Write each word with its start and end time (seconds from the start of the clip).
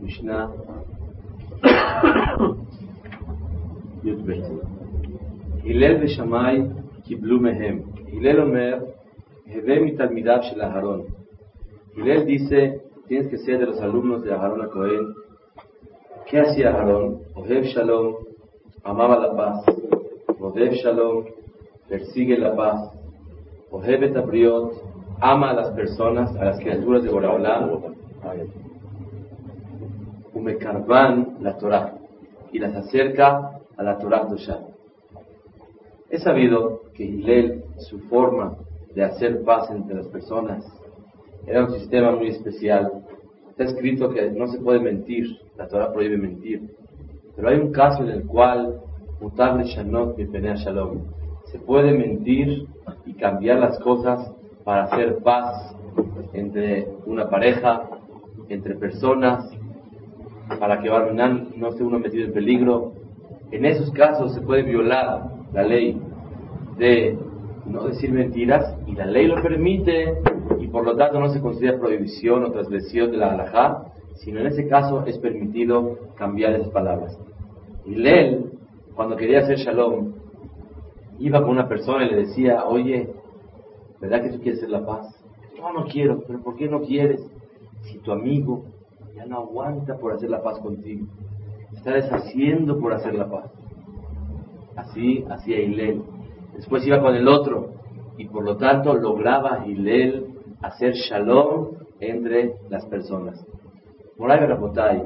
Mishnah 0.00 0.46
הלל 5.64 6.04
ושמאי 6.04 6.62
קיבלו 7.04 7.40
מהם. 7.40 7.80
הלל 8.12 8.40
אומר, 8.40 8.78
הווה 9.54 9.80
מתלמידיו 9.80 10.38
של 10.42 10.62
אהרון. 10.62 11.02
הלל 11.96 12.22
dice, 12.26 12.80
tienes 13.08 13.28
que 13.28 13.38
ser 13.38 13.58
de 13.58 13.66
los 13.66 13.80
alumnos 13.80 14.22
de 14.24 14.32
Aarón 14.32 14.62
a 14.62 14.68
Cohen. 14.68 15.04
¿Qué 16.26 16.40
hacía 16.40 16.70
Aarón? 16.70 17.18
Ohev 17.34 17.64
Shalom, 17.64 18.14
amaba 18.84 19.18
la 19.18 19.36
paz. 19.36 19.58
Odev 20.40 20.72
Shalom, 20.72 21.24
persigue 21.88 22.36
la 22.38 22.54
paz. 22.56 22.80
Ohev 23.70 24.02
et 24.04 24.16
Abriot, 24.16 24.72
ama 25.20 25.50
a 25.50 25.54
las 25.54 25.70
personas, 25.70 26.34
a 26.36 26.44
las 26.44 26.58
criaturas 26.60 27.02
de 27.02 27.10
Boraholam. 27.10 27.92
Umekarban 30.34 31.38
la 31.40 31.56
Torah 31.56 31.94
y 32.52 32.58
las 32.58 32.74
acerca 32.74 33.60
a 33.76 33.82
la 33.82 33.98
Torah 33.98 34.24
Dosha. 34.24 34.60
He 36.10 36.18
sabido 36.18 36.82
que 36.94 37.04
Hillel, 37.04 37.64
su 37.78 37.98
forma 38.00 38.56
de 38.94 39.04
hacer 39.04 39.42
paz 39.42 39.70
entre 39.70 39.96
las 39.96 40.06
personas, 40.08 40.64
era 41.46 41.64
un 41.64 41.72
sistema 41.72 42.12
muy 42.12 42.28
especial. 42.28 43.04
Está 43.50 43.64
escrito 43.64 44.10
que 44.10 44.30
no 44.30 44.46
se 44.48 44.58
puede 44.58 44.80
mentir, 44.80 45.38
la 45.56 45.66
Torah 45.66 45.92
prohíbe 45.92 46.16
mentir. 46.16 46.74
Pero 47.36 47.48
hay 47.48 47.58
un 47.58 47.72
caso 47.72 48.02
en 48.02 48.10
el 48.10 48.26
cual, 48.26 48.80
Shanot 49.20 50.18
Shalom, 50.18 51.02
se 51.46 51.58
puede 51.58 51.92
mentir 51.92 52.66
y 53.06 53.14
cambiar 53.14 53.58
las 53.58 53.78
cosas 53.80 54.32
para 54.64 54.84
hacer 54.84 55.18
paz 55.18 55.74
entre 56.32 56.88
una 57.06 57.28
pareja, 57.28 57.88
entre 58.48 58.74
personas, 58.76 59.50
para 60.58 60.80
que 60.80 60.88
Barminan 60.88 61.50
no 61.56 61.68
esté 61.68 61.82
uno 61.82 61.98
metido 61.98 62.26
en 62.26 62.32
peligro. 62.32 62.92
En 63.50 63.64
esos 63.64 63.90
casos 63.92 64.34
se 64.34 64.40
puede 64.40 64.62
violar 64.62 65.30
la 65.52 65.62
ley 65.62 66.00
de 66.78 67.18
no 67.66 67.84
decir 67.86 68.12
mentiras 68.12 68.76
y 68.86 68.94
la 68.94 69.06
ley 69.06 69.26
lo 69.26 69.40
permite 69.42 70.18
y 70.60 70.66
por 70.68 70.84
lo 70.84 70.96
tanto 70.96 71.20
no 71.20 71.28
se 71.30 71.40
considera 71.40 71.78
prohibición 71.78 72.44
o 72.44 72.50
transgresión 72.50 73.10
de 73.10 73.16
la 73.16 73.32
halajá, 73.32 73.84
sino 74.16 74.40
en 74.40 74.46
ese 74.46 74.68
caso 74.68 75.04
es 75.06 75.18
permitido 75.18 75.98
cambiar 76.16 76.54
esas 76.54 76.68
palabras. 76.68 77.18
Y 77.86 77.94
Lel, 77.94 78.50
cuando 78.94 79.16
quería 79.16 79.40
hacer 79.40 79.58
shalom, 79.58 80.12
iba 81.18 81.40
con 81.40 81.50
una 81.50 81.68
persona 81.68 82.04
y 82.04 82.10
le 82.10 82.16
decía, 82.16 82.64
oye, 82.64 83.10
¿verdad 84.00 84.22
que 84.22 84.30
tú 84.30 84.40
quieres 84.40 84.58
hacer 84.58 84.70
la 84.70 84.84
paz? 84.84 85.06
No, 85.58 85.72
no 85.72 85.84
quiero, 85.86 86.22
pero 86.26 86.42
¿por 86.42 86.56
qué 86.56 86.68
no 86.68 86.80
quieres? 86.80 87.20
Si 87.84 87.98
tu 87.98 88.12
amigo 88.12 88.64
ya 89.14 89.26
no 89.26 89.38
aguanta 89.38 89.96
por 89.96 90.12
hacer 90.12 90.30
la 90.30 90.42
paz 90.42 90.58
contigo, 90.58 91.06
está 91.72 91.92
deshaciendo 91.92 92.78
por 92.78 92.92
hacer 92.92 93.14
la 93.14 93.30
paz. 93.30 93.50
Así 94.76 95.24
hacía 95.28 95.60
Hilel. 95.60 96.02
Después 96.54 96.86
iba 96.86 97.00
con 97.00 97.14
el 97.14 97.28
otro 97.28 97.74
y 98.16 98.26
por 98.26 98.44
lo 98.44 98.56
tanto 98.56 98.94
lograba 98.94 99.66
Hilel 99.66 100.26
hacer 100.62 100.94
shalom 100.94 101.72
entre 102.00 102.54
las 102.70 102.84
personas. 102.86 103.44
Moray 104.16 104.46
Rapotay, 104.46 105.02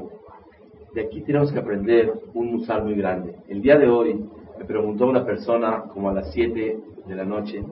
de 0.93 1.01
aquí 1.01 1.21
tenemos 1.21 1.51
que 1.51 1.59
aprender 1.59 2.13
un 2.33 2.53
musal 2.53 2.83
muy 2.83 2.95
grande. 2.95 3.35
El 3.47 3.61
día 3.61 3.77
de 3.77 3.89
hoy 3.89 4.25
me 4.57 4.65
preguntó 4.65 5.07
una 5.07 5.25
persona, 5.25 5.83
como 5.93 6.09
a 6.09 6.13
las 6.13 6.31
7 6.31 6.79
de 7.07 7.15
la 7.15 7.25
noche, 7.25 7.63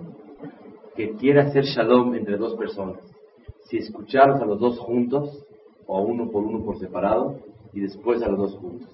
que 0.96 1.12
quiere 1.12 1.42
hacer 1.42 1.64
shalom 1.64 2.16
entre 2.16 2.38
dos 2.38 2.56
personas. 2.56 2.98
Si 3.70 3.78
escucharlos 3.78 4.42
a 4.42 4.46
los 4.46 4.60
dos 4.60 4.80
juntos, 4.80 5.46
o 5.86 6.02
uno 6.02 6.30
por 6.30 6.44
uno 6.44 6.64
por 6.64 6.78
separado, 6.80 7.40
y 7.74 7.82
después 7.82 8.22
a 8.24 8.30
los 8.30 8.40
dos 8.40 8.56
juntos. 8.58 8.88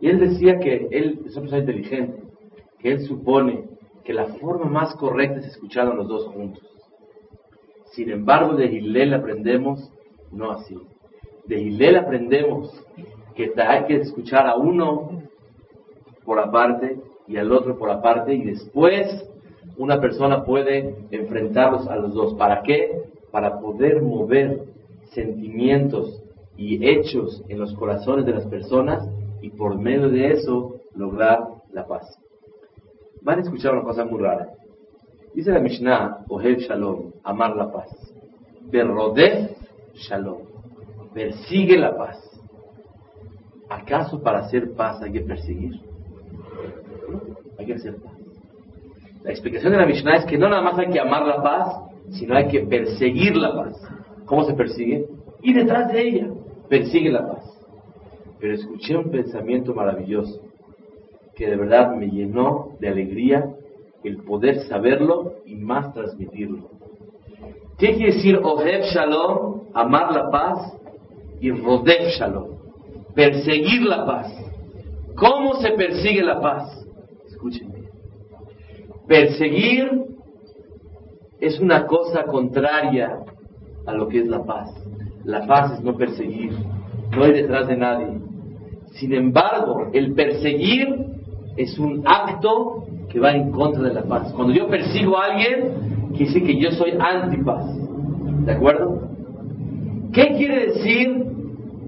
Y 0.00 0.08
él 0.08 0.20
decía 0.20 0.58
que 0.58 0.88
él 0.90 1.20
es 1.24 1.32
una 1.32 1.42
persona 1.42 1.58
inteligente, 1.58 2.22
que 2.78 2.92
él 2.92 3.00
supone 3.06 3.64
que 4.04 4.12
la 4.12 4.26
forma 4.26 4.66
más 4.66 4.94
correcta 4.96 5.40
es 5.40 5.46
escuchar 5.46 5.88
a 5.88 5.94
los 5.94 6.06
dos 6.08 6.26
juntos. 6.26 6.62
Sin 7.92 8.10
embargo, 8.10 8.54
de 8.54 8.66
Hillel 8.66 9.14
aprendemos 9.14 9.90
no 10.34 10.50
así. 10.50 10.76
De 11.46 11.60
Hillel 11.60 11.96
aprendemos 11.96 12.70
que 13.34 13.52
hay 13.56 13.84
que 13.84 13.96
escuchar 13.96 14.46
a 14.46 14.56
uno 14.56 15.22
por 16.24 16.38
aparte 16.38 16.98
y 17.26 17.36
al 17.36 17.52
otro 17.52 17.76
por 17.76 17.90
aparte 17.90 18.34
y 18.34 18.44
después 18.44 19.28
una 19.76 20.00
persona 20.00 20.44
puede 20.44 21.06
enfrentarlos 21.10 21.88
a 21.88 21.96
los 21.96 22.14
dos. 22.14 22.34
¿Para 22.34 22.62
qué? 22.62 23.02
Para 23.34 23.58
poder 23.58 24.00
mover 24.00 24.62
sentimientos 25.12 26.22
y 26.56 26.86
hechos 26.88 27.42
en 27.48 27.58
los 27.58 27.74
corazones 27.74 28.24
de 28.26 28.30
las 28.30 28.46
personas 28.46 29.08
y 29.42 29.50
por 29.50 29.76
medio 29.76 30.08
de 30.08 30.34
eso 30.34 30.76
lograr 30.94 31.40
la 31.72 31.84
paz. 31.84 32.16
Van 33.22 33.40
a 33.40 33.42
escuchar 33.42 33.72
una 33.72 33.82
cosa 33.82 34.04
muy 34.04 34.20
rara. 34.20 34.50
Dice 35.34 35.50
la 35.50 35.58
Mishnah, 35.58 36.26
Ohev 36.28 36.58
Shalom, 36.58 37.10
amar 37.24 37.56
la 37.56 37.72
paz. 37.72 37.90
Berrodef 38.70 39.50
Shalom, 39.94 40.42
persigue 41.12 41.76
la 41.76 41.96
paz. 41.96 42.18
¿Acaso 43.68 44.22
para 44.22 44.42
hacer 44.46 44.74
paz 44.74 45.02
hay 45.02 45.10
que 45.10 45.22
perseguir? 45.22 45.80
Hay 47.58 47.66
que 47.66 47.74
hacer 47.74 47.96
paz. 47.96 48.13
La 49.24 49.30
explicación 49.30 49.72
de 49.72 49.78
la 49.78 49.86
Mishnah 49.86 50.16
es 50.16 50.26
que 50.26 50.36
no 50.36 50.50
nada 50.50 50.60
más 50.60 50.78
hay 50.78 50.90
que 50.90 51.00
amar 51.00 51.26
la 51.26 51.42
paz, 51.42 51.80
sino 52.10 52.36
hay 52.36 52.46
que 52.48 52.60
perseguir 52.60 53.34
la 53.36 53.54
paz. 53.54 53.80
¿Cómo 54.26 54.44
se 54.44 54.52
persigue? 54.52 55.06
Y 55.42 55.54
detrás 55.54 55.90
de 55.90 56.02
ella, 56.02 56.28
persigue 56.68 57.10
la 57.10 57.26
paz. 57.26 57.44
Pero 58.38 58.52
escuché 58.54 58.94
un 58.96 59.10
pensamiento 59.10 59.74
maravilloso 59.74 60.42
que 61.34 61.48
de 61.48 61.56
verdad 61.56 61.96
me 61.96 62.08
llenó 62.08 62.76
de 62.80 62.88
alegría 62.88 63.46
el 64.04 64.18
poder 64.18 64.60
saberlo 64.64 65.36
y 65.46 65.54
más 65.54 65.94
transmitirlo. 65.94 66.68
¿Qué 67.78 67.94
quiere 67.94 68.12
decir 68.12 68.36
Ohev 68.36 68.82
Shalom? 68.92 69.62
Amar 69.72 70.12
la 70.12 70.30
paz 70.30 70.78
y 71.40 71.50
Rodef 71.50 72.10
Shalom. 72.18 72.58
Perseguir 73.14 73.82
la 73.82 74.04
paz. 74.04 74.32
¿Cómo 75.16 75.54
se 75.54 75.70
persigue 75.70 76.22
la 76.22 76.40
paz? 76.42 76.83
Perseguir 79.06 80.04
es 81.40 81.60
una 81.60 81.86
cosa 81.86 82.24
contraria 82.24 83.18
a 83.86 83.92
lo 83.92 84.08
que 84.08 84.20
es 84.20 84.26
la 84.26 84.44
paz. 84.44 84.70
La 85.24 85.46
paz 85.46 85.74
es 85.74 85.84
no 85.84 85.96
perseguir, 85.96 86.52
no 87.16 87.24
hay 87.24 87.32
detrás 87.32 87.68
de 87.68 87.76
nadie. 87.76 88.18
Sin 88.92 89.12
embargo, 89.12 89.88
el 89.92 90.14
perseguir 90.14 90.88
es 91.56 91.78
un 91.78 92.02
acto 92.06 92.84
que 93.08 93.20
va 93.20 93.32
en 93.32 93.50
contra 93.50 93.82
de 93.82 93.94
la 93.94 94.02
paz. 94.02 94.32
Cuando 94.32 94.52
yo 94.52 94.68
persigo 94.68 95.18
a 95.18 95.26
alguien, 95.26 96.10
quiere 96.16 96.26
decir 96.26 96.44
que 96.44 96.58
yo 96.58 96.70
soy 96.72 96.92
antipaz. 96.98 97.64
¿De 98.44 98.52
acuerdo? 98.52 99.02
¿Qué 100.12 100.34
quiere 100.36 100.66
decir 100.66 101.24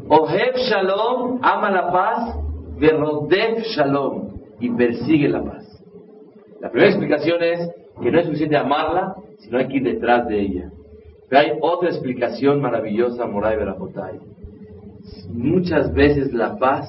Ohev 0.09 0.57
Shalom, 0.57 1.39
ama 1.43 1.71
la 1.71 1.93
paz, 1.93 2.39
Verodef 2.79 3.65
Shalom, 3.67 4.29
y 4.61 4.71
persigue 4.71 5.29
la 5.29 5.43
paz? 5.43 5.66
La 6.61 6.71
primera 6.71 6.91
explicación 6.91 7.43
es 7.43 7.71
que 8.03 8.11
no 8.11 8.19
es 8.19 8.27
suficiente 8.27 8.57
amarla, 8.57 9.17
sino 9.39 9.59
hay 9.59 9.69
que 9.69 9.77
ir 9.77 9.83
detrás 9.83 10.27
de 10.29 10.41
ella. 10.41 10.71
Pero 11.29 11.41
hay 11.41 11.59
otra 11.61 11.89
explicación 11.91 12.61
maravillosa, 12.61 13.27
Moray 13.27 13.57
Berapotay. 13.57 14.19
Muchas 15.31 15.93
veces 15.93 16.33
la 16.33 16.57
paz 16.59 16.89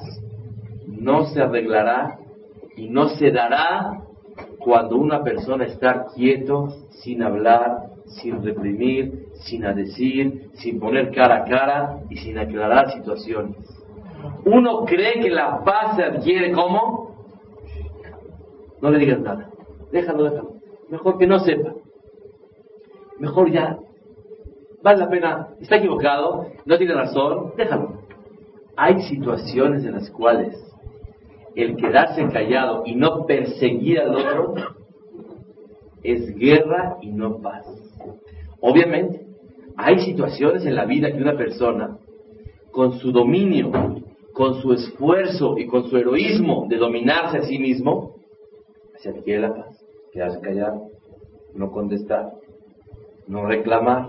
no 0.86 1.26
se 1.26 1.42
arreglará 1.42 2.18
y 2.76 2.88
no 2.88 3.08
se 3.10 3.30
dará 3.30 4.02
cuando 4.58 4.96
una 4.96 5.22
persona 5.22 5.64
está 5.64 6.06
quieto, 6.14 6.68
sin 6.90 7.22
hablar, 7.22 7.88
sin 8.06 8.42
reprimir, 8.42 9.26
sin 9.34 9.62
decir, 9.74 10.50
sin 10.54 10.80
poner 10.80 11.10
cara 11.12 11.38
a 11.38 11.44
cara 11.44 12.00
y 12.08 12.16
sin 12.16 12.38
aclarar 12.38 12.92
situaciones. 12.92 13.56
Uno 14.44 14.84
cree 14.84 15.20
que 15.20 15.30
la 15.30 15.62
paz 15.64 15.96
se 15.96 16.04
adquiere 16.04 16.52
como 16.52 17.08
no 18.80 18.90
le 18.90 18.98
digas 18.98 19.20
nada, 19.20 19.48
déjalo, 19.92 20.24
déjalo. 20.24 20.52
Mejor 20.88 21.18
que 21.18 21.26
no 21.26 21.38
sepa. 21.40 21.74
Mejor 23.18 23.50
ya. 23.50 23.78
Vale 24.82 24.98
la 24.98 25.10
pena, 25.10 25.48
está 25.60 25.76
equivocado, 25.76 26.46
no 26.64 26.78
tiene 26.78 26.94
razón, 26.94 27.52
déjalo. 27.56 28.02
Hay 28.76 29.02
situaciones 29.02 29.84
en 29.84 29.92
las 29.92 30.08
cuales 30.10 30.56
el 31.56 31.76
quedarse 31.76 32.24
callado 32.28 32.84
y 32.86 32.94
no 32.94 33.26
perseguir 33.26 34.00
al 34.00 34.14
otro 34.14 34.54
es 36.02 36.34
guerra 36.36 36.98
y 37.02 37.10
no 37.10 37.40
paz. 37.40 37.66
Obviamente, 38.60 39.26
hay 39.76 39.98
situaciones 40.00 40.64
en 40.64 40.74
la 40.74 40.84
vida 40.84 41.10
que 41.12 41.18
una 41.18 41.36
persona, 41.36 41.98
con 42.70 42.98
su 42.98 43.12
dominio, 43.12 43.72
con 44.32 44.60
su 44.60 44.72
esfuerzo 44.72 45.58
y 45.58 45.66
con 45.66 45.88
su 45.88 45.96
heroísmo 45.96 46.66
de 46.68 46.76
dominarse 46.76 47.38
a 47.38 47.42
sí 47.42 47.58
mismo, 47.58 48.14
se 48.98 49.10
adquiere 49.10 49.40
la 49.40 49.54
paz. 49.54 49.77
Quedarse 50.12 50.40
callado, 50.40 50.88
no 51.54 51.70
contestar, 51.70 52.32
no 53.26 53.46
reclamar, 53.46 54.08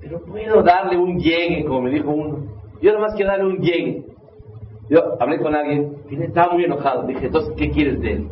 pero 0.00 0.22
puedo 0.22 0.62
darle 0.62 0.96
un 0.96 1.18
llegue, 1.18 1.64
como 1.64 1.82
me 1.82 1.90
dijo 1.90 2.10
uno. 2.10 2.46
Yo 2.80 2.92
nomás 2.92 3.14
quiero 3.14 3.30
darle 3.30 3.46
un 3.46 3.58
llegue. 3.58 4.04
Yo 4.88 5.20
hablé 5.20 5.38
con 5.38 5.54
alguien 5.54 5.98
y 6.10 6.22
estaba 6.22 6.54
muy 6.54 6.64
enojado. 6.64 7.06
Dije, 7.06 7.26
entonces, 7.26 7.54
¿qué 7.56 7.70
quieres 7.70 8.00
de 8.00 8.12
él? 8.12 8.28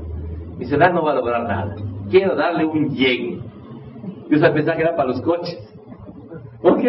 Me 0.52 0.64
dice, 0.64 0.76
no 0.76 1.04
va 1.04 1.12
a 1.12 1.14
lograr 1.14 1.42
nada. 1.42 1.76
Quiero 2.10 2.34
darle 2.34 2.64
un 2.64 2.90
llegue. 2.90 3.38
Yo 4.28 4.40
pensaba 4.40 4.76
que 4.76 4.82
era 4.82 4.96
para 4.96 5.10
los 5.10 5.20
coches. 5.20 5.58
Ok, 6.62 6.82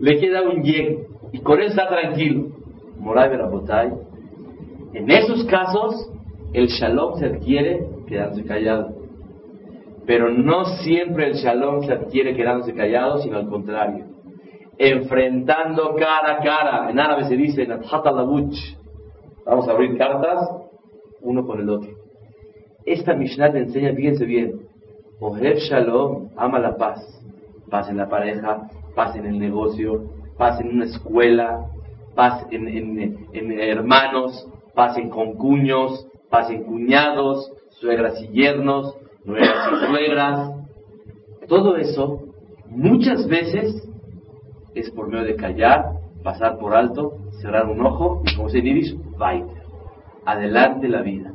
le 0.00 0.18
queda 0.18 0.42
un 0.42 0.62
llegue. 0.62 1.06
Y 1.32 1.38
con 1.40 1.60
él 1.60 1.68
está 1.68 1.88
tranquilo. 1.88 2.48
Moray 2.98 3.30
Berabotay. 3.30 3.92
En 4.92 5.10
esos 5.10 5.44
casos, 5.44 6.10
el 6.52 6.66
shalom 6.66 7.18
se 7.18 7.26
adquiere 7.26 7.86
quedándose 8.06 8.44
callado. 8.44 8.95
Pero 10.06 10.30
no 10.30 10.64
siempre 10.82 11.26
el 11.26 11.34
shalom 11.34 11.82
se 11.84 11.92
adquiere 11.92 12.36
quedándose 12.36 12.74
callado, 12.74 13.18
sino 13.18 13.38
al 13.38 13.48
contrario. 13.48 14.06
Enfrentando 14.78 15.94
cara 15.96 16.34
a 16.34 16.38
cara. 16.42 16.90
En 16.90 17.00
árabe 17.00 17.24
se 17.24 17.36
dice, 17.36 17.66
Vamos 19.46 19.68
a 19.68 19.72
abrir 19.72 19.98
cartas 19.98 20.48
uno 21.20 21.44
con 21.44 21.60
el 21.60 21.68
otro. 21.68 21.90
Esta 22.84 23.14
Mishnah 23.14 23.50
te 23.50 23.58
enseña, 23.58 23.92
fíjense 23.94 24.24
bien, 24.24 24.60
Ohev 25.18 25.56
Shalom 25.58 26.28
ama 26.36 26.60
la 26.60 26.76
paz. 26.76 27.00
Paz 27.68 27.88
en 27.90 27.96
la 27.96 28.08
pareja, 28.08 28.68
paz 28.94 29.16
en 29.16 29.26
el 29.26 29.40
negocio, 29.40 30.04
paz 30.38 30.60
en 30.60 30.68
una 30.68 30.84
escuela, 30.84 31.66
paz 32.14 32.46
en, 32.52 32.68
en 33.32 33.60
hermanos, 33.60 34.46
paz 34.72 34.96
en 34.98 35.10
concuños, 35.10 36.06
paz 36.30 36.48
en 36.50 36.62
cuñados, 36.62 37.50
suegras 37.70 38.22
y 38.22 38.28
yernos, 38.28 38.94
nueras 39.26 39.72
y 39.72 39.86
suegras. 39.86 40.50
Todo 41.48 41.76
eso 41.76 42.22
muchas 42.68 43.28
veces 43.28 43.86
es 44.74 44.90
por 44.90 45.08
medio 45.08 45.24
de 45.24 45.36
callar, 45.36 45.84
pasar 46.22 46.58
por 46.58 46.74
alto, 46.74 47.18
cerrar 47.40 47.66
un 47.66 47.84
ojo 47.84 48.22
y 48.24 48.36
como 48.36 48.48
se 48.48 48.60
dice, 48.60 48.96
weiter, 49.18 49.62
adelante 50.24 50.88
la 50.88 51.02
vida. 51.02 51.32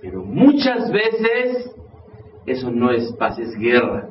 Pero 0.00 0.24
muchas 0.24 0.90
veces 0.90 1.74
eso 2.46 2.70
no 2.70 2.90
es 2.90 3.12
paz, 3.12 3.38
es 3.38 3.54
guerra. 3.56 4.08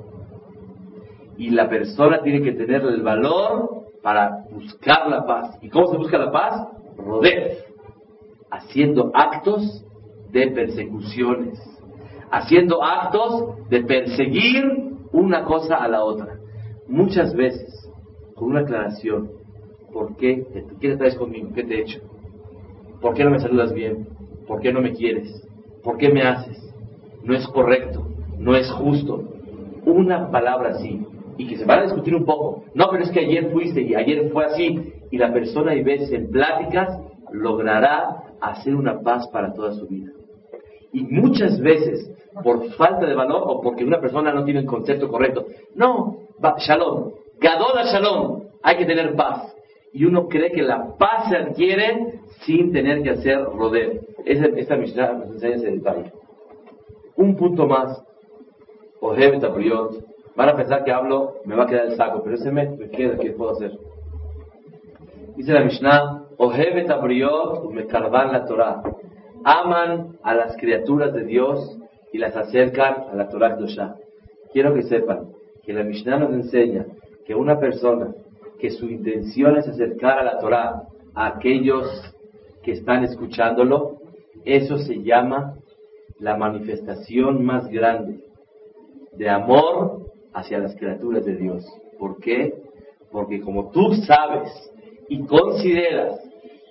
Y 1.37 1.51
la 1.51 1.69
persona 1.69 2.21
tiene 2.21 2.41
que 2.41 2.51
tener 2.51 2.81
el 2.81 3.01
valor 3.01 3.85
para 4.03 4.43
buscar 4.51 5.09
la 5.09 5.25
paz. 5.25 5.57
¿Y 5.61 5.69
cómo 5.69 5.87
se 5.87 5.97
busca 5.97 6.17
la 6.17 6.31
paz? 6.31 6.67
Roder, 6.97 7.65
haciendo 8.51 9.11
actos 9.13 9.85
de 10.31 10.51
persecuciones, 10.51 11.59
haciendo 12.31 12.83
actos 12.83 13.67
de 13.69 13.83
perseguir 13.83 14.63
una 15.11 15.43
cosa 15.43 15.75
a 15.75 15.87
la 15.87 16.03
otra. 16.03 16.39
Muchas 16.87 17.33
veces, 17.33 17.89
con 18.35 18.49
una 18.49 18.61
aclaración, 18.61 19.31
¿por 19.91 20.15
qué? 20.17 20.45
¿Qué 20.79 20.89
te 20.89 20.97
traes 20.97 21.15
conmigo? 21.15 21.49
¿Qué 21.53 21.63
te 21.63 21.75
he 21.75 21.81
hecho? 21.81 21.99
¿Por 23.01 23.13
qué 23.13 23.23
no 23.23 23.31
me 23.31 23.39
saludas 23.39 23.73
bien? 23.73 24.07
¿Por 24.47 24.59
qué 24.59 24.73
no 24.73 24.81
me 24.81 24.93
quieres? 24.93 25.47
¿Por 25.83 25.97
qué 25.97 26.09
me 26.09 26.21
haces? 26.21 26.57
No 27.23 27.35
es 27.35 27.47
correcto, 27.47 28.07
no 28.37 28.55
es 28.55 28.69
justo. 28.71 29.23
Una 29.85 30.29
palabra 30.31 30.71
así, 30.71 31.05
y 31.37 31.47
que 31.47 31.57
se 31.57 31.65
van 31.65 31.79
a 31.79 31.83
discutir 31.83 32.15
un 32.15 32.25
poco. 32.25 32.63
No, 32.73 32.87
pero 32.91 33.03
es 33.03 33.11
que 33.11 33.21
ayer 33.21 33.51
fuiste 33.51 33.81
y 33.81 33.95
ayer 33.95 34.29
fue 34.31 34.45
así, 34.45 34.93
y 35.09 35.17
la 35.17 35.31
persona 35.31 35.73
y 35.75 35.83
veces 35.83 36.11
en 36.11 36.29
pláticas 36.29 36.99
logrará 37.31 38.23
hacer 38.41 38.75
una 38.75 38.99
paz 39.01 39.27
para 39.29 39.53
toda 39.53 39.73
su 39.73 39.87
vida. 39.87 40.11
Y 40.91 41.03
muchas 41.03 41.59
veces, 41.59 42.11
por 42.43 42.71
falta 42.73 43.05
de 43.05 43.15
valor 43.15 43.43
o 43.45 43.61
porque 43.61 43.83
una 43.83 43.99
persona 43.99 44.33
no 44.33 44.43
tiene 44.43 44.61
el 44.61 44.65
concepto 44.65 45.07
correcto, 45.09 45.45
no, 45.75 46.19
shalom, 46.59 47.11
gadola 47.39 47.83
shalom, 47.91 48.43
hay 48.63 48.77
que 48.77 48.85
tener 48.85 49.15
paz. 49.15 49.55
Y 49.91 50.05
uno 50.05 50.27
cree 50.27 50.51
que 50.51 50.61
la 50.61 50.95
paz 50.97 51.29
se 51.29 51.37
adquiere 51.37 52.19
sin 52.41 52.71
tener 52.71 53.01
que 53.01 53.11
hacer 53.11 53.43
roder. 53.43 54.01
Esa, 54.25 54.45
esta 54.55 54.75
Mishnah 54.75 55.13
nos 55.13 55.31
enseña 55.31 55.55
ese 55.55 55.71
detalle. 55.71 56.11
Un 57.15 57.35
punto 57.35 57.65
más. 57.65 58.03
Ojev 59.01 59.39
Van 60.35 60.49
a 60.49 60.55
pensar 60.55 60.83
que 60.83 60.91
hablo, 60.91 61.35
me 61.45 61.55
va 61.55 61.63
a 61.63 61.67
quedar 61.67 61.85
el 61.87 61.97
saco, 61.97 62.21
pero 62.23 62.35
ese 62.35 62.51
me, 62.51 62.69
me 62.69 62.89
queda, 62.89 63.17
¿qué 63.17 63.31
puedo 63.31 63.51
hacer? 63.51 63.77
Dice 65.35 65.51
la 65.51 65.63
Mishnah, 65.63 66.27
Ojev 66.37 66.75
me 67.71 67.85
carvan 67.87 68.31
la 68.31 68.45
Torah. 68.45 68.81
Aman 69.43 70.17
a 70.23 70.33
las 70.33 70.57
criaturas 70.57 71.13
de 71.13 71.23
Dios 71.25 71.77
y 72.11 72.17
las 72.17 72.35
acercan 72.35 73.05
a 73.11 73.15
la 73.15 73.29
Torah 73.29 73.55
Dosha. 73.55 73.95
Quiero 74.51 74.73
que 74.73 74.83
sepan 74.83 75.29
que 75.63 75.73
la 75.73 75.83
Mishnah 75.83 76.17
nos 76.17 76.31
enseña 76.31 76.85
que 77.25 77.35
una 77.35 77.59
persona 77.59 78.13
que 78.59 78.71
su 78.71 78.87
intención 78.87 79.57
es 79.57 79.67
acercar 79.67 80.19
a 80.19 80.23
la 80.23 80.39
Torah 80.39 80.83
a 81.13 81.27
aquellos 81.27 81.87
que 82.63 82.73
están 82.73 83.03
escuchándolo, 83.03 83.97
eso 84.45 84.77
se 84.77 85.01
llama 85.03 85.55
la 86.19 86.35
manifestación 86.35 87.45
más 87.45 87.67
grande 87.69 88.25
de 89.13 89.29
amor 89.29 90.11
hacia 90.33 90.59
las 90.59 90.75
criaturas 90.75 91.25
de 91.25 91.35
Dios. 91.35 91.65
¿Por 91.97 92.19
qué? 92.19 92.53
Porque 93.11 93.41
como 93.41 93.71
tú 93.71 93.93
sabes 94.05 94.49
y 95.07 95.23
consideras 95.25 96.19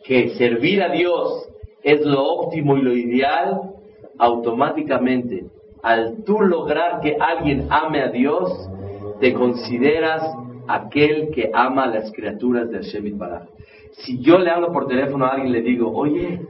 que 0.05 0.31
servir 0.31 0.82
a 0.82 0.91
Dios 0.91 1.49
es 1.93 2.05
lo 2.05 2.23
óptimo 2.23 2.76
y 2.76 2.82
lo 2.82 2.93
ideal, 2.93 3.73
automáticamente, 4.19 5.46
al 5.82 6.25
tú 6.25 6.40
lograr 6.40 7.00
que 7.00 7.17
alguien 7.19 7.67
ame 7.70 8.02
a 8.02 8.08
Dios, 8.08 8.69
te 9.20 9.32
consideras 9.32 10.23
aquel 10.67 11.31
que 11.31 11.50
ama 11.55 11.85
a 11.85 11.87
las 11.87 12.12
criaturas 12.12 12.69
de 12.70 12.79
Hashem 12.79 13.17
Baraj. 13.17 13.49
Si 13.93 14.19
yo 14.20 14.38
le 14.38 14.50
hablo 14.50 14.73
por 14.73 14.87
teléfono 14.87 15.25
a 15.25 15.31
alguien 15.31 15.49
y 15.49 15.52
le 15.52 15.62
digo, 15.62 15.90
oye, 15.90 16.40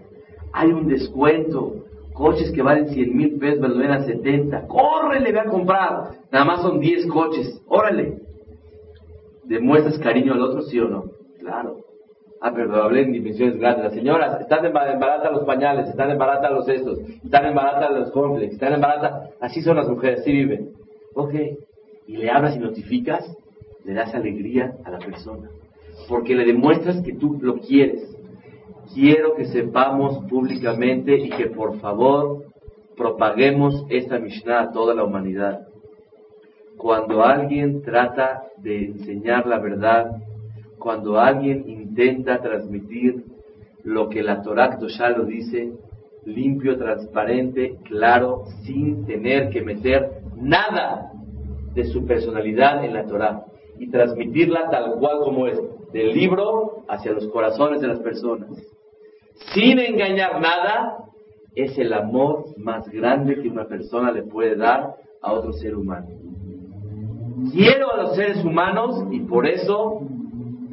hay 0.52 0.72
un 0.72 0.88
descuento, 0.88 1.84
coches 2.14 2.50
que 2.50 2.62
valen 2.62 2.88
100 2.88 3.16
mil 3.16 3.38
pesos, 3.38 3.78
ven 3.78 3.92
a 3.92 4.02
70, 4.04 4.66
córrele, 4.66 5.30
ve 5.30 5.40
a 5.40 5.44
comprar, 5.44 6.10
nada 6.32 6.44
más 6.44 6.62
son 6.62 6.80
10 6.80 7.06
coches, 7.06 7.62
órale. 7.68 8.18
¿Demuestras 9.44 9.98
cariño 9.98 10.34
al 10.34 10.42
otro, 10.42 10.62
sí 10.62 10.80
o 10.80 10.88
no? 10.88 11.04
Claro. 11.38 11.87
Ah, 12.40 12.52
pero 12.54 12.82
hablé 12.82 13.02
en 13.02 13.12
dimensiones 13.12 13.58
grandes. 13.58 13.84
Las 13.84 13.94
señoras 13.94 14.40
están 14.40 14.64
en 14.64 14.72
barata 14.72 15.30
los 15.30 15.44
pañales, 15.44 15.88
están 15.88 16.10
en 16.10 16.18
barata 16.18 16.50
los 16.50 16.68
estos, 16.68 17.00
están 17.24 17.46
en 17.46 17.54
barata 17.54 17.90
los 17.90 18.12
cornflakes, 18.12 18.54
están 18.54 18.74
en 18.74 18.80
barata. 18.80 19.30
Así 19.40 19.60
son 19.60 19.76
las 19.76 19.88
mujeres, 19.88 20.20
así 20.20 20.32
viven. 20.32 20.70
Ok. 21.14 21.34
Y 22.06 22.16
le 22.16 22.30
hablas 22.30 22.56
y 22.56 22.60
notificas, 22.60 23.36
le 23.84 23.94
das 23.94 24.14
alegría 24.14 24.76
a 24.84 24.90
la 24.90 24.98
persona. 24.98 25.48
Porque 26.08 26.34
le 26.34 26.44
demuestras 26.44 27.02
que 27.02 27.14
tú 27.14 27.38
lo 27.40 27.56
quieres. 27.56 28.16
Quiero 28.94 29.34
que 29.34 29.46
sepamos 29.46 30.24
públicamente 30.30 31.16
y 31.16 31.30
que 31.30 31.46
por 31.46 31.78
favor 31.80 32.44
propaguemos 32.96 33.84
esta 33.90 34.18
Mishnah 34.18 34.60
a 34.60 34.72
toda 34.72 34.94
la 34.94 35.04
humanidad. 35.04 35.66
Cuando 36.76 37.24
alguien 37.24 37.82
trata 37.82 38.44
de 38.56 38.86
enseñar 38.86 39.46
la 39.46 39.58
verdad, 39.58 40.22
cuando 40.78 41.18
alguien 41.18 41.64
intenta 41.98 42.40
transmitir 42.40 43.24
lo 43.82 44.08
que 44.08 44.22
la 44.22 44.40
Torah 44.42 44.78
ya 44.78 45.08
lo 45.10 45.24
dice, 45.24 45.72
limpio, 46.24 46.78
transparente, 46.78 47.76
claro, 47.84 48.44
sin 48.64 49.04
tener 49.04 49.50
que 49.50 49.62
meter 49.62 50.20
nada 50.36 51.10
de 51.74 51.84
su 51.86 52.06
personalidad 52.06 52.84
en 52.84 52.94
la 52.94 53.04
Torah 53.04 53.44
y 53.80 53.90
transmitirla 53.90 54.70
tal 54.70 54.94
cual 55.00 55.18
como 55.24 55.48
es, 55.48 55.60
del 55.92 56.12
libro 56.12 56.84
hacia 56.88 57.12
los 57.12 57.26
corazones 57.28 57.80
de 57.80 57.88
las 57.88 58.00
personas. 58.00 58.50
Sin 59.54 59.78
engañar 59.80 60.40
nada, 60.40 60.98
es 61.56 61.76
el 61.78 61.92
amor 61.92 62.44
más 62.58 62.88
grande 62.90 63.40
que 63.40 63.48
una 63.48 63.64
persona 63.64 64.12
le 64.12 64.22
puede 64.22 64.54
dar 64.54 64.96
a 65.20 65.32
otro 65.32 65.52
ser 65.52 65.74
humano. 65.74 66.08
Quiero 67.52 67.92
a 67.92 68.02
los 68.02 68.14
seres 68.14 68.44
humanos 68.44 69.04
y 69.10 69.20
por 69.20 69.46
eso 69.46 70.02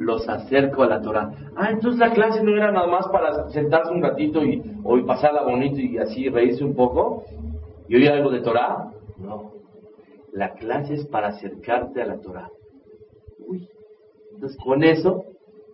los 0.06 0.28
acerco 0.28 0.84
a 0.84 0.86
la 0.86 1.02
Torah. 1.02 1.32
Ah, 1.56 1.70
entonces 1.70 1.98
la 1.98 2.12
clase 2.12 2.42
no 2.42 2.56
era 2.56 2.70
nada 2.70 2.86
más 2.86 3.08
para 3.08 3.50
sentarse 3.50 3.92
un 3.92 4.02
ratito 4.02 4.44
y, 4.44 4.62
o 4.84 5.04
pasarla 5.04 5.42
bonito 5.42 5.80
y 5.80 5.98
así 5.98 6.28
reírse 6.28 6.64
un 6.64 6.74
poco 6.74 7.24
y 7.88 7.96
oír 7.96 8.08
algo 8.10 8.30
de 8.30 8.40
Torah. 8.40 8.92
No. 9.18 9.52
La 10.32 10.52
clase 10.54 10.94
es 10.94 11.06
para 11.06 11.28
acercarte 11.28 12.00
a 12.00 12.06
la 12.06 12.18
Torah. 12.18 12.48
Uy. 13.46 13.68
Entonces 14.32 14.56
con 14.62 14.84
eso, 14.84 15.24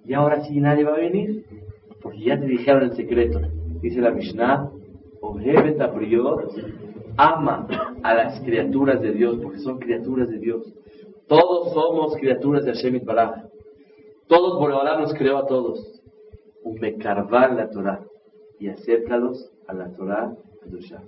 y 0.04 0.14
ahora 0.14 0.42
sí 0.44 0.58
nadie 0.60 0.84
va 0.84 0.94
a 0.94 0.98
venir, 0.98 1.44
porque 2.00 2.20
ya 2.20 2.40
te 2.40 2.46
dijeron 2.46 2.84
el 2.84 2.96
secreto. 2.96 3.40
Dice 3.82 4.00
la 4.00 4.12
Mishnah, 4.12 4.70
ama 7.16 7.66
a 8.02 8.14
las 8.14 8.40
criaturas 8.40 9.02
de 9.02 9.12
Dios, 9.12 9.38
porque 9.42 9.58
son 9.58 9.78
criaturas 9.78 10.28
de 10.30 10.38
Dios. 10.38 10.72
Todos 11.26 11.72
somos 11.72 12.16
criaturas 12.16 12.64
de 12.64 12.72
Hashem 12.72 13.04
Baraj. 13.04 13.51
Todos 14.28 14.58
Boreolá 14.58 14.98
nos 14.98 15.14
creó 15.14 15.38
a 15.38 15.46
todos. 15.46 16.00
Umekarvar 16.62 17.52
la 17.52 17.70
Torah 17.70 18.04
y 18.58 18.68
acércalos 18.68 19.50
a 19.66 19.74
la 19.74 19.92
Torah 19.92 20.34
Kedusha. 20.62 21.02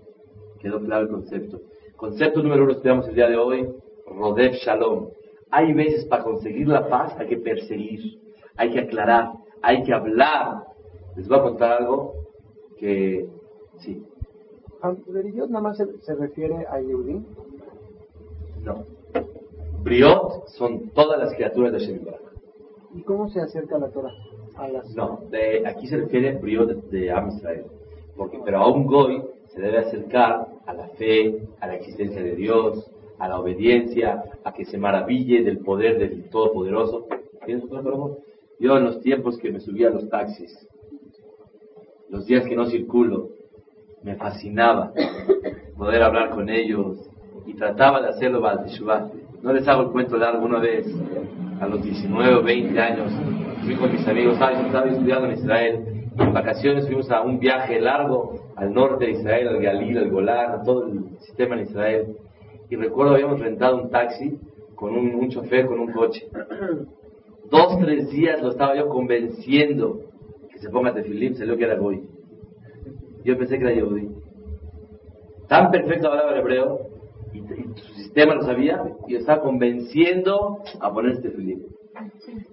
Quedó 0.58 0.80
claro 0.80 1.02
el 1.02 1.08
concepto. 1.08 1.60
Concepto 1.96 2.42
número 2.42 2.64
uno 2.64 2.72
estudiamos 2.72 3.08
el 3.08 3.14
día 3.14 3.28
de 3.28 3.36
hoy, 3.36 3.68
Rodef 4.06 4.56
Shalom. 4.56 5.10
Hay 5.50 5.72
veces 5.72 6.04
para 6.06 6.24
conseguir 6.24 6.66
la 6.66 6.88
paz 6.88 7.14
hay 7.18 7.28
que 7.28 7.36
perseguir, 7.36 8.20
hay 8.56 8.70
que 8.72 8.80
aclarar, 8.80 9.32
hay 9.62 9.84
que 9.84 9.92
hablar. 9.92 10.64
Les 11.16 11.28
voy 11.28 11.38
a 11.38 11.42
contar 11.42 11.82
algo 11.82 12.14
que, 12.78 13.28
sí. 13.78 14.04
¿Dios 15.32 15.48
nada 15.48 15.62
más 15.62 15.76
se, 15.76 16.14
refiere 16.14 16.66
a 16.68 16.80
Yehudim? 16.80 17.24
No. 18.64 18.84
Briot 19.82 20.48
son 20.48 20.90
todas 20.90 21.18
las 21.18 21.34
criaturas 21.34 21.72
de 21.72 21.78
Shem 21.78 22.00
¿Y 22.94 23.02
cómo 23.02 23.28
se 23.28 23.40
acerca 23.40 23.78
la 23.78 23.90
Torah? 23.90 24.12
No, 24.94 25.20
aquí 25.66 25.88
se 25.88 25.96
refiere 25.96 26.32
Briot 26.34 26.68
de, 26.68 26.98
de 26.98 27.10
Am. 27.10 27.30
Porque, 28.16 28.38
pero 28.44 28.58
a 28.58 28.72
un 28.72 28.86
Goy 28.86 29.22
se 29.48 29.60
debe 29.60 29.78
acercar 29.78 30.46
a 30.64 30.72
la 30.72 30.88
fe, 30.90 31.42
a 31.60 31.66
la 31.66 31.74
existencia 31.74 32.22
de 32.22 32.36
Dios, 32.36 32.90
a 33.18 33.28
la 33.28 33.40
obediencia, 33.40 34.22
a 34.44 34.52
que 34.52 34.64
se 34.64 34.78
maraville 34.78 35.42
del 35.42 35.58
poder 35.58 35.98
del 35.98 36.28
Todopoderoso. 36.30 37.06
Yo 38.60 38.76
en 38.76 38.84
los 38.84 39.00
tiempos 39.00 39.38
que 39.38 39.50
me 39.50 39.60
subía 39.60 39.88
a 39.88 39.90
los 39.90 40.08
taxis, 40.08 40.68
los 42.08 42.26
días 42.26 42.46
que 42.46 42.54
no 42.54 42.66
circulo, 42.66 43.30
me 44.02 44.14
fascinaba 44.14 44.92
poder 45.76 46.02
hablar 46.02 46.30
con 46.30 46.48
ellos 46.48 47.10
y 47.46 47.54
trataba 47.54 48.00
de 48.00 48.08
hacerlo 48.08 48.40
No 49.44 49.52
les 49.52 49.68
hago 49.68 49.82
el 49.82 49.88
cuento 49.90 50.18
de 50.18 50.24
alguna 50.24 50.58
vez, 50.58 50.86
a 51.60 51.68
los 51.68 51.82
19 51.82 52.34
o 52.36 52.42
20 52.42 52.80
años, 52.80 53.12
fui 53.62 53.74
con 53.76 53.92
mis 53.92 54.08
amigos, 54.08 54.38
estaba 54.40 54.86
estudiando 54.86 55.26
en 55.26 55.32
Israel, 55.34 55.84
en 56.18 56.32
vacaciones 56.32 56.86
fuimos 56.86 57.10
a 57.10 57.20
un 57.20 57.38
viaje 57.38 57.78
largo 57.78 58.40
al 58.56 58.72
norte 58.72 59.04
de 59.04 59.10
Israel, 59.10 59.48
al 59.48 59.60
Galil, 59.60 59.98
al 59.98 60.10
Golán, 60.10 60.64
todo 60.64 60.86
el 60.86 61.18
sistema 61.20 61.56
en 61.56 61.66
Israel. 61.66 62.16
Y 62.70 62.76
recuerdo 62.76 63.12
habíamos 63.12 63.38
rentado 63.38 63.82
un 63.82 63.90
taxi 63.90 64.40
con 64.74 64.96
un, 64.96 65.14
un 65.14 65.28
chofer, 65.28 65.66
con 65.66 65.78
un 65.78 65.92
coche. 65.92 66.26
Dos, 67.50 67.78
tres 67.80 68.08
días 68.12 68.40
lo 68.40 68.48
estaba 68.48 68.74
yo 68.74 68.88
convenciendo 68.88 70.00
que 70.50 70.58
se 70.58 70.70
ponga 70.70 70.94
tefilín, 70.94 71.34
se 71.34 71.44
lo 71.44 71.58
que 71.58 71.64
era 71.64 71.76
Goy. 71.76 72.02
Yo 73.26 73.36
pensé 73.36 73.58
que 73.58 73.64
era 73.64 73.74
Yehudi. 73.74 74.08
Tan 75.48 75.70
perfecto 75.70 76.08
hablaba 76.08 76.32
el 76.32 76.38
hebreo, 76.38 76.94
y, 77.34 77.42
sistema 78.14 78.36
lo 78.36 78.42
sabía, 78.44 78.80
y 79.08 79.16
estaba 79.16 79.42
convenciendo 79.42 80.62
a 80.80 80.92
ponerse 80.92 81.22
tefilín. 81.22 81.66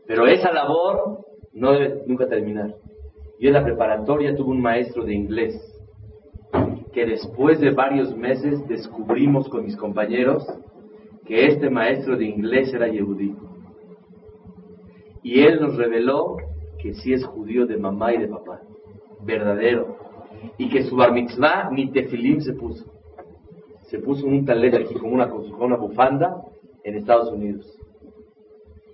Pero 0.08 0.26
esa 0.26 0.52
labor 0.52 1.20
no 1.54 1.74
debe 1.74 2.02
nunca 2.08 2.28
terminar. 2.28 2.74
Yo 3.40 3.50
en 3.50 3.54
la 3.54 3.64
preparatoria 3.64 4.36
tuve 4.36 4.50
un 4.50 4.62
maestro 4.62 5.04
de 5.04 5.14
inglés 5.14 5.62
que 6.92 7.06
después 7.06 7.60
de 7.60 7.70
varios 7.70 8.16
meses 8.18 8.68
descubrimos 8.68 9.48
con 9.50 9.64
mis 9.64 9.78
compañeros 9.78 10.44
que 11.26 11.46
este 11.46 11.70
maestro 11.70 12.18
de 12.18 12.26
inglés 12.26 12.74
era 12.74 12.88
Yehudí. 12.88 13.36
Y 15.22 15.42
él 15.42 15.62
nos 15.62 15.78
reveló 15.78 16.38
que 16.82 16.96
sí 16.96 17.14
es 17.14 17.24
judío 17.24 17.68
de 17.68 17.78
mamá 17.78 18.14
y 18.16 18.18
de 18.18 18.28
papá, 18.28 18.62
verdadero. 19.24 19.96
Y 20.58 20.70
que 20.70 20.84
su 20.86 20.96
bar 20.96 21.14
mitzvah 21.14 21.70
ni 21.72 21.92
tefilim 21.92 22.42
se 22.42 22.54
puso. 22.54 23.01
Se 23.92 24.00
puso 24.00 24.26
un 24.26 24.46
talet 24.46 24.74
aquí 24.74 24.94
con 24.94 25.12
una, 25.12 25.30
con 25.30 25.62
una 25.62 25.76
bufanda 25.76 26.46
en 26.86 26.96
Estados 26.96 27.30
Unidos. 27.30 27.78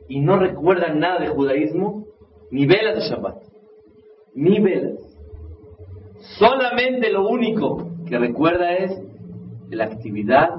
Y 0.10 0.22
no 0.22 0.40
recuerda 0.40 0.92
nada 0.92 1.20
de 1.20 1.28
judaísmo 1.28 2.08
ni 2.50 2.66
velas 2.66 2.96
de 2.96 3.02
Shabbat 3.02 3.44
ni 4.34 4.60
velas. 4.60 5.00
Solamente 6.40 7.12
lo 7.12 7.28
único 7.28 7.92
que 8.08 8.18
recuerda 8.18 8.74
es 8.76 9.00
la 9.70 9.86
actividad 9.86 10.50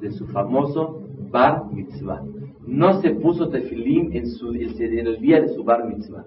de 0.00 0.10
su 0.10 0.26
famoso 0.26 1.00
bar 1.30 1.66
mitzvah. 1.72 2.22
No 2.66 3.00
se 3.00 3.10
puso 3.10 3.48
tefilim 3.48 4.10
en 4.12 5.06
el 5.06 5.20
día 5.20 5.40
de 5.40 5.48
su 5.54 5.62
bar 5.62 5.86
mitzvah. 5.86 6.24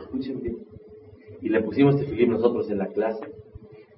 Escuchen 0.00 0.40
bien. 0.40 0.56
Y 1.42 1.50
le 1.50 1.62
pusimos 1.62 1.98
tefilim 1.98 2.30
nosotros 2.30 2.70
en 2.70 2.78
la 2.78 2.86
clase. 2.86 3.26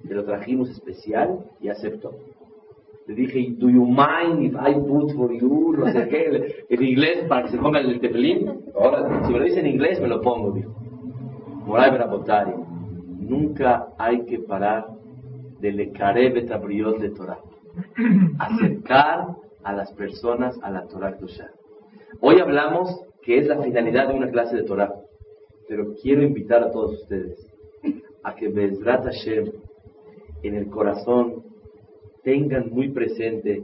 Se 0.05 0.13
lo 0.13 0.25
trajimos 0.25 0.69
especial 0.69 1.45
y 1.61 1.69
aceptó. 1.69 2.11
Le 3.07 3.15
dije, 3.15 3.55
¿do 3.57 3.69
you 3.69 3.85
mind 3.85 4.43
if 4.43 4.53
I 4.53 4.73
put 4.73 5.11
for 5.15 5.33
you? 5.33 5.73
No 5.77 5.91
sé 5.91 6.07
qué, 6.07 6.65
en 6.69 6.83
inglés 6.83 7.25
para 7.27 7.43
que 7.43 7.49
se 7.49 7.57
ponga 7.57 7.79
el 7.79 7.99
tefilim. 7.99 8.47
Ahora, 8.75 9.25
si 9.25 9.33
me 9.33 9.39
lo 9.39 9.45
dice 9.45 9.59
en 9.59 9.67
inglés, 9.67 9.99
me 9.99 10.07
lo 10.07 10.21
pongo, 10.21 10.51
dijo. 10.51 10.71
Moray 11.65 11.91
Berabotari, 11.91 12.53
nunca 13.19 13.87
hay 13.97 14.25
que 14.25 14.39
parar 14.39 14.87
de 15.59 15.71
lecarev 15.71 16.33
betabriot 16.33 16.99
de 16.99 17.09
Torah. 17.11 17.39
Acercar 18.39 19.35
a 19.63 19.73
las 19.73 19.91
personas 19.93 20.57
a 20.63 20.71
la 20.71 20.87
Torah 20.87 21.17
Kusha. 21.17 21.49
Hoy 22.19 22.39
hablamos 22.39 23.03
que 23.21 23.37
es 23.37 23.47
la 23.47 23.61
finalidad 23.61 24.07
de 24.07 24.15
una 24.15 24.29
clase 24.29 24.55
de 24.55 24.63
Torah, 24.63 24.93
pero 25.67 25.93
quiero 26.01 26.23
invitar 26.23 26.63
a 26.63 26.71
todos 26.71 27.01
ustedes 27.01 27.47
a 28.23 28.35
que 28.35 28.49
Bezrat 28.49 29.05
Hashem 29.05 29.51
en 30.43 30.55
el 30.55 30.67
corazón 30.67 31.43
tengan 32.23 32.69
muy 32.71 32.89
presente 32.89 33.63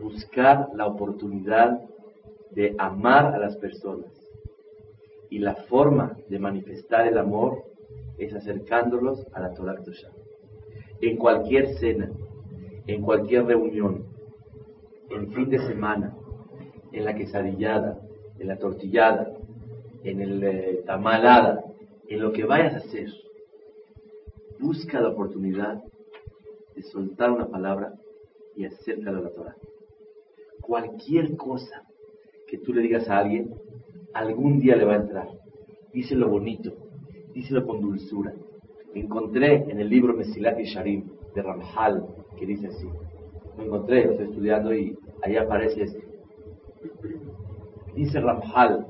buscar 0.00 0.68
la 0.74 0.86
oportunidad 0.86 1.80
de 2.50 2.74
amar 2.78 3.34
a 3.34 3.38
las 3.38 3.56
personas 3.56 4.12
y 5.30 5.38
la 5.38 5.54
forma 5.54 6.16
de 6.28 6.38
manifestar 6.38 7.06
el 7.06 7.18
amor 7.18 7.64
es 8.18 8.34
acercándolos 8.34 9.26
a 9.32 9.40
la 9.40 9.54
Torah 9.54 9.76
Kedusha. 9.76 10.08
En 11.00 11.16
cualquier 11.16 11.78
cena, 11.78 12.10
en 12.86 13.02
cualquier 13.02 13.44
reunión, 13.44 14.04
en 15.10 15.32
fin 15.32 15.50
de 15.50 15.58
semana, 15.58 16.16
en 16.92 17.04
la 17.04 17.14
quesadillada, 17.14 18.00
en 18.38 18.48
la 18.48 18.56
tortillada, 18.56 19.32
en 20.04 20.20
el 20.20 20.42
eh, 20.42 20.82
tamalada, 20.86 21.64
en 22.08 22.20
lo 22.20 22.32
que 22.32 22.44
vayas 22.44 22.74
a 22.74 22.78
hacer, 22.78 23.08
busca 24.58 25.00
la 25.00 25.10
oportunidad 25.10 25.82
de 26.78 26.84
soltar 26.84 27.32
una 27.32 27.48
palabra 27.48 27.92
y 28.54 28.64
acércalo 28.64 29.18
a 29.18 29.22
la 29.22 29.30
Torah. 29.30 29.56
Cualquier 30.60 31.36
cosa 31.36 31.82
que 32.46 32.58
tú 32.58 32.72
le 32.72 32.82
digas 32.82 33.08
a 33.08 33.18
alguien, 33.18 33.52
algún 34.14 34.60
día 34.60 34.76
le 34.76 34.84
va 34.84 34.92
a 34.92 35.02
entrar. 35.02 35.28
Díselo 35.92 36.28
bonito, 36.28 36.72
díselo 37.34 37.66
con 37.66 37.80
dulzura. 37.80 38.32
Encontré 38.94 39.64
en 39.68 39.80
el 39.80 39.88
libro 39.88 40.14
Mesilat 40.14 40.60
y 40.60 40.64
Sharim 40.64 41.10
de 41.34 41.42
Ramjal 41.42 42.06
que 42.38 42.46
dice 42.46 42.68
así. 42.68 42.86
Lo 43.56 43.64
encontré, 43.64 44.04
lo 44.04 44.12
estoy 44.12 44.26
estudiando 44.28 44.72
y 44.72 44.96
ahí 45.24 45.36
aparece 45.36 45.82
esto. 45.82 46.06
Dice 47.96 48.20
Ramjal 48.20 48.86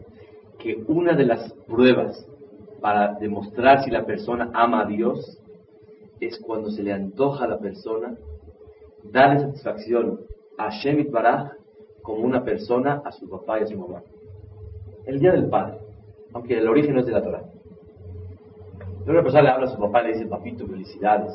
que 0.58 0.84
una 0.88 1.14
de 1.14 1.24
las 1.24 1.54
pruebas 1.66 2.28
para 2.82 3.14
demostrar 3.14 3.82
si 3.82 3.90
la 3.90 4.04
persona 4.04 4.50
ama 4.52 4.82
a 4.82 4.86
Dios 4.86 5.40
es 6.20 6.38
cuando 6.38 6.70
se 6.70 6.82
le 6.82 6.92
antoja 6.92 7.44
a 7.44 7.48
la 7.48 7.58
persona 7.58 8.16
darle 9.04 9.40
satisfacción 9.40 10.20
a 10.56 10.70
Shemit 10.70 11.10
Baraj 11.10 11.52
como 12.02 12.24
una 12.24 12.44
persona 12.44 13.02
a 13.04 13.12
su 13.12 13.28
papá 13.28 13.60
y 13.60 13.62
a 13.62 13.66
su 13.66 13.78
mamá 13.78 14.02
el 15.08 15.20
día 15.20 15.32
del 15.32 15.48
padre, 15.48 15.78
aunque 16.34 16.58
el 16.58 16.68
origen 16.68 16.94
no 16.94 17.00
es 17.00 17.06
de 17.06 17.12
la 17.12 17.22
Torah. 17.22 17.42
Una 19.06 19.22
persona 19.22 19.42
le 19.42 19.48
habla 19.48 19.66
a 19.66 19.70
su 19.70 19.78
papá 19.80 20.02
le 20.02 20.12
dice, 20.12 20.26
papito, 20.26 20.66
felicidades, 20.66 21.32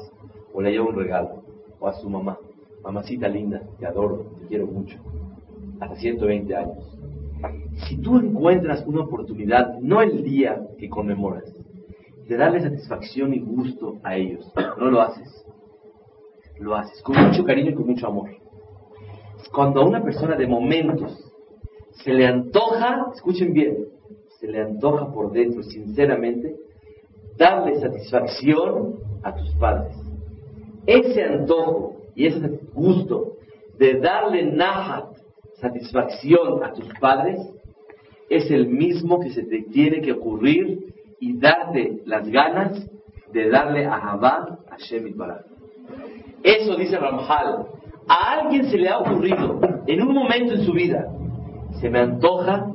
o 0.53 0.61
le 0.61 0.71
lleva 0.71 0.85
un 0.85 0.95
regalo, 0.95 1.41
o 1.79 1.87
a 1.87 1.93
su 1.93 2.07
mamá, 2.07 2.37
mamacita 2.83 3.27
linda, 3.27 3.63
te 3.79 3.87
adoro, 3.87 4.27
te 4.41 4.47
quiero 4.47 4.67
mucho, 4.67 4.99
hasta 5.79 5.95
120 5.95 6.55
años. 6.55 6.99
Si 7.87 7.97
tú 7.97 8.19
encuentras 8.19 8.85
una 8.85 9.01
oportunidad, 9.01 9.79
no 9.79 10.03
el 10.03 10.23
día 10.23 10.61
que 10.77 10.87
conmemoras, 10.87 11.51
de 12.27 12.37
darle 12.37 12.61
satisfacción 12.61 13.33
y 13.33 13.39
gusto 13.39 13.97
a 14.03 14.15
ellos, 14.15 14.51
no 14.77 14.89
lo 14.89 15.01
haces. 15.01 15.45
Lo 16.59 16.75
haces 16.75 17.01
con 17.01 17.15
mucho 17.17 17.43
cariño 17.43 17.71
y 17.71 17.73
con 17.73 17.87
mucho 17.87 18.07
amor. 18.07 18.29
Cuando 19.51 19.81
a 19.81 19.85
una 19.85 20.03
persona 20.03 20.35
de 20.35 20.47
momentos 20.47 21.31
se 22.03 22.13
le 22.13 22.25
antoja, 22.25 23.07
escuchen 23.13 23.53
bien, 23.53 23.87
se 24.39 24.47
le 24.47 24.61
antoja 24.61 25.11
por 25.11 25.31
dentro, 25.31 25.63
sinceramente, 25.63 26.55
darle 27.37 27.79
satisfacción 27.79 28.95
a 29.23 29.35
tus 29.35 29.49
padres. 29.55 29.95
Ese 30.85 31.23
antojo 31.23 31.97
y 32.15 32.27
ese 32.27 32.59
gusto 32.73 33.37
de 33.77 33.99
darle 33.99 34.43
nahat, 34.43 35.15
satisfacción 35.55 36.63
a 36.63 36.73
tus 36.73 36.87
padres, 36.99 37.39
es 38.29 38.49
el 38.49 38.67
mismo 38.67 39.19
que 39.19 39.31
se 39.31 39.43
te 39.43 39.63
tiene 39.63 40.01
que 40.01 40.13
ocurrir 40.13 40.93
y 41.23 41.39
darte 41.39 42.01
las 42.05 42.27
ganas 42.27 42.85
de 43.31 43.49
darle 43.49 43.85
a 43.85 43.97
Javá 43.97 44.59
a 44.69 44.77
Barak. 45.15 45.45
Eso 46.43 46.75
dice 46.75 46.97
Ramjal. 46.97 47.65
A 48.09 48.39
alguien 48.39 48.69
se 48.69 48.77
le 48.77 48.89
ha 48.89 48.99
ocurrido 48.99 49.61
en 49.87 50.01
un 50.01 50.13
momento 50.13 50.55
en 50.55 50.65
su 50.65 50.73
vida 50.73 51.07
se 51.79 51.89
me 51.89 51.99
antoja 51.99 52.73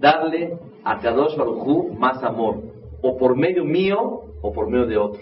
darle 0.00 0.56
a 0.84 1.00
Kadosh 1.00 1.36
Baruj 1.36 1.92
más 1.98 2.22
amor, 2.22 2.62
o 3.02 3.18
por 3.18 3.36
medio 3.36 3.64
mío 3.64 4.22
o 4.42 4.52
por 4.52 4.70
medio 4.70 4.86
de 4.86 4.96
otro. 4.96 5.20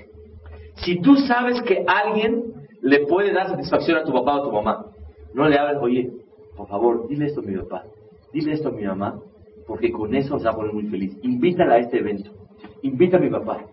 Si 0.84 1.00
tú 1.00 1.16
sabes 1.16 1.62
que 1.62 1.82
alguien 1.86 2.52
le 2.82 3.06
puede 3.06 3.32
dar 3.32 3.48
satisfacción 3.48 3.96
a 3.96 4.04
tu 4.04 4.12
papá 4.12 4.36
o 4.36 4.40
a 4.40 4.44
tu 4.44 4.52
mamá, 4.52 4.86
no 5.32 5.48
le 5.48 5.58
hables, 5.58 5.78
oye, 5.80 6.12
por 6.56 6.68
favor, 6.68 7.08
dile 7.08 7.26
esto 7.26 7.40
a 7.40 7.42
mi 7.42 7.56
papá, 7.56 7.84
dile 8.34 8.52
esto 8.52 8.68
a 8.68 8.72
mi 8.72 8.84
mamá, 8.84 9.18
porque 9.66 9.90
con 9.90 10.14
eso 10.14 10.38
se 10.38 10.44
va 10.44 10.52
a 10.52 10.56
poner 10.56 10.73
muy 10.73 10.87
feliz. 10.87 11.16
Invítala 11.23 11.75
a 11.75 11.78
este 11.78 11.99
evento. 11.99 12.30
Invita 12.83 13.16
a 13.16 13.21
mi 13.21 13.30
papá. 13.30 13.64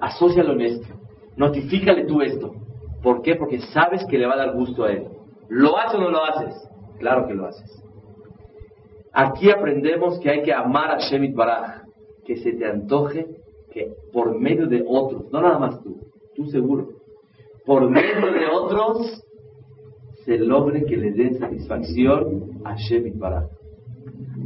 Asocialo 0.00 0.52
en 0.52 0.60
esto. 0.62 0.88
Notifícale 1.36 2.04
tú 2.04 2.20
esto. 2.22 2.54
¿Por 3.02 3.22
qué? 3.22 3.34
Porque 3.34 3.60
sabes 3.60 4.04
que 4.06 4.18
le 4.18 4.26
va 4.26 4.34
a 4.34 4.38
dar 4.38 4.54
gusto 4.54 4.84
a 4.84 4.92
él. 4.92 5.06
¿Lo 5.48 5.76
haces 5.76 5.98
o 5.98 6.02
no 6.02 6.10
lo 6.10 6.24
haces? 6.24 6.68
Claro 6.98 7.26
que 7.26 7.34
lo 7.34 7.46
haces. 7.46 7.82
Aquí 9.12 9.50
aprendemos 9.50 10.18
que 10.20 10.30
hay 10.30 10.42
que 10.42 10.52
amar 10.52 10.90
a 10.90 10.98
Shemit 10.98 11.34
Baraj, 11.34 11.82
que 12.24 12.36
se 12.36 12.52
te 12.52 12.64
antoje 12.64 13.26
que 13.72 13.92
por 14.12 14.38
medio 14.38 14.66
de 14.66 14.84
otros, 14.86 15.30
no 15.32 15.40
nada 15.40 15.58
más 15.58 15.82
tú, 15.82 15.96
tú 16.34 16.46
seguro, 16.46 16.88
por 17.66 17.88
medio 17.90 18.32
de 18.32 18.46
otros 18.46 19.22
se 20.24 20.38
logre 20.38 20.84
que 20.84 20.96
le 20.96 21.10
den 21.12 21.38
satisfacción 21.38 22.60
a 22.64 22.76
Shemit 22.76 23.18
Baraj. 23.18 23.48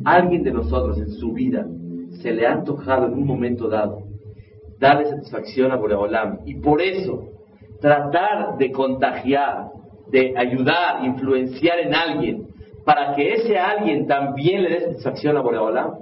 Alguien 0.04 0.42
de 0.44 0.52
nosotros 0.52 0.98
en 0.98 1.10
su 1.10 1.32
vida 1.32 1.66
se 2.22 2.32
le 2.32 2.46
ha 2.46 2.52
antojado 2.52 3.06
en 3.06 3.14
un 3.14 3.26
momento 3.26 3.68
dado 3.68 4.02
darle 4.78 5.06
satisfacción 5.06 5.72
a 5.72 5.76
Boreolam 5.76 6.40
y 6.44 6.54
por 6.54 6.80
eso 6.82 7.30
tratar 7.80 8.58
de 8.58 8.70
contagiar, 8.72 9.68
de 10.10 10.34
ayudar, 10.36 11.04
influenciar 11.04 11.78
en 11.80 11.94
alguien 11.94 12.46
para 12.84 13.14
que 13.14 13.34
ese 13.34 13.58
alguien 13.58 14.06
también 14.06 14.62
le 14.62 14.70
dé 14.70 14.80
satisfacción 14.80 15.36
a 15.36 15.40
Boreolam, 15.40 15.94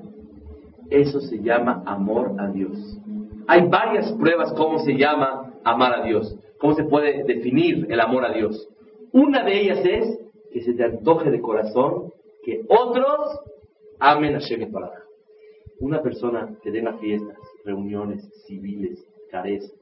eso 0.91 1.21
se 1.21 1.41
llama 1.41 1.83
amor 1.87 2.33
a 2.39 2.49
Dios. 2.49 2.99
Hay 3.47 3.67
varias 3.69 4.13
pruebas 4.13 4.53
cómo 4.53 4.79
se 4.81 4.97
llama 4.97 5.53
amar 5.65 6.01
a 6.01 6.05
Dios, 6.05 6.37
cómo 6.59 6.75
se 6.75 6.85
puede 6.85 7.25
definir 7.25 7.87
el 7.91 8.01
amor 8.01 8.25
a 8.25 8.33
Dios. 8.33 8.69
Una 9.13 9.45
de 9.45 9.61
ellas 9.61 9.81
es 9.85 10.19
que 10.53 10.63
se 10.63 10.75
te 10.75 10.85
antoje 10.85 11.31
de 11.31 11.41
corazón 11.41 12.13
que 12.45 12.65
otros 12.69 13.41
amen 13.99 14.37
a 14.37 14.39
Shem 14.39 14.71
Baraj. 14.71 15.03
Una 15.81 16.03
persona 16.03 16.57
que 16.63 16.71
tenga 16.71 16.99
fiestas, 16.99 17.37
reuniones 17.65 18.23
civiles, 18.47 19.05
cares, 19.31 19.75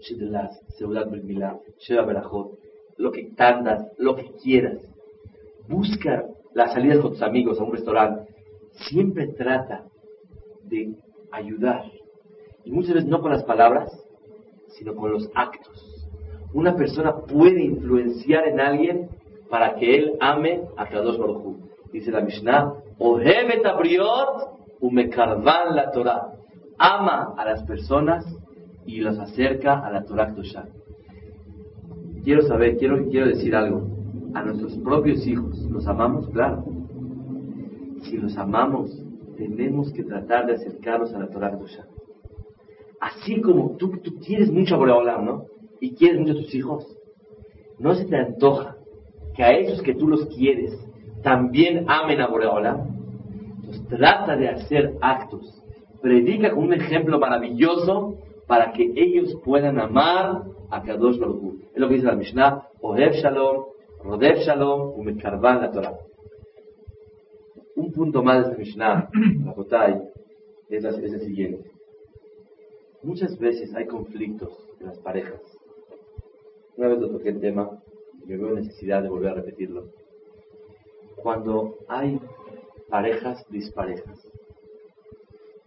Shidlas, 0.00 0.60
Seudat 0.76 1.10
Milá, 1.10 1.58
Sheba 1.78 2.04
Berajot, 2.04 2.58
lo 2.96 3.10
que 3.10 3.24
tandas, 3.36 3.92
lo 3.98 4.14
que 4.16 4.30
quieras. 4.42 4.78
Busca 5.68 6.24
las 6.54 6.72
salidas 6.72 7.00
con 7.00 7.12
tus 7.12 7.22
amigos 7.22 7.58
a 7.58 7.64
un 7.64 7.72
restaurante. 7.72 8.32
Siempre 8.88 9.28
trata 9.28 9.84
de 10.64 10.94
ayudar. 11.30 11.84
Y 12.64 12.70
muchas 12.70 12.94
veces 12.94 13.08
no 13.08 13.20
con 13.20 13.30
las 13.30 13.44
palabras, 13.44 13.90
sino 14.68 14.94
con 14.94 15.12
los 15.12 15.30
actos. 15.34 16.06
Una 16.52 16.76
persona 16.76 17.16
puede 17.16 17.64
influenciar 17.64 18.46
en 18.46 18.60
alguien 18.60 19.08
para 19.54 19.76
que 19.76 19.94
él 19.94 20.16
ame 20.18 20.62
a 20.76 20.88
Kadosh 20.88 21.16
Baruj 21.16 21.54
Dice 21.92 22.10
la 22.10 22.22
Mishnah, 22.22 22.74
Ohevet 22.98 23.64
abriot 23.64 24.50
umekarvan 24.80 25.76
la 25.76 25.92
Torah. 25.92 26.32
Ama 26.76 27.34
a 27.36 27.44
las 27.44 27.62
personas 27.62 28.26
y 28.84 28.96
los 29.00 29.16
acerca 29.16 29.78
a 29.78 29.92
la 29.92 30.02
Torah 30.02 30.34
Tosha. 30.34 30.64
Quiero 32.24 32.42
saber, 32.42 32.78
quiero, 32.78 33.08
quiero 33.08 33.28
decir 33.28 33.54
algo. 33.54 33.86
A 34.34 34.42
nuestros 34.42 34.76
propios 34.78 35.24
hijos, 35.24 35.56
¿los 35.70 35.86
amamos? 35.86 36.28
Claro. 36.30 36.64
Si 38.02 38.16
los 38.16 38.36
amamos, 38.36 38.90
tenemos 39.36 39.92
que 39.92 40.02
tratar 40.02 40.46
de 40.46 40.54
acercarlos 40.54 41.14
a 41.14 41.20
la 41.20 41.28
Torah 41.28 41.56
Tosha. 41.56 41.86
Así 42.98 43.40
como 43.40 43.76
tú, 43.76 43.98
tú 44.02 44.18
quieres 44.18 44.50
mucho 44.50 44.74
a 44.74 44.78
Boreolam, 44.78 45.24
¿no? 45.24 45.44
Y 45.80 45.94
quieres 45.94 46.18
mucho 46.18 46.32
a 46.32 46.42
tus 46.42 46.52
hijos. 46.56 46.96
No 47.78 47.94
se 47.94 48.04
te 48.06 48.16
antoja 48.16 48.73
que 49.34 49.42
a 49.42 49.52
esos 49.52 49.82
que 49.82 49.94
tú 49.94 50.08
los 50.08 50.26
quieres 50.26 50.72
también 51.22 51.86
amen 51.88 52.20
a 52.20 52.28
Boreolam. 52.28 52.88
Entonces 53.56 53.86
trata 53.88 54.36
de 54.36 54.48
hacer 54.48 54.94
actos. 55.00 55.62
Predica 56.00 56.50
con 56.50 56.64
un 56.64 56.74
ejemplo 56.74 57.18
maravilloso 57.18 58.18
para 58.46 58.72
que 58.72 58.92
ellos 58.94 59.34
puedan 59.44 59.78
amar 59.80 60.42
a 60.70 60.82
Kadosh 60.82 61.18
Baruch 61.18 61.62
Es 61.72 61.80
lo 61.80 61.88
que 61.88 61.94
dice 61.94 62.06
la 62.06 62.14
Mishnah, 62.14 62.68
Ohev 62.80 63.12
Shalom, 63.12 63.64
Rodev 64.02 64.36
Shalom, 64.38 64.98
Umekarban 64.98 65.62
la 65.62 65.70
Torah. 65.70 65.94
Un 67.76 67.90
punto 67.92 68.22
más 68.22 68.36
de 68.36 68.50
esta 68.50 68.58
Mishnah, 68.58 69.08
la 69.44 69.54
es, 70.68 70.84
es 70.84 71.12
el 71.12 71.20
siguiente. 71.20 71.70
Muchas 73.02 73.38
veces 73.38 73.74
hay 73.74 73.86
conflictos 73.86 74.68
en 74.80 74.86
las 74.86 74.98
parejas. 74.98 75.40
Una 76.76 76.88
vez 76.88 76.98
lo 76.98 77.10
toqué 77.10 77.30
el 77.30 77.40
tema 77.40 77.70
y 78.24 78.28
me 78.28 78.36
veo 78.36 78.54
necesidad 78.54 79.02
de 79.02 79.08
volver 79.08 79.32
a 79.32 79.34
repetirlo. 79.34 79.88
Cuando 81.16 81.78
hay 81.88 82.20
parejas 82.88 83.44
disparejas, 83.50 84.18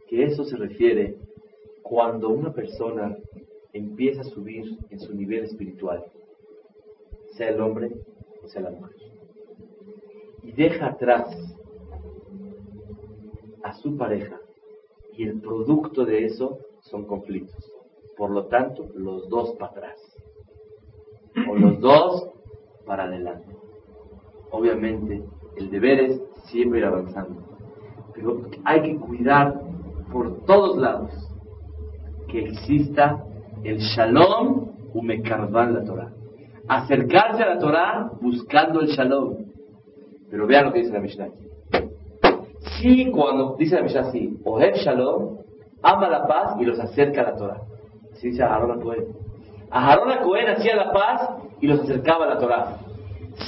que 0.08 0.24
eso 0.24 0.44
se 0.44 0.58
refiere 0.58 1.18
cuando 1.82 2.30
una 2.30 2.54
persona 2.54 3.18
empieza 3.74 4.22
a 4.22 4.26
subir 4.26 4.78
en 4.90 5.00
su 5.00 5.14
nivel 5.14 5.46
espiritual, 5.46 6.06
sea 7.36 7.50
el 7.50 7.62
hombre 7.62 7.92
o 8.44 8.48
sea 8.48 8.62
la 8.62 8.72
mujer, 8.72 8.96
y 10.44 10.52
deja 10.54 10.88
atrás 10.88 11.28
a 13.64 13.74
su 13.74 13.98
pareja, 13.98 14.40
y 15.14 15.24
el 15.24 15.42
producto 15.42 16.06
de 16.06 16.26
eso 16.26 16.60
son 16.82 17.06
conflictos. 17.06 17.72
Por 18.16 18.32
lo 18.32 18.46
tanto, 18.46 18.88
los 18.96 19.28
dos 19.30 19.52
para 19.58 19.72
atrás, 19.72 20.00
o 21.50 21.56
los 21.56 21.80
dos 21.80 22.37
para 22.88 23.04
adelante. 23.04 23.56
Obviamente, 24.52 25.22
el 25.58 25.70
deber 25.70 26.00
es 26.00 26.22
siempre 26.46 26.80
ir 26.80 26.86
avanzando, 26.86 27.42
pero 28.16 28.42
hay 28.64 28.82
que 28.82 28.96
cuidar 28.98 29.62
por 30.12 30.46
todos 30.46 30.78
lados 30.78 31.12
que 32.28 32.46
exista 32.46 33.24
el 33.64 33.80
shalom 33.80 34.72
umekarvan 34.94 35.74
la 35.74 35.84
Torah. 35.84 36.12
Acercarse 36.68 37.44
a 37.44 37.56
la 37.56 37.60
Torah 37.60 38.12
buscando 38.22 38.82
el 38.82 38.88
shalom. 38.88 39.36
Pero 40.30 40.48
vean 40.48 40.66
lo 40.66 40.74
que 40.74 40.80
dice 40.80 40.92
la 40.92 41.00
Mishnah 41.00 41.30
Sí, 42.80 43.10
cuando 43.12 43.56
dice 43.58 43.76
la 43.76 43.84
Mishnah 43.84 44.02
así, 44.02 44.38
Ohev 44.44 44.76
Shalom, 44.76 45.38
ama 45.82 46.10
la 46.10 46.28
paz 46.28 46.56
y 46.60 46.66
los 46.66 46.80
acerca 46.80 47.22
a 47.22 47.32
la 47.32 47.36
Torah. 47.36 47.62
Así 48.14 48.30
dice 48.30 48.44
Aharón 48.44 48.82
Cohen. 48.82 49.06
Aharón 49.70 50.10
Cohen 50.24 50.50
hacía 50.50 50.76
la 50.76 50.92
paz 50.92 51.30
y 51.62 51.68
los 51.68 51.82
acercaba 51.82 52.26
a 52.26 52.30
la 52.30 52.40
Torah. 52.40 52.78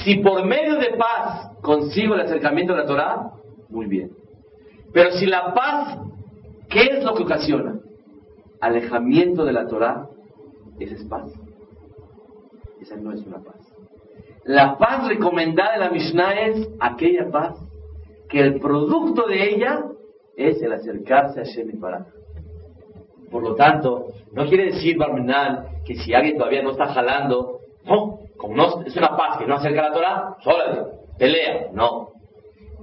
Si 0.04 0.16
por 0.16 0.44
medio 0.44 0.76
de 0.76 0.96
paz 0.96 1.50
consigo 1.60 2.14
el 2.14 2.20
acercamiento 2.20 2.72
a 2.72 2.76
la 2.76 2.86
Torah, 2.86 3.30
muy 3.68 3.86
bien. 3.86 4.12
Pero 4.92 5.12
si 5.12 5.26
la 5.26 5.54
paz, 5.54 5.98
¿qué 6.68 6.82
es 6.82 7.04
lo 7.04 7.14
que 7.14 7.22
ocasiona? 7.22 7.80
alejamiento 8.60 9.44
de 9.44 9.52
la 9.52 9.66
Torah, 9.66 10.08
esa 10.78 10.94
es 10.94 11.04
paz. 11.04 11.32
Esa 12.80 12.96
no 12.96 13.12
es 13.12 13.24
una 13.26 13.38
paz. 13.38 13.56
La 14.44 14.78
paz 14.78 15.08
recomendada 15.08 15.74
en 15.74 15.80
la 15.80 15.90
Mishnah 15.90 16.32
es 16.46 16.68
aquella 16.78 17.30
paz 17.30 17.56
que 18.28 18.40
el 18.40 18.60
producto 18.60 19.26
de 19.26 19.54
ella 19.54 19.84
es 20.36 20.62
el 20.62 20.72
acercarse 20.72 21.40
a 21.40 21.44
Shem 21.44 21.78
Baraj. 21.78 22.06
Por 23.30 23.42
lo 23.42 23.54
tanto, 23.54 24.08
no 24.32 24.46
quiere 24.46 24.66
decir, 24.66 24.96
Barmenal, 24.96 25.82
que 25.84 25.96
si 25.96 26.14
alguien 26.14 26.36
todavía 26.36 26.62
no 26.62 26.70
está 26.70 26.86
jalando, 26.86 27.59
no, 27.90 28.20
como 28.36 28.56
no 28.56 28.82
es 28.86 28.96
una 28.96 29.16
paz 29.16 29.38
que 29.38 29.46
no 29.46 29.56
acerca 29.56 29.80
a 29.80 29.88
la 29.88 29.94
Torah, 29.94 30.36
sola, 30.42 30.88
pelea, 31.18 31.70
no. 31.72 32.10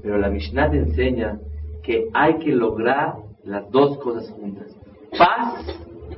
Pero 0.01 0.17
la 0.17 0.29
Mishnah 0.29 0.69
te 0.69 0.77
enseña 0.77 1.39
que 1.83 2.09
hay 2.13 2.37
que 2.39 2.51
lograr 2.51 3.15
las 3.43 3.69
dos 3.71 3.97
cosas 3.99 4.29
juntas 4.31 4.75
paz 5.17 5.65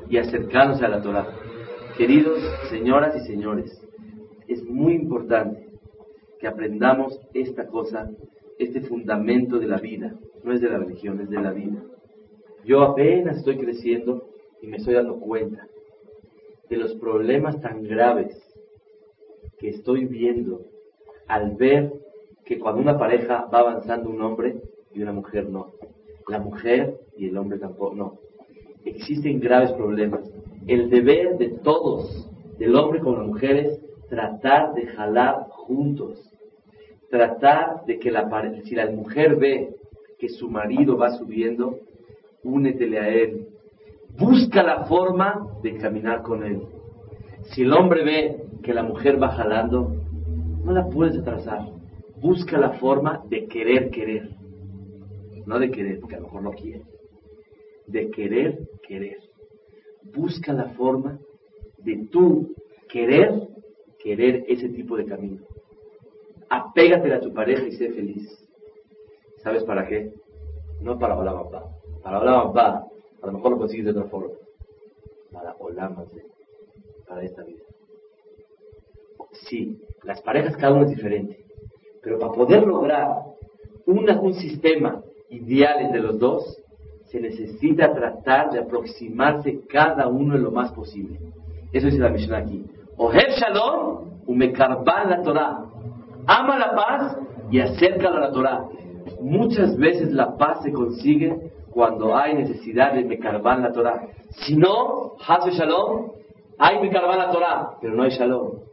y 0.10 0.18
acercarnos 0.18 0.82
a 0.82 0.88
la 0.88 1.02
Torah. 1.02 1.28
Queridos 1.98 2.40
señoras 2.70 3.16
y 3.16 3.28
señores, 3.28 3.80
es 4.48 4.64
muy 4.64 4.94
importante 4.94 5.68
que 6.40 6.48
aprendamos 6.48 7.20
esta 7.34 7.68
cosa, 7.68 8.10
este 8.58 8.82
fundamento 8.82 9.60
de 9.60 9.68
la 9.68 9.78
vida. 9.78 10.14
No 10.44 10.54
es 10.54 10.62
de 10.62 10.70
la 10.70 10.80
religión, 10.80 11.20
es 11.20 11.30
de 11.30 11.42
la 11.42 11.52
vida. 11.52 11.84
Yo 12.66 12.82
apenas 12.82 13.38
estoy 13.38 13.58
creciendo 13.58 14.30
y 14.62 14.68
me 14.68 14.78
estoy 14.78 14.96
dando 14.96 15.20
cuenta 15.20 15.68
de 16.70 16.78
los 16.78 16.94
problemas 16.96 17.60
tan 17.62 17.84
graves 17.84 18.49
que 19.60 19.70
estoy 19.70 20.06
viendo 20.06 20.62
al 21.28 21.56
ver 21.56 21.94
que 22.46 22.58
cuando 22.58 22.82
una 22.82 22.98
pareja 22.98 23.48
va 23.54 23.60
avanzando 23.60 24.10
un 24.10 24.22
hombre 24.22 24.62
y 24.94 25.02
una 25.02 25.14
mujer 25.14 25.50
no. 25.50 25.74
La 26.28 26.40
mujer 26.40 27.00
y 27.18 27.28
el 27.28 27.38
hombre 27.38 27.60
tampoco, 27.60 27.96
no 27.96 28.30
existen 28.86 29.40
graves 29.40 29.72
problemas. 29.74 30.22
El 30.68 30.90
deber 30.90 31.38
de 31.38 31.50
todos, 31.64 32.30
del 32.58 32.76
hombre 32.76 33.00
con 33.00 33.18
las 33.18 33.28
mujeres, 33.28 33.80
tratar 34.10 34.74
de 34.74 34.88
jalar 34.88 35.48
juntos. 35.50 36.20
Tratar 37.10 37.86
de 37.86 37.98
que 37.98 38.12
la 38.12 38.30
si 38.64 38.76
la 38.76 38.90
mujer 38.92 39.36
ve 39.38 39.76
que 40.20 40.30
su 40.30 40.50
marido 40.50 40.98
va 40.98 41.18
subiendo, 41.18 41.80
únetele 42.44 43.00
a 43.00 43.10
él. 43.10 43.48
Busca 44.18 44.62
la 44.62 44.86
forma 44.86 45.48
de 45.64 45.78
caminar 45.78 46.22
con 46.22 46.44
él. 46.44 46.62
Si 47.52 47.64
el 47.64 47.74
hombre 47.74 48.04
ve 48.04 48.44
que 48.64 48.74
la 48.74 48.84
mujer 48.84 49.22
va 49.22 49.30
jalando, 49.30 49.96
no 50.64 50.72
la 50.72 50.88
puedes 50.88 51.18
atrasar. 51.18 51.68
Busca 52.18 52.58
la 52.58 52.72
forma 52.74 53.24
de 53.30 53.48
querer 53.48 53.90
querer. 53.92 54.30
no 55.46 55.58
de 55.58 55.72
querer, 55.72 56.00
porque 56.00 56.16
a 56.16 56.20
lo 56.20 56.26
mejor 56.26 56.44
no 56.44 56.52
quiere, 56.52 56.84
de 57.88 58.12
querer, 58.12 58.70
querer. 58.88 59.18
Busca 60.14 60.54
la 60.54 60.66
forma 60.70 61.20
de 61.80 62.08
tú 62.12 62.54
querer, 62.88 63.48
querer 63.98 64.46
ese 64.48 64.70
tipo 64.70 64.96
de 64.96 65.06
camino. 65.06 65.42
Apégate 66.50 67.12
a 67.14 67.20
tu 67.20 67.34
pareja 67.34 67.66
y 67.66 67.72
sé 67.72 67.90
feliz. 67.92 68.28
¿Sabes 69.38 69.64
para 69.64 69.88
qué? 69.88 70.14
No 70.82 71.00
para 71.00 71.16
hablar 71.16 71.36
papá. 71.36 71.70
Para 72.04 72.18
hablar 72.18 72.44
papá, 72.46 72.88
a 73.22 73.28
lo 73.28 73.34
mejor 73.34 73.52
lo 73.52 73.58
consigues 73.58 73.86
de 73.86 73.92
otra 73.92 74.06
forma. 74.06 74.36
Para 75.32 75.56
Olamase, 75.60 76.26
para 77.08 77.24
esta 77.24 77.44
vida. 77.44 77.64
Sí, 79.48 79.80
las 80.04 80.22
parejas 80.22 80.56
cada 80.58 80.74
uno 80.74 80.84
es 80.84 80.90
diferente. 80.90 81.46
Pero 82.02 82.20
para 82.20 82.32
poder 82.32 82.66
lograr 82.66 83.08
un 83.86 84.34
sistema 84.34 85.02
ideal 85.30 85.82
entre 85.82 86.02
los 86.02 86.20
dos, 86.20 86.58
se 87.06 87.20
necesita 87.20 87.92
tratar 87.94 88.52
de 88.52 88.60
aproximarse 88.60 89.62
cada 89.68 90.08
uno 90.08 90.36
en 90.36 90.44
lo 90.44 90.52
más 90.52 90.72
posible. 90.72 91.20
Eso 91.74 91.88
dice 91.88 92.00
la 92.00 92.10
misión 92.10 92.36
aquí. 92.36 92.64
Oher 92.98 93.32
Shalom, 93.32 94.22
umekarban 94.28 95.10
la 95.10 95.22
Torah. 95.24 95.66
Ama 96.28 96.60
la 96.60 96.76
paz 96.76 97.18
y 97.50 97.60
acércala 97.60 98.18
a 98.18 98.20
la 98.20 98.32
Torah. 98.32 98.66
Muchas 99.22 99.76
veces 99.78 100.12
la 100.12 100.38
paz 100.38 100.62
se 100.62 100.72
consigue 100.72 101.52
cuando 101.72 102.16
hay 102.16 102.36
necesidad 102.36 102.94
de 102.94 103.04
mekarban 103.04 103.64
la 103.64 103.72
Torah. 103.72 104.08
Si 104.30 104.56
no, 104.56 105.14
Hasu 105.28 105.50
Shalom, 105.50 106.12
hay 106.60 106.80
mekarban 106.80 107.18
la 107.18 107.32
Torah, 107.32 107.78
pero 107.82 107.96
no 107.96 108.04
hay 108.04 108.12
Shalom. 108.12 108.69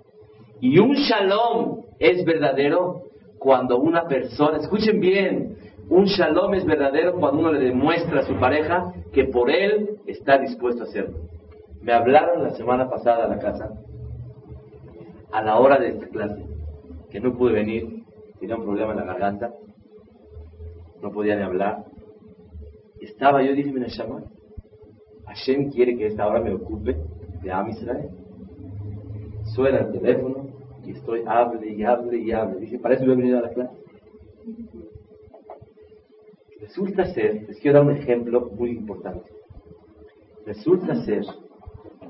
Y 0.60 0.78
un 0.78 0.94
Shalom 0.94 1.82
es 1.98 2.24
verdadero 2.24 3.02
cuando 3.38 3.78
una 3.78 4.06
persona, 4.06 4.58
escuchen 4.58 5.00
bien, 5.00 5.56
un 5.88 6.06
Shalom 6.06 6.54
es 6.54 6.64
verdadero 6.64 7.14
cuando 7.14 7.40
uno 7.40 7.52
le 7.52 7.60
demuestra 7.60 8.20
a 8.20 8.26
su 8.26 8.34
pareja 8.36 8.92
que 9.12 9.24
por 9.24 9.50
él 9.50 9.98
está 10.06 10.38
dispuesto 10.38 10.82
a 10.82 10.86
hacerlo. 10.86 11.18
Me 11.82 11.92
hablaron 11.92 12.42
la 12.42 12.50
semana 12.50 12.88
pasada 12.88 13.26
a 13.26 13.28
la 13.28 13.38
casa, 13.38 13.70
a 15.30 15.42
la 15.42 15.58
hora 15.58 15.78
de 15.78 15.90
esta 15.90 16.08
clase, 16.08 16.44
que 17.10 17.20
no 17.20 17.36
pude 17.36 17.52
venir, 17.52 18.02
tenía 18.40 18.56
un 18.56 18.64
problema 18.64 18.92
en 18.92 18.98
la 18.98 19.04
garganta, 19.04 19.52
no 21.02 21.12
podía 21.12 21.36
ni 21.36 21.42
hablar. 21.42 21.84
Estaba 23.00 23.42
yo, 23.42 23.52
dije, 23.54 23.70
mira, 23.70 23.86
Shama, 23.88 24.24
Hashem 25.26 25.70
quiere 25.70 25.96
que 25.96 26.06
esta 26.06 26.26
hora 26.26 26.40
me 26.40 26.54
ocupe 26.54 26.96
de 27.42 27.52
Am 27.52 27.68
Israel. 27.68 28.08
Suena 29.54 29.78
el 29.78 29.92
teléfono 29.92 30.45
y 30.86 30.92
estoy, 30.92 31.22
hable 31.26 31.72
y 31.72 31.82
hable 31.82 32.18
y 32.18 32.32
hable. 32.32 32.60
Dije, 32.60 32.78
para 32.78 32.94
eso 32.94 33.04
voy 33.04 33.14
a 33.14 33.16
venir 33.16 33.34
a 33.34 33.42
la 33.42 33.50
clase. 33.50 33.76
Resulta 36.60 37.06
ser, 37.06 37.46
les 37.48 37.58
quiero 37.60 37.78
dar 37.78 37.88
un 37.88 37.96
ejemplo 37.96 38.50
muy 38.56 38.70
importante. 38.70 39.30
Resulta 40.44 40.94
ser 41.04 41.24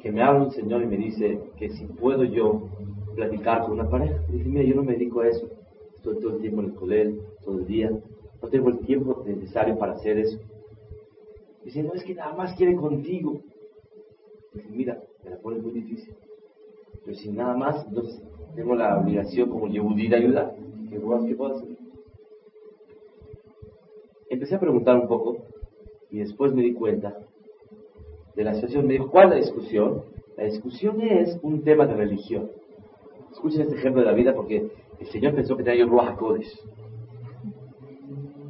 que 0.01 0.13
me 0.13 0.23
habla 0.23 0.45
un 0.45 0.51
señor 0.51 0.83
y 0.83 0.87
me 0.87 0.97
dice 0.97 1.41
que 1.57 1.71
si 1.71 1.87
puedo 1.87 2.25
yo 2.25 2.69
platicar 3.17 3.63
con 3.63 3.73
una 3.73 3.89
pareja. 3.89 4.23
Dice, 4.29 4.49
mira, 4.49 4.63
yo 4.63 4.77
no 4.77 4.85
me 4.85 4.93
dedico 4.93 5.21
a 5.21 5.29
eso. 5.29 5.49
Estoy 5.97 6.21
todo 6.21 6.37
el 6.37 6.41
tiempo 6.43 6.61
en 6.61 6.67
el 6.67 6.75
colegio, 6.75 7.23
todo 7.43 7.59
el 7.59 7.67
día. 7.67 7.91
No 8.41 8.49
tengo 8.49 8.69
el 8.69 8.79
tiempo 8.81 9.25
necesario 9.27 9.77
para 9.79 9.95
hacer 9.95 10.19
eso. 10.19 10.39
Dice, 11.65 11.83
no, 11.83 11.95
es 11.95 12.05
que 12.05 12.15
nada 12.15 12.35
más 12.35 12.55
quiere 12.55 12.77
contigo. 12.77 13.41
Dice, 14.53 14.69
mira, 14.71 15.03
me 15.25 15.31
la 15.31 15.39
pone 15.39 15.59
muy 15.59 15.73
difícil. 15.73 16.15
Pero 17.05 17.17
si 17.17 17.31
nada 17.31 17.57
más, 17.57 17.85
entonces 17.87 18.23
tengo 18.55 18.75
la 18.75 18.99
obligación 18.99 19.51
como 19.51 19.69
Yehudí 19.69 20.09
de 20.09 20.17
ayudar. 20.17 20.55
¿Qué 20.91 20.99
puedo 20.99 21.55
hacer? 21.55 21.77
Empecé 24.29 24.55
a 24.55 24.61
preguntar 24.61 24.97
un 24.97 25.09
poco 25.09 25.39
y 26.11 26.19
después 26.19 26.53
me 26.53 26.63
di 26.63 26.73
cuenta 26.73 27.17
de 28.35 28.45
la 28.45 28.55
situación. 28.55 28.87
Me 28.87 28.95
dijo, 28.95 29.11
¿cuál 29.11 29.25
es 29.25 29.31
la 29.31 29.37
discusión? 29.37 30.03
La 30.37 30.45
discusión 30.45 31.01
es 31.01 31.39
un 31.43 31.63
tema 31.63 31.87
de 31.87 31.95
religión. 31.95 32.51
Escuchen 33.33 33.63
este 33.63 33.77
ejemplo 33.77 34.03
de 34.03 34.07
la 34.07 34.15
vida 34.15 34.35
porque 34.35 34.69
el 34.99 35.07
Señor 35.09 35.35
pensó 35.35 35.57
que 35.57 35.63
tenía 35.63 35.81
yo 35.85 35.91
Ruach. 35.91 36.19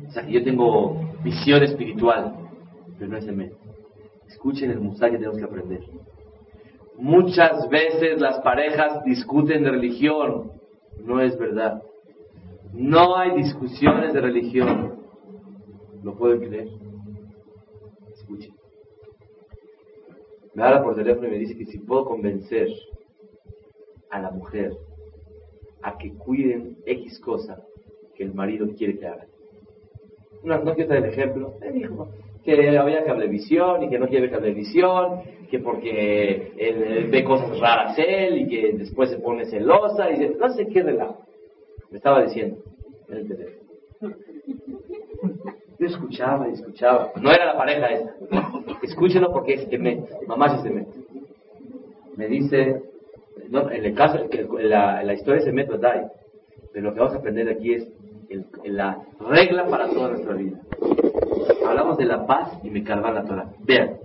O 0.09 0.11
sea, 0.13 0.25
que 0.25 0.33
yo 0.33 0.45
tengo 0.45 0.97
visión 1.23 1.63
espiritual, 1.63 2.37
pero 2.99 3.11
no 3.11 3.17
es 3.17 3.27
el 3.27 3.37
método. 3.37 3.59
Escuchen 4.29 4.71
el 4.71 4.81
musar 4.81 5.11
que 5.11 5.19
tenemos 5.19 5.39
que 5.39 5.45
aprender. 5.45 5.81
Muchas 6.99 7.69
veces 7.69 8.21
las 8.21 8.41
parejas 8.41 9.05
discuten 9.05 9.63
de 9.63 9.71
religión. 9.71 10.53
No 11.05 11.21
es 11.21 11.39
verdad. 11.39 11.83
No 12.73 13.17
hay 13.17 13.37
discusiones 13.37 14.13
de 14.15 14.21
religión. 14.21 14.97
¿Lo 16.03 16.17
pueden 16.17 16.41
creer? 16.41 16.69
Escuchen. 18.15 18.55
Me 20.55 20.63
habla 20.63 20.83
por 20.83 20.95
teléfono 20.95 21.29
y 21.29 21.31
me 21.33 21.39
dice 21.39 21.57
que 21.57 21.67
si 21.67 21.79
puedo 21.79 22.07
convencer 22.07 22.69
a 24.11 24.21
la 24.21 24.31
mujer 24.31 24.73
a 25.83 25.99
que 25.99 26.15
cuiden 26.15 26.79
X 26.87 27.21
cosa 27.21 27.63
que 28.15 28.25
el 28.25 28.35
marido 28.35 28.67
quiere 28.75 28.99
que 28.99 29.07
haga. 29.07 29.27
No, 30.43 30.59
no 30.63 30.75
quiero 30.75 30.91
dar 30.91 31.05
el 31.05 31.11
ejemplo. 31.11 31.55
Me 31.61 31.73
dijo 31.73 32.09
que 32.47 32.79
había 32.79 33.05
cablevisión 33.05 33.83
y 33.83 33.91
que 33.91 33.99
no 33.99 34.09
quiere 34.09 34.31
cablevisión, 34.31 35.21
que 35.51 35.59
porque 35.59 36.53
él, 36.57 37.09
ve 37.11 37.25
cosas 37.25 37.59
raras 37.59 37.99
él 37.99 38.39
y 38.39 38.49
que 38.49 38.73
después 38.73 39.11
se 39.11 39.19
pone 39.19 39.45
celosa 39.47 40.09
y 40.09 40.19
dice, 40.19 40.37
no 40.39 40.49
sé 40.51 40.67
qué 40.69 40.83
relajo. 40.83 41.27
Me 41.91 41.99
estaba 41.99 42.23
diciendo 42.23 42.59
en 43.09 43.17
el 43.19 43.29
teléfono. 43.29 43.67
Yo 45.79 45.87
escuchaba 45.87 46.49
y 46.49 46.53
escuchaba. 46.53 47.13
No 47.21 47.31
era 47.31 47.47
la 47.47 47.59
pareja 47.59 47.87
esa. 47.89 48.15
Escúchenlo 48.83 49.31
porque 49.33 49.55
es 49.55 49.69
Emet. 49.71 50.07
Mamá 50.27 50.57
es 50.57 50.65
Emet. 50.65 50.89
Me 52.17 52.29
dice, 52.29 52.83
no, 53.51 53.71
en 53.71 53.85
el 53.85 53.95
caso, 53.95 54.19
la, 54.61 55.03
la 55.03 55.15
historia 55.15 55.41
es 55.43 55.47
Emet 55.47 55.69
Dai. 55.69 56.07
Pero 56.73 56.89
lo 56.89 56.95
que 56.95 57.01
vamos 57.01 57.15
a 57.15 57.19
aprender 57.19 57.49
aquí 57.49 57.75
es 57.75 57.89
la 58.65 59.03
regla 59.21 59.67
para 59.67 59.89
toda 59.89 60.11
nuestra 60.11 60.35
vida. 60.35 60.61
Hablamos 61.68 61.98
de 61.98 62.05
la 62.05 62.26
paz 62.26 62.59
y 62.62 62.70
me 62.70 62.83
carga 62.83 63.11
la 63.12 63.24
Torah. 63.24 63.50
Vean. 63.64 63.96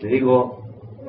Le 0.00 0.08
digo, 0.08 0.64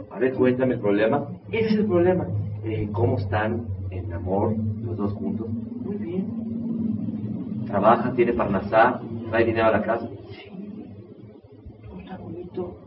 a 0.09 0.19
ver, 0.19 0.33
cuéntame 0.33 0.75
el 0.75 0.79
problema. 0.79 1.27
Ese 1.51 1.65
es 1.67 1.79
el 1.79 1.85
problema. 1.85 2.25
Eh, 2.63 2.89
¿Cómo 2.91 3.17
están 3.17 3.67
en 3.91 4.11
amor 4.13 4.55
los 4.83 4.97
dos 4.97 5.13
juntos? 5.13 5.47
Muy 5.49 5.97
bien. 5.97 7.65
Trabaja, 7.67 8.13
tiene 8.13 8.33
parnasá, 8.33 9.01
trae 9.29 9.45
dinero 9.45 9.67
a 9.67 9.71
la 9.71 9.81
casa. 9.83 10.07
Sí. 10.31 10.49
está 11.99 12.17
bonito. 12.17 12.77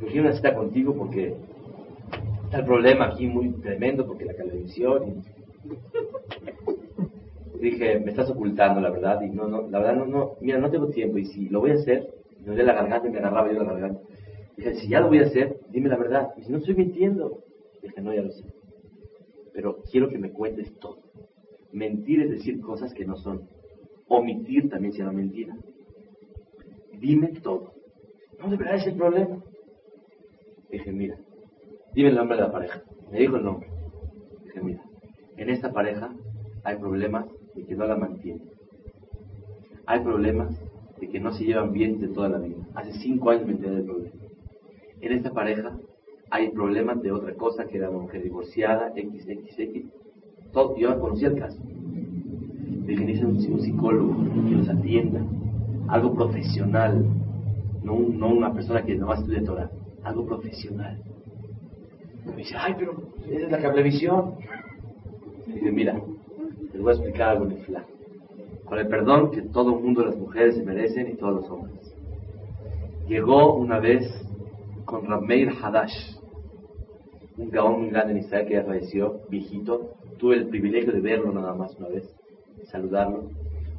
Yo 0.00 0.06
quiero 0.06 0.28
una 0.28 0.36
cita 0.36 0.54
contigo 0.54 0.94
porque 0.94 1.34
está 2.44 2.58
el 2.58 2.64
problema 2.64 3.06
aquí 3.06 3.26
muy 3.26 3.50
tremendo 3.60 4.06
porque 4.06 4.24
la 4.24 4.34
televisión. 4.34 5.22
Dije, 7.60 8.00
me 8.00 8.10
estás 8.10 8.30
ocultando 8.30 8.80
la 8.80 8.90
verdad 8.90 9.20
y 9.22 9.30
no, 9.30 9.46
no, 9.48 9.68
la 9.68 9.78
verdad 9.78 9.96
no, 9.96 10.06
no, 10.06 10.32
mira, 10.40 10.58
no 10.58 10.70
tengo 10.70 10.88
tiempo 10.88 11.18
y 11.18 11.24
si 11.26 11.48
lo 11.48 11.60
voy 11.60 11.70
a 11.70 11.74
hacer, 11.74 12.06
me 12.40 12.48
dolía 12.48 12.64
la 12.64 12.74
garganta 12.74 13.08
y 13.08 13.10
me 13.10 13.18
agarraba 13.18 13.52
yo 13.52 13.62
la 13.62 13.72
garganta. 13.72 14.00
Dije, 14.56 14.74
si 14.74 14.88
ya 14.88 15.00
lo 15.00 15.08
voy 15.08 15.18
a 15.18 15.26
hacer, 15.26 15.60
dime 15.70 15.88
la 15.88 15.98
verdad. 15.98 16.30
Y 16.36 16.42
si 16.42 16.50
no 16.50 16.58
estoy 16.58 16.74
mintiendo. 16.74 17.42
Dije, 17.82 18.00
no, 18.00 18.14
ya 18.14 18.22
lo 18.22 18.30
sé. 18.30 18.44
Pero 19.52 19.82
quiero 19.90 20.08
que 20.08 20.18
me 20.18 20.30
cuentes 20.30 20.72
todo. 20.78 20.98
Mentir 21.72 22.22
es 22.22 22.30
decir 22.30 22.60
cosas 22.60 22.94
que 22.94 23.04
no 23.04 23.16
son. 23.16 23.48
Omitir 24.08 24.70
también 24.70 24.94
será 24.94 25.12
mentira. 25.12 25.54
Dime 26.98 27.28
todo. 27.42 27.74
No, 28.38 28.48
de 28.48 28.56
verdad 28.56 28.76
es 28.76 28.86
el 28.86 28.96
problema. 28.96 29.42
Dije, 30.70 30.92
mira, 30.92 31.18
dime 31.94 32.10
el 32.10 32.16
nombre 32.16 32.36
de 32.36 32.42
la 32.42 32.52
pareja. 32.52 32.82
Me 33.10 33.18
dijo 33.18 33.36
el 33.36 33.44
nombre. 33.44 33.68
Dije, 34.44 34.60
mira, 34.62 34.82
en 35.36 35.50
esta 35.50 35.72
pareja 35.72 36.14
hay 36.64 36.76
problemas 36.76 37.26
de 37.56 37.64
que 37.64 37.74
no 37.74 37.86
la 37.86 37.96
mantienen. 37.96 38.44
Hay 39.86 40.00
problemas 40.00 40.54
de 41.00 41.08
que 41.08 41.20
no 41.20 41.32
se 41.32 41.44
llevan 41.44 41.72
bien 41.72 42.00
de 42.00 42.08
toda 42.08 42.28
la 42.28 42.38
vida. 42.38 42.66
Hace 42.74 42.92
cinco 42.94 43.30
años 43.30 43.46
me 43.46 43.52
enteré 43.52 43.76
del 43.76 43.84
problema. 43.84 44.14
En 45.00 45.12
esta 45.12 45.30
pareja 45.32 45.76
hay 46.30 46.50
problemas 46.50 47.02
de 47.02 47.12
otra 47.12 47.34
cosa, 47.34 47.66
que 47.66 47.78
era 47.78 47.90
una 47.90 48.00
mujer 48.00 48.22
divorciada, 48.22 48.92
XXX. 48.92 49.86
Todo, 50.52 50.76
yo 50.76 50.98
conocía 51.00 51.28
el 51.28 51.38
caso 51.38 51.58
dije, 52.86 53.24
un, 53.24 53.36
un 53.36 53.60
psicólogo 53.60 54.16
que 54.48 54.54
los 54.54 54.68
atienda, 54.68 55.20
algo 55.88 56.14
profesional, 56.14 57.04
no, 57.82 57.98
no 57.98 58.28
una 58.28 58.52
persona 58.52 58.82
que 58.82 58.94
no 58.94 59.08
va 59.08 59.14
a 59.14 59.18
estudiar 59.18 59.44
Torah, 59.44 59.70
algo 60.04 60.26
profesional. 60.26 60.98
Me 62.26 62.36
dice, 62.36 62.54
ay, 62.58 62.74
pero 62.78 62.94
esa 63.28 63.46
es 63.46 63.50
la 63.50 63.60
cablevisión. 63.60 64.34
Dice, 65.46 65.72
mira, 65.72 66.00
les 66.76 66.82
voy 66.82 66.92
a 66.92 66.96
explicar 66.96 67.28
algo 67.30 67.46
en 67.46 67.58
fla. 67.62 67.84
Con 68.66 68.78
el 68.78 68.88
perdón 68.88 69.30
que 69.30 69.40
todo 69.40 69.74
el 69.76 69.82
mundo, 69.82 70.04
las 70.04 70.16
mujeres 70.16 70.56
se 70.56 70.62
merecen 70.62 71.08
y 71.08 71.14
todos 71.14 71.36
los 71.36 71.50
hombres. 71.50 71.94
Llegó 73.08 73.54
una 73.54 73.78
vez 73.78 74.06
con 74.84 75.06
Rameir 75.06 75.52
Hadash, 75.62 76.16
un 77.38 77.48
gaón 77.50 77.80
muy 77.80 77.90
grande 77.90 78.12
en 78.12 78.18
Israel 78.18 78.46
que 78.46 78.54
ya 78.54 78.64
falleció, 78.64 79.20
viejito. 79.30 79.94
Tuve 80.18 80.36
el 80.36 80.48
privilegio 80.48 80.92
de 80.92 81.00
verlo 81.00 81.32
nada 81.32 81.54
más 81.54 81.74
una 81.78 81.88
vez 81.88 82.14
saludarlo, 82.70 83.30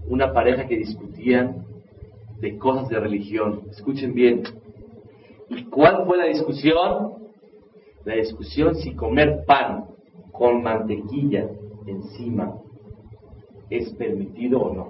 una 0.07 0.33
pareja 0.33 0.67
que 0.67 0.77
discutían 0.77 1.65
de 2.39 2.57
cosas 2.57 2.89
de 2.89 2.99
religión. 2.99 3.61
Escuchen 3.69 4.13
bien. 4.15 4.43
¿Y 5.49 5.65
cuál 5.65 6.05
fue 6.05 6.17
la 6.17 6.25
discusión? 6.25 7.13
La 8.05 8.15
discusión 8.15 8.75
si 8.75 8.95
comer 8.95 9.43
pan 9.45 9.85
con 10.31 10.63
mantequilla 10.63 11.47
encima 11.85 12.55
es 13.69 13.89
permitido 13.93 14.61
o 14.61 14.73
no. 14.73 14.87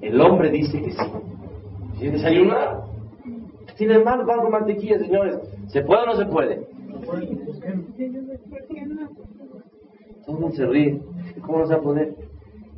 El 0.00 0.20
hombre 0.20 0.50
dice 0.50 0.80
que 0.80 0.92
sí. 0.92 0.98
Si 1.98 2.08
desayunar, 2.08 2.84
tiene 3.76 3.98
mal 3.98 4.24
pan 4.26 4.40
con 4.40 4.52
mantequilla, 4.52 4.98
señores. 4.98 5.38
¿Se 5.68 5.82
puede 5.82 6.02
o 6.02 6.06
no 6.06 6.16
se 6.16 6.26
puede? 6.26 6.66
Todo 10.26 10.36
el 10.36 10.40
mundo 10.40 10.56
se 10.56 10.66
ríe. 10.66 11.00
¿Cómo 11.44 11.58
no 11.58 11.66
se 11.66 11.74
va 11.74 11.80
a 11.80 11.82
poder? 11.82 12.14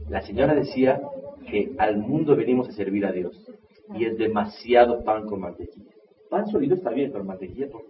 La 0.09 0.23
señora 0.23 0.55
decía 0.55 1.01
que 1.49 1.73
al 1.79 1.99
mundo 1.99 2.37
venimos 2.37 2.69
a 2.69 2.73
servir 2.73 3.07
a 3.07 3.13
Dios. 3.13 3.51
Y 3.95 4.05
es 4.05 4.19
demasiado 4.19 5.05
pan 5.05 5.27
con 5.27 5.41
mantequilla. 5.41 5.96
Pan 6.31 6.47
sólido 6.49 6.75
está 6.75 6.91
bien, 6.91 7.13
pero 7.13 7.25
mantequilla 7.25 7.69
por 7.71 7.83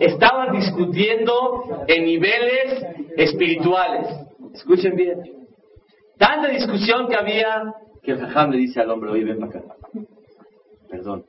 Estaban 0.00 0.56
discutiendo 0.56 1.84
en 1.86 2.04
niveles 2.04 2.84
espirituales. 3.16 4.08
Escuchen 4.54 4.96
bien. 4.96 5.22
Tanta 6.18 6.48
discusión 6.48 7.08
que 7.08 7.16
había 7.16 7.74
que 8.02 8.12
el 8.12 8.18
jajam 8.20 8.50
le 8.50 8.58
dice 8.58 8.80
al 8.80 8.90
hombre, 8.90 9.10
oye, 9.10 9.24
ven 9.24 9.38
para 9.38 9.60
acá. 9.60 9.74
Perdón. 10.88 11.24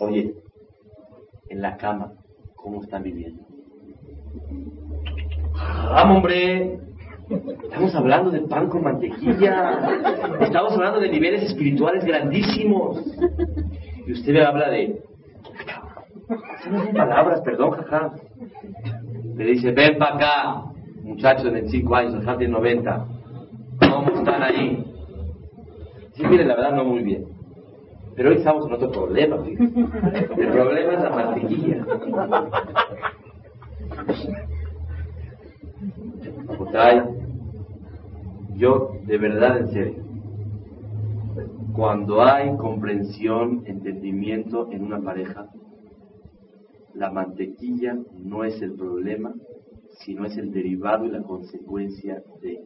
Oye, 0.00 0.34
en 1.48 1.62
la 1.62 1.76
cama, 1.76 2.12
¿cómo 2.54 2.82
están 2.82 3.02
viviendo? 3.02 3.44
Jajam, 5.54 6.16
hombre, 6.16 6.80
Estamos 7.32 7.94
hablando 7.94 8.30
de 8.30 8.40
pan 8.42 8.68
con 8.68 8.82
mantequilla. 8.82 9.80
Estamos 10.40 10.72
hablando 10.74 11.00
de 11.00 11.08
niveles 11.08 11.42
espirituales 11.44 12.04
grandísimos. 12.04 13.00
Y 14.06 14.12
usted 14.12 14.32
me 14.32 14.42
habla 14.44 14.68
de... 14.68 15.00
palabras, 16.94 17.40
perdón, 17.40 17.70
jaja. 17.72 18.12
Le 19.36 19.44
dice, 19.44 19.72
ven 19.72 19.98
para 19.98 20.14
acá, 20.14 20.62
muchacho 21.02 21.44
de 21.44 21.52
25 21.52 21.94
años, 21.94 22.14
jaja 22.24 22.38
tiene 22.38 22.52
90. 22.52 23.06
¿Cómo 23.90 24.18
están 24.18 24.42
ahí? 24.42 24.84
Sí, 26.14 26.24
mire, 26.26 26.44
la 26.44 26.54
verdad 26.54 26.72
no 26.72 26.84
muy 26.84 27.02
bien. 27.02 27.24
Pero 28.14 28.28
hoy 28.28 28.36
estamos 28.36 28.66
en 28.66 28.74
otro 28.74 28.90
problema, 28.90 29.36
El 29.46 30.48
problema 30.48 30.92
es 30.92 31.02
la 31.02 31.10
mantequilla. 31.10 31.86
Yo 38.62 38.92
de 39.04 39.18
verdad 39.18 39.58
en 39.58 39.68
serio, 39.72 40.04
cuando 41.74 42.22
hay 42.22 42.56
comprensión, 42.56 43.64
entendimiento 43.66 44.70
en 44.70 44.84
una 44.84 45.00
pareja, 45.00 45.48
la 46.94 47.10
mantequilla 47.10 47.98
no 48.22 48.44
es 48.44 48.62
el 48.62 48.74
problema, 48.74 49.34
sino 50.04 50.26
es 50.26 50.36
el 50.36 50.52
derivado 50.52 51.06
y 51.06 51.10
la 51.10 51.22
consecuencia 51.22 52.22
de. 52.40 52.62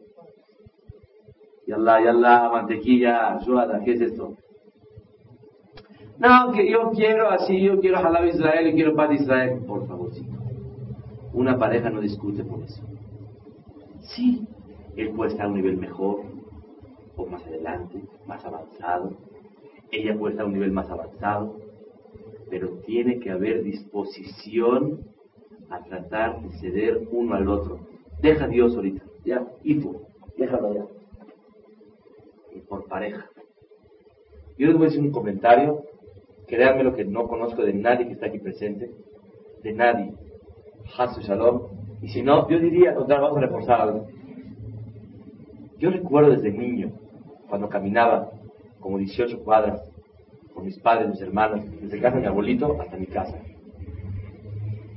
Yallah, 1.65 2.03
yallah, 2.03 2.49
mantequilla, 2.51 3.35
ayuda, 3.35 3.81
¿qué 3.83 3.93
es 3.93 4.01
esto? 4.01 4.35
No, 6.19 6.51
que 6.51 6.69
yo 6.69 6.91
quiero 6.91 7.29
así, 7.29 7.59
yo 7.59 7.79
quiero 7.79 7.97
Halab 7.97 8.25
Israel 8.27 8.67
y 8.67 8.73
quiero 8.73 8.95
paz 8.95 9.09
de 9.09 9.15
Israel. 9.15 9.61
Por 9.65 9.87
favorcito. 9.87 10.35
Una 11.33 11.57
pareja 11.57 11.89
no 11.89 12.01
discute 12.01 12.43
por 12.43 12.63
eso. 12.63 12.81
Sí, 14.01 14.47
él 14.97 15.11
puede 15.11 15.31
estar 15.31 15.45
a 15.45 15.49
un 15.49 15.55
nivel 15.55 15.77
mejor 15.77 16.21
o 17.15 17.25
más 17.25 17.45
adelante, 17.45 18.03
más 18.25 18.43
avanzado. 18.43 19.15
Ella 19.91 20.17
puede 20.17 20.33
estar 20.33 20.45
a 20.45 20.47
un 20.47 20.53
nivel 20.53 20.71
más 20.71 20.89
avanzado, 20.89 21.59
pero 22.49 22.79
tiene 22.85 23.19
que 23.19 23.31
haber 23.31 23.63
disposición 23.63 25.05
a 25.69 25.83
tratar 25.83 26.41
de 26.41 26.49
ceder 26.57 27.07
uno 27.11 27.35
al 27.35 27.47
otro. 27.47 27.79
Deja 28.21 28.45
a 28.45 28.47
Dios 28.47 28.75
ahorita, 28.75 29.03
ya, 29.23 29.47
hijo, 29.63 30.01
déjalo 30.35 30.73
ya. 30.73 30.85
Y 32.55 32.59
por 32.61 32.87
pareja. 32.87 33.29
Yo 34.57 34.67
les 34.67 34.75
voy 34.75 34.87
a 34.87 34.89
decir 34.89 35.03
un 35.03 35.11
comentario, 35.11 35.83
créanme 36.47 36.83
lo 36.83 36.95
que 36.95 37.05
no 37.05 37.27
conozco 37.27 37.63
de 37.63 37.73
nadie 37.73 38.07
que 38.07 38.13
está 38.13 38.25
aquí 38.25 38.39
presente, 38.39 38.91
de 39.61 39.73
nadie. 39.73 40.13
Hasu 40.97 41.21
Shalom. 41.21 41.67
Y 42.01 42.07
si 42.07 42.23
no, 42.23 42.49
yo 42.49 42.59
diría, 42.59 42.93
vamos 42.93 43.37
a 43.37 43.41
reforzar 43.41 43.81
algo. 43.81 44.07
Yo 45.77 45.91
recuerdo 45.91 46.31
desde 46.31 46.51
niño, 46.51 46.91
cuando 47.49 47.69
caminaba 47.69 48.31
como 48.79 48.97
18 48.97 49.43
cuadras 49.43 49.81
con 50.53 50.65
mis 50.65 50.79
padres, 50.79 51.09
mis 51.09 51.21
hermanos, 51.21 51.63
desde 51.81 52.01
casa 52.01 52.15
de 52.15 52.21
mi 52.21 52.27
abuelito 52.27 52.81
hasta 52.81 52.97
mi 52.97 53.05
casa. 53.05 53.37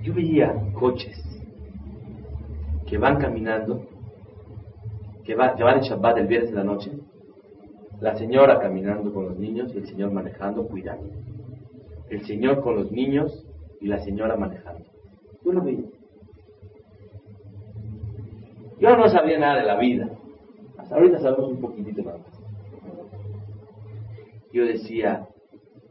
Yo 0.03 0.15
veía 0.15 0.55
coches 0.73 1.19
que 2.87 2.97
van 2.97 3.19
caminando, 3.19 3.87
que, 5.25 5.35
va, 5.35 5.55
que 5.55 5.63
van 5.63 5.79
en 5.79 5.83
Shabbat 5.83 6.17
el 6.17 6.27
viernes 6.27 6.51
de 6.51 6.57
la 6.57 6.65
noche, 6.65 6.93
la 8.01 8.17
señora 8.17 8.59
caminando 8.59 9.13
con 9.13 9.27
los 9.27 9.39
niños 9.39 9.71
y 9.75 9.79
el 9.79 9.87
señor 9.87 10.11
manejando, 10.13 10.67
cuidando. 10.67 11.11
El 12.09 12.25
señor 12.25 12.63
con 12.63 12.77
los 12.77 12.91
niños 12.91 13.47
y 13.81 13.87
la 13.87 13.99
señora 13.99 14.37
manejando. 14.37 14.87
Yo 15.45 15.53
lo 15.53 15.63
veía. 15.63 15.85
Yo 18.79 18.97
no 18.97 19.09
sabía 19.09 19.39
nada 19.39 19.61
de 19.61 19.67
la 19.67 19.77
vida. 19.77 20.09
Ahorita 20.91 21.21
sabemos 21.21 21.53
un 21.53 21.61
poquitito 21.61 22.03
más. 22.03 22.17
Yo 24.53 24.65
decía, 24.67 25.29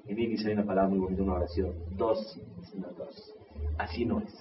en 0.08 0.20
Ibis 0.20 0.46
hay 0.46 0.54
una 0.54 0.66
palabra 0.66 0.90
muy 0.90 1.00
bonita, 1.00 1.24
una 1.24 1.36
oración. 1.36 1.74
Dos, 1.96 2.40
no 2.76 2.88
dos. 2.98 3.34
Así 3.78 4.06
no 4.06 4.20
es. 4.20 4.34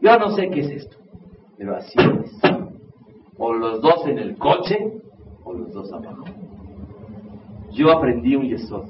Yo 0.00 0.18
no 0.18 0.34
sé 0.34 0.48
qué 0.50 0.60
es 0.60 0.70
esto, 0.70 0.96
pero 1.56 1.76
así 1.76 1.96
no 1.96 2.22
es. 2.22 2.32
O 3.38 3.52
los 3.52 3.80
dos 3.80 4.06
en 4.06 4.18
el 4.18 4.36
coche, 4.36 5.00
o 5.44 5.52
los 5.52 5.72
dos 5.72 5.92
abajo. 5.92 6.24
Yo 7.72 7.92
aprendí 7.92 8.34
un 8.34 8.48
yesod. 8.48 8.88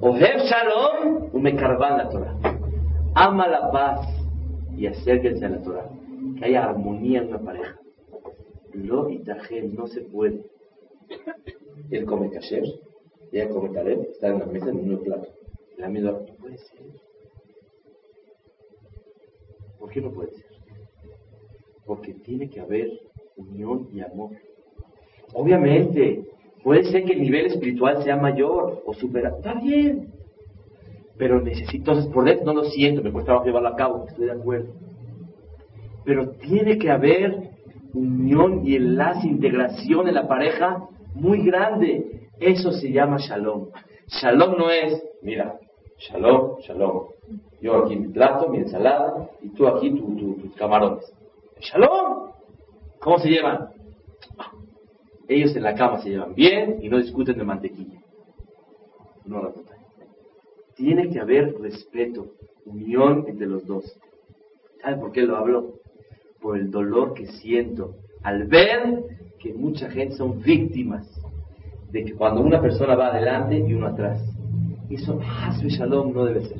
Ojev 0.00 0.38
Shalom, 0.38 1.30
un 1.32 1.42
mekarban 1.42 1.98
la 1.98 2.08
Torah. 2.10 2.34
Ama 3.14 3.48
la 3.48 3.70
paz 3.70 4.06
y 4.76 4.86
acérquense 4.86 5.46
a 5.46 5.50
la 5.50 5.62
Torah. 5.62 5.88
Que 6.38 6.46
haya 6.46 6.64
armonía 6.64 7.22
en 7.22 7.28
una 7.28 7.38
pareja. 7.38 7.76
Lo 8.74 9.10
itajem, 9.10 9.74
no 9.74 9.86
se 9.86 10.02
puede. 10.02 10.44
Él 11.90 12.04
come 12.04 12.30
kasher, 12.30 12.64
ella 13.32 13.48
come 13.48 13.70
taleb, 13.70 14.00
está 14.12 14.28
en 14.28 14.38
la 14.38 14.46
mesa 14.46 14.70
en 14.70 14.90
un 14.92 15.02
plato. 15.02 15.28
La 15.78 15.88
misma, 15.88 16.12
no 16.12 16.34
puede 16.40 16.58
ser. 16.58 16.80
¿Por 19.78 19.90
qué 19.90 20.00
no 20.00 20.12
puede 20.12 20.30
ser? 20.32 20.46
Porque 21.86 22.14
tiene 22.14 22.48
que 22.48 22.60
haber 22.60 23.00
unión 23.36 23.88
y 23.92 24.00
amor. 24.00 24.30
Obviamente, 25.32 26.24
puede 26.62 26.84
ser 26.84 27.04
que 27.04 27.14
el 27.14 27.22
nivel 27.22 27.46
espiritual 27.46 28.02
sea 28.04 28.16
mayor 28.16 28.82
o 28.84 28.94
superado. 28.94 29.38
Está 29.38 29.54
bien. 29.54 30.12
Pero 31.16 31.40
necesito, 31.40 31.76
entonces 31.76 32.06
por 32.12 32.24
dentro 32.24 32.46
no 32.46 32.62
lo 32.62 32.64
siento, 32.64 33.02
me 33.02 33.12
cuesta 33.12 33.42
llevarlo 33.44 33.68
a 33.68 33.76
cabo, 33.76 34.06
estoy 34.08 34.26
de 34.26 34.32
acuerdo. 34.32 34.72
Pero 36.04 36.30
tiene 36.30 36.78
que 36.78 36.90
haber 36.90 37.49
unión 37.94 38.66
y 38.66 38.76
enlace, 38.76 39.26
integración 39.26 40.08
en 40.08 40.14
la 40.14 40.28
pareja 40.28 40.88
muy 41.14 41.44
grande. 41.44 42.28
Eso 42.38 42.72
se 42.72 42.90
llama 42.90 43.18
shalom. 43.18 43.68
Shalom 44.06 44.56
no 44.56 44.70
es, 44.70 45.02
mira, 45.22 45.58
shalom, 45.98 46.58
shalom. 46.60 47.08
Yo 47.60 47.84
aquí 47.84 47.96
mi 47.96 48.08
plato, 48.08 48.48
mi 48.48 48.58
ensalada, 48.58 49.30
y 49.42 49.50
tú 49.50 49.66
aquí 49.66 49.90
tus 49.90 50.54
camarones. 50.56 51.12
Shalom. 51.60 52.30
¿Cómo 53.00 53.18
se 53.18 53.28
llevan? 53.28 53.70
Ellos 55.28 55.54
en 55.54 55.62
la 55.62 55.74
cama 55.74 56.00
se 56.00 56.10
llevan 56.10 56.34
bien 56.34 56.78
y 56.82 56.88
no 56.88 56.98
discuten 56.98 57.38
de 57.38 57.44
mantequilla. 57.44 58.00
No 59.24 59.42
la 59.42 59.52
total. 59.52 59.78
Tiene 60.74 61.08
que 61.10 61.20
haber 61.20 61.54
respeto, 61.60 62.32
unión 62.64 63.24
entre 63.28 63.46
los 63.46 63.66
dos. 63.66 63.84
¿Saben 64.82 65.00
por 65.00 65.12
qué 65.12 65.22
lo 65.22 65.36
hablo? 65.36 65.79
Por 66.40 66.58
el 66.58 66.70
dolor 66.70 67.14
que 67.14 67.26
siento 67.26 67.96
al 68.22 68.46
ver 68.46 69.02
que 69.38 69.54
mucha 69.54 69.90
gente 69.90 70.16
son 70.16 70.42
víctimas 70.42 71.06
de 71.90 72.04
que 72.04 72.14
cuando 72.14 72.40
una 72.42 72.60
persona 72.60 72.94
va 72.94 73.08
adelante 73.08 73.58
y 73.58 73.72
uno 73.72 73.88
atrás. 73.88 74.22
Eso, 74.88 75.20
Hasbe 75.20 75.68
Shalom, 75.68 76.12
no 76.12 76.24
debe 76.24 76.44
ser. 76.44 76.58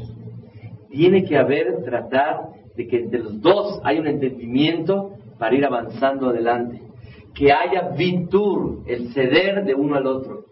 Tiene 0.89 1.25
que 1.25 1.37
haber, 1.37 1.83
tratar 1.85 2.51
de 2.77 2.87
que 2.87 2.99
entre 3.01 3.21
los 3.21 3.41
dos 3.41 3.81
hay 3.85 3.99
un 3.99 4.07
entendimiento 4.07 5.13
para 5.39 5.55
ir 5.55 5.65
avanzando 5.65 6.31
adelante. 6.31 6.81
Que 7.35 7.53
haya 7.53 7.91
vitur, 7.97 8.83
el 8.87 9.13
ceder 9.13 9.65
de 9.65 9.75
uno 9.75 9.97
al 9.97 10.07
otro. 10.07 10.45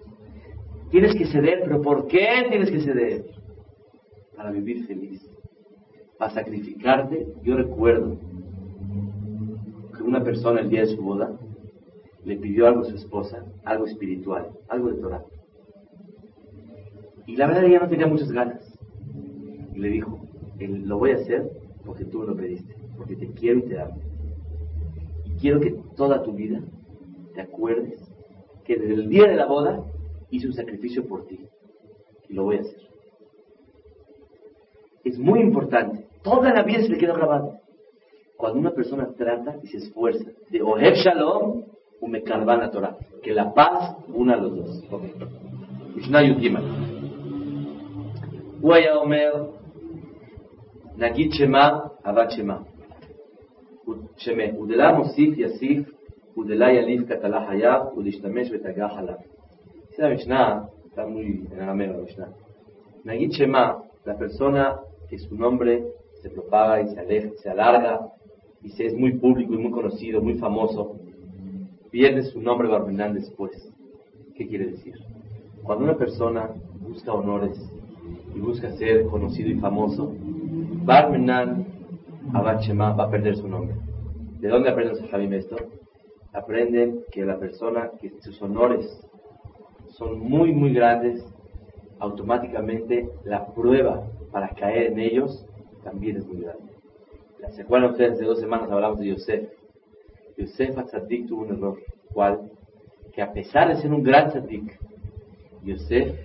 Tienes 0.91 1.15
que 1.15 1.27
ceder, 1.27 1.61
pero 1.65 1.83
¿por 1.83 2.07
qué 2.07 2.47
tienes 2.49 2.71
que 2.71 2.81
ceder? 2.81 3.25
Para 4.37 4.51
vivir 4.51 4.87
feliz. 4.87 5.21
Para 6.19 6.33
sacrificarte. 6.33 7.27
Yo 7.43 7.57
recuerdo 7.57 8.17
una 10.09 10.25
persona 10.25 10.61
el 10.61 10.71
día 10.71 10.81
de 10.81 10.97
su 10.97 11.03
boda 11.03 11.31
le 12.25 12.37
pidió 12.37 12.67
algo 12.67 12.81
a 12.81 12.85
su 12.85 12.97
esposa, 12.97 13.45
algo 13.65 13.87
espiritual, 13.87 14.49
algo 14.69 14.89
de 14.89 15.01
Torah. 15.01 15.25
Y 17.27 17.37
la 17.37 17.47
verdad 17.47 17.65
ella 17.65 17.81
no 17.81 17.89
tenía 17.89 18.07
muchas 18.07 18.33
ganas. 18.33 18.63
Y 19.75 19.79
le 19.79 19.89
dijo, 19.89 20.19
lo 20.59 20.99
voy 20.99 21.11
a 21.11 21.17
hacer 21.17 21.51
porque 21.85 22.07
tú 22.07 22.21
me 22.21 22.27
lo 22.27 22.37
pediste, 22.37 22.75
porque 22.97 23.17
te 23.17 23.29
quiero 23.33 23.59
y 23.59 23.63
te 23.63 23.81
amo. 23.81 23.99
Y 25.27 25.31
quiero 25.39 25.61
que 25.61 25.77
toda 25.95 26.23
tu 26.23 26.33
vida 26.33 26.61
te 27.35 27.43
acuerdes 27.43 28.01
que 28.65 28.77
desde 28.77 28.95
el 28.95 29.09
día 29.11 29.29
de 29.29 29.37
la 29.37 29.47
boda 29.47 29.85
hice 30.31 30.47
un 30.47 30.55
sacrificio 30.55 31.07
por 31.07 31.27
ti. 31.27 31.39
Y 32.31 32.35
lo 32.35 32.45
voy 32.45 32.57
a 32.57 32.61
hacer. 32.61 32.89
Es 35.05 35.19
muy 35.19 35.41
importante. 35.41 36.07
Toda 36.23 36.53
la 36.53 36.63
vida 36.63 36.81
se 36.81 36.89
le 36.89 36.99
queda 36.99 37.15
grabado. 37.15 37.61
Cuando 38.39 38.61
una 38.61 38.71
persona 38.71 39.09
trata 39.17 39.57
y 39.65 39.67
se 39.67 39.79
esfuerza, 39.79 40.31
de 40.49 40.63
Oheb 40.63 40.95
Shalom, 40.95 41.65
Umekarban 42.01 42.61
la 42.61 42.71
Torah, 42.71 42.97
que 43.21 43.35
la 43.35 43.53
paz 43.53 43.97
una 44.15 44.35
a 44.35 44.37
los 44.37 44.55
dos. 44.55 44.85
Okay. 44.89 45.13
Mishnah 45.97 46.23
Yudgimal. 46.23 46.63
Huaya 48.63 48.97
Omer, 49.01 49.33
Nagit 50.97 51.33
Shema, 51.33 51.91
Avat 52.05 52.31
Shema. 52.31 52.65
Sheme, 54.19 54.53
Udela 54.57 54.93
Mosif 54.93 55.37
Yasif, 55.37 55.89
Udela 56.37 56.73
Yalif 56.73 57.09
Katala 57.09 57.45
Hayab, 57.49 57.97
Udishtamesh 57.97 58.53
Betagah 58.53 58.97
Halab. 58.97 59.19
La 59.97 60.11
Mishnah, 60.11 60.69
está 60.87 61.05
muy 61.05 61.45
en 61.51 61.61
arameo 61.61 61.95
la 61.95 61.99
Mishnah. 61.99 62.29
Nagit 63.03 63.33
Shema, 63.33 63.83
la 64.05 64.17
persona 64.17 64.79
que 65.11 65.19
su 65.19 65.35
nombre 65.35 65.83
se 66.23 66.31
propaga 66.31 66.83
y 66.83 66.95
se, 66.95 67.01
aleja, 67.01 67.31
se 67.43 67.51
alarga 67.51 68.13
y 68.63 68.71
se 68.71 68.87
es 68.87 68.95
muy 68.95 69.13
público 69.15 69.55
y 69.55 69.59
muy 69.59 69.71
conocido, 69.71 70.21
muy 70.21 70.35
famoso, 70.35 70.97
pierde 71.91 72.23
su 72.25 72.41
nombre 72.41 72.69
Barmenán 72.69 73.15
después. 73.15 73.73
¿Qué 74.35 74.47
quiere 74.47 74.67
decir? 74.67 74.95
Cuando 75.63 75.85
una 75.85 75.97
persona 75.97 76.51
busca 76.81 77.13
honores 77.13 77.59
y 78.35 78.41
busca 78.41 78.71
ser 78.73 79.07
conocido 79.07 79.51
y 79.51 79.59
famoso, 79.59 80.15
Barmenan 80.85 81.67
Abachema 82.33 82.93
va 82.93 83.05
a 83.05 83.11
perder 83.11 83.37
su 83.37 83.49
nombre. 83.49 83.75
¿De 84.41 84.49
dónde 84.49 84.71
aprenden 84.71 84.97
los 84.97 85.11
Javim 85.11 85.33
esto? 85.33 85.57
Aprenden 86.33 87.01
que 87.11 87.25
la 87.25 87.39
persona, 87.39 87.91
que 88.01 88.13
sus 88.21 88.41
honores 88.41 88.87
son 89.89 90.21
muy, 90.21 90.53
muy 90.53 90.73
grandes, 90.73 91.25
automáticamente 91.99 93.09
la 93.25 93.47
prueba 93.47 94.07
para 94.31 94.51
caer 94.51 94.93
en 94.93 95.01
ellos 95.01 95.45
también 95.83 96.19
es 96.19 96.27
muy 96.27 96.43
grande. 96.43 96.78
¿Se 97.53 97.63
acuerdan 97.63 97.93
ustedes? 97.93 98.19
De 98.19 98.27
dos 98.27 98.41
semanas 98.41 98.71
hablamos 98.71 98.99
de 98.99 99.09
Yosef. 99.09 99.49
Yosef 100.37 100.77
Atzadik 100.77 101.29
tuvo 101.29 101.43
un 101.43 101.53
error. 101.53 101.79
¿Cuál? 102.13 102.51
Que 103.13 103.23
a 103.23 103.33
pesar 103.33 103.69
de 103.69 103.81
ser 103.81 103.93
un 103.93 104.03
gran 104.03 104.31
tzadik, 104.31 104.79
Yosef 105.65 106.19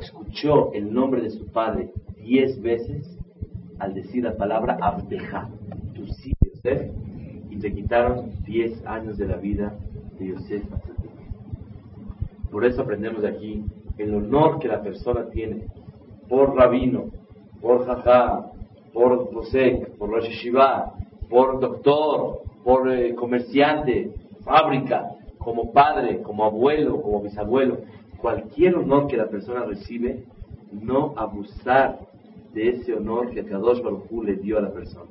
escuchó 0.00 0.72
el 0.72 0.92
nombre 0.92 1.20
de 1.20 1.30
su 1.30 1.46
padre 1.46 1.92
diez 2.16 2.60
veces 2.60 3.18
al 3.78 3.94
decir 3.94 4.24
la 4.24 4.36
palabra 4.36 4.78
Abdeja, 4.80 5.48
tu 5.94 6.06
sí, 6.06 6.32
Yosef, 6.40 6.90
y 7.50 7.56
te 7.56 7.72
quitaron 7.72 8.32
diez 8.44 8.84
años 8.86 9.18
de 9.18 9.26
la 9.26 9.36
vida 9.36 9.74
de 10.18 10.28
Yosef 10.28 10.62
Por 12.50 12.64
eso 12.64 12.82
aprendemos 12.82 13.22
de 13.22 13.28
aquí 13.28 13.64
el 13.98 14.14
honor 14.14 14.58
que 14.58 14.68
la 14.68 14.82
persona 14.82 15.28
tiene 15.30 15.66
por 16.28 16.56
rabino, 16.56 17.10
por 17.60 17.86
jajá, 17.86 18.51
por 18.92 19.30
posek, 19.30 19.96
por 19.96 20.10
Rosh 20.10 20.28
Shiva, 20.28 20.94
por 21.28 21.60
doctor, 21.60 22.42
por 22.64 22.90
eh, 22.92 23.14
comerciante, 23.14 24.12
fábrica, 24.44 25.10
como 25.38 25.72
padre, 25.72 26.22
como 26.22 26.44
abuelo, 26.44 27.00
como 27.02 27.22
bisabuelo, 27.22 27.78
cualquier 28.18 28.76
honor 28.76 29.08
que 29.08 29.16
la 29.16 29.28
persona 29.28 29.64
recibe, 29.64 30.24
no 30.70 31.14
abusar 31.16 31.98
de 32.54 32.68
ese 32.68 32.94
honor 32.94 33.30
que 33.30 33.44
Kadosh 33.44 33.82
Baruj 33.82 34.24
le 34.24 34.36
dio 34.36 34.58
a 34.58 34.62
la 34.62 34.72
persona. 34.72 35.10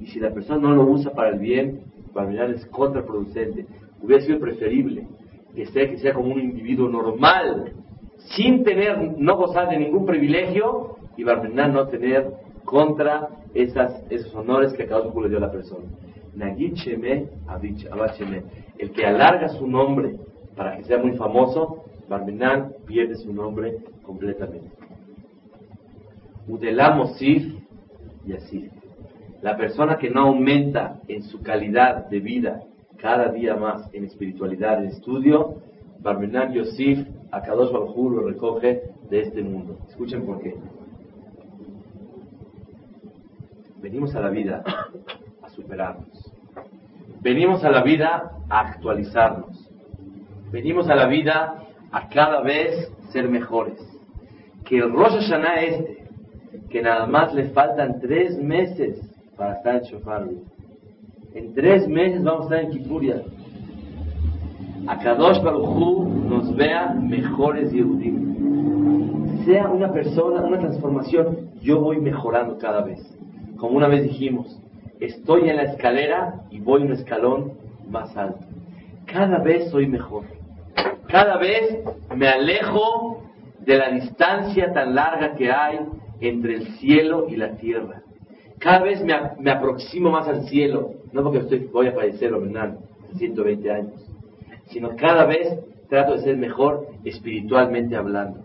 Y 0.00 0.06
si 0.06 0.18
la 0.18 0.32
persona 0.32 0.68
no 0.68 0.74
lo 0.74 0.84
usa 0.90 1.12
para 1.12 1.30
el 1.30 1.38
bien, 1.38 1.82
para 2.12 2.28
mirar 2.28 2.50
es 2.50 2.66
contraproducente. 2.66 3.66
Hubiera 4.02 4.24
sido 4.24 4.40
preferible 4.40 5.06
que 5.54 5.66
sea, 5.66 5.88
que 5.88 5.98
sea 5.98 6.14
como 6.14 6.32
un 6.32 6.40
individuo 6.40 6.88
normal, 6.88 7.72
sin 8.36 8.64
tener, 8.64 9.18
no 9.18 9.36
gozar 9.36 9.68
de 9.68 9.78
ningún 9.78 10.06
privilegio, 10.06 10.96
y 11.16 11.24
Barmenán 11.24 11.74
no 11.74 11.86
tener 11.88 12.32
contra 12.64 13.28
esas, 13.54 14.02
esos 14.10 14.34
honores 14.34 14.72
que 14.72 14.86
Kadosh 14.86 15.08
Baruj 15.08 15.22
le 15.24 15.28
dio 15.28 15.38
a 15.38 15.42
la 15.42 15.50
persona. 15.50 15.86
El 18.78 18.90
que 18.92 19.06
alarga 19.06 19.48
su 19.48 19.66
nombre 19.66 20.16
para 20.56 20.76
que 20.76 20.84
sea 20.84 20.98
muy 20.98 21.12
famoso, 21.16 21.84
Barmenán 22.08 22.72
pierde 22.86 23.16
su 23.16 23.32
nombre 23.32 23.78
completamente. 24.02 24.70
Udelamosif 26.48 27.54
y 28.26 28.32
así. 28.32 28.68
La 29.42 29.56
persona 29.56 29.96
que 29.98 30.10
no 30.10 30.22
aumenta 30.22 31.00
en 31.08 31.22
su 31.22 31.42
calidad 31.42 32.06
de 32.08 32.20
vida 32.20 32.62
cada 32.98 33.28
día 33.30 33.56
más 33.56 33.88
en 33.92 34.04
espiritualidad, 34.04 34.82
en 34.82 34.90
estudio, 34.90 35.56
Barmenán 36.00 36.52
Yosif, 36.52 37.06
a 37.30 37.42
Kadosh 37.42 37.72
Baruj 37.72 38.12
lo 38.12 38.28
recoge 38.28 38.82
de 39.10 39.20
este 39.20 39.42
mundo. 39.42 39.78
Escuchen 39.88 40.24
por 40.24 40.40
qué. 40.40 40.54
Venimos 43.82 44.14
a 44.14 44.20
la 44.20 44.30
vida 44.30 44.62
a 45.42 45.48
superarnos. 45.50 46.32
Venimos 47.20 47.64
a 47.64 47.70
la 47.70 47.82
vida 47.82 48.30
a 48.48 48.60
actualizarnos. 48.60 49.68
Venimos 50.52 50.88
a 50.88 50.94
la 50.94 51.08
vida 51.08 51.64
a 51.90 52.08
cada 52.08 52.42
vez 52.42 52.92
ser 53.10 53.28
mejores. 53.28 53.80
Que 54.64 54.78
el 54.78 54.92
Rosh 54.92 55.14
Hashanah 55.14 55.62
este, 55.62 56.06
que 56.70 56.80
nada 56.80 57.06
más 57.06 57.34
le 57.34 57.48
faltan 57.50 57.98
tres 58.00 58.38
meses 58.38 59.00
para 59.36 59.54
estar 59.54 59.74
en 59.74 59.82
Shofar. 59.82 60.28
En 61.34 61.52
tres 61.52 61.88
meses 61.88 62.22
vamos 62.22 62.42
a 62.42 62.44
estar 62.44 62.60
en 62.60 62.70
Kipuria. 62.78 63.22
A 64.86 64.98
Kadosh 65.00 65.42
Baruchu 65.42 66.04
nos 66.28 66.54
vea 66.54 66.94
mejores 66.94 67.72
Yehudim. 67.72 69.44
Sea 69.44 69.68
una 69.68 69.92
persona, 69.92 70.40
una 70.40 70.58
transformación, 70.58 71.50
yo 71.60 71.80
voy 71.80 72.00
mejorando 72.00 72.58
cada 72.58 72.82
vez. 72.82 73.21
Como 73.62 73.76
una 73.76 73.86
vez 73.86 74.02
dijimos, 74.02 74.60
estoy 74.98 75.48
en 75.48 75.54
la 75.54 75.62
escalera 75.62 76.34
y 76.50 76.58
voy 76.58 76.82
un 76.82 76.90
escalón 76.90 77.52
más 77.88 78.16
alto. 78.16 78.44
Cada 79.06 79.38
vez 79.38 79.70
soy 79.70 79.86
mejor. 79.86 80.24
Cada 81.06 81.36
vez 81.38 81.78
me 82.12 82.26
alejo 82.26 83.22
de 83.60 83.78
la 83.78 83.90
distancia 83.90 84.72
tan 84.72 84.96
larga 84.96 85.36
que 85.36 85.52
hay 85.52 85.78
entre 86.20 86.54
el 86.54 86.66
cielo 86.78 87.28
y 87.28 87.36
la 87.36 87.52
tierra. 87.52 88.02
Cada 88.58 88.80
vez 88.80 89.00
me, 89.04 89.52
aproximo 89.52 90.10
más 90.10 90.26
al 90.26 90.48
cielo, 90.48 90.94
no 91.12 91.22
porque 91.22 91.38
estoy, 91.38 91.58
voy 91.72 91.86
a 91.86 91.92
fallecer 91.92 92.34
o 92.34 92.42
120 93.16 93.70
años, 93.70 94.10
sino 94.70 94.96
cada 94.96 95.24
vez 95.24 95.56
trato 95.88 96.14
de 96.14 96.22
ser 96.22 96.36
mejor 96.36 96.88
espiritualmente 97.04 97.94
hablando. 97.94 98.40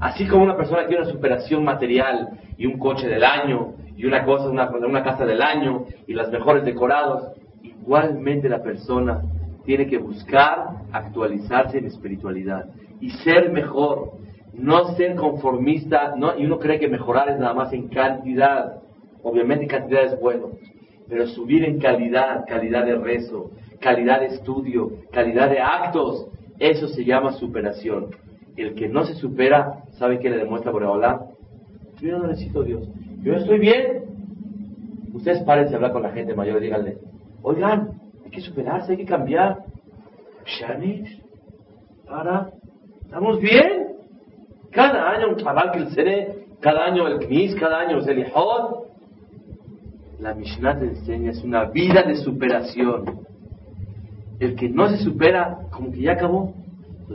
Así 0.00 0.26
como 0.26 0.44
una 0.44 0.56
persona 0.56 0.86
tiene 0.86 1.02
una 1.02 1.12
superación 1.12 1.62
material 1.62 2.40
y 2.56 2.64
un 2.64 2.78
coche 2.78 3.06
del 3.06 3.22
año 3.22 3.74
y 3.96 4.04
una 4.04 4.24
cosa, 4.24 4.48
una, 4.48 4.70
una 4.70 5.02
casa 5.02 5.24
del 5.24 5.42
año 5.42 5.86
y 6.06 6.12
las 6.12 6.30
mejores 6.30 6.64
decorados, 6.64 7.32
igualmente 7.62 8.48
la 8.48 8.62
persona 8.62 9.22
tiene 9.64 9.86
que 9.86 9.98
buscar 9.98 10.82
actualizarse 10.92 11.78
en 11.78 11.86
espiritualidad 11.86 12.66
y 13.00 13.10
ser 13.10 13.50
mejor, 13.50 14.12
no 14.52 14.94
ser 14.96 15.16
conformista, 15.16 16.14
¿no? 16.16 16.38
y 16.38 16.44
uno 16.44 16.58
cree 16.58 16.78
que 16.78 16.88
mejorar 16.88 17.30
es 17.30 17.38
nada 17.38 17.54
más 17.54 17.72
en 17.72 17.88
cantidad, 17.88 18.80
obviamente 19.22 19.66
cantidad 19.66 20.04
es 20.04 20.20
bueno, 20.20 20.50
pero 21.08 21.26
subir 21.26 21.64
en 21.64 21.78
calidad, 21.78 22.44
calidad 22.46 22.84
de 22.84 22.96
rezo, 22.96 23.50
calidad 23.80 24.20
de 24.20 24.26
estudio, 24.26 24.92
calidad 25.12 25.50
de 25.50 25.60
actos, 25.60 26.28
eso 26.58 26.88
se 26.88 27.04
llama 27.04 27.32
superación. 27.32 28.08
El 28.56 28.74
que 28.74 28.88
no 28.88 29.04
se 29.04 29.14
supera, 29.14 29.84
¿sabe 29.98 30.18
qué 30.18 30.30
le 30.30 30.38
demuestra 30.38 30.72
por 30.72 30.84
hablar? 30.84 31.26
Yo 32.00 32.18
no 32.18 32.26
necesito 32.26 32.62
Dios. 32.62 32.88
Yo 33.22 33.34
estoy 33.34 33.58
bien. 33.58 33.95
Ustedes 35.16 35.42
párense 35.44 35.72
a 35.72 35.76
hablar 35.76 35.92
con 35.92 36.02
la 36.02 36.10
gente 36.10 36.34
mayor 36.34 36.58
y 36.58 36.66
díganle, 36.66 36.98
oigan, 37.42 37.90
hay 38.22 38.30
que 38.30 38.42
superarse, 38.42 38.92
hay 38.92 38.98
que 38.98 39.06
cambiar. 39.06 39.64
Shanish, 40.44 41.22
para, 42.06 42.50
¿estamos 43.02 43.40
bien? 43.40 43.96
Cada 44.70 45.10
año 45.10 45.30
un 45.30 45.42
cabal 45.42 45.72
que 45.72 45.78
el 45.78 45.90
Sere, 45.92 46.46
cada 46.60 46.84
año 46.84 47.08
el 47.08 47.26
Knis, 47.26 47.54
cada 47.56 47.78
año 47.78 47.98
el 47.98 48.18
Ijod. 48.18 48.84
La 50.20 50.34
Mishnah 50.34 50.78
te 50.78 50.84
enseña, 50.84 51.30
es 51.30 51.42
una 51.42 51.64
vida 51.64 52.02
de 52.02 52.16
superación. 52.16 53.26
El 54.38 54.54
que 54.54 54.68
no 54.68 54.86
se 54.88 54.98
supera, 54.98 55.60
como 55.70 55.90
que 55.92 56.02
ya 56.02 56.12
acabó, 56.12 56.52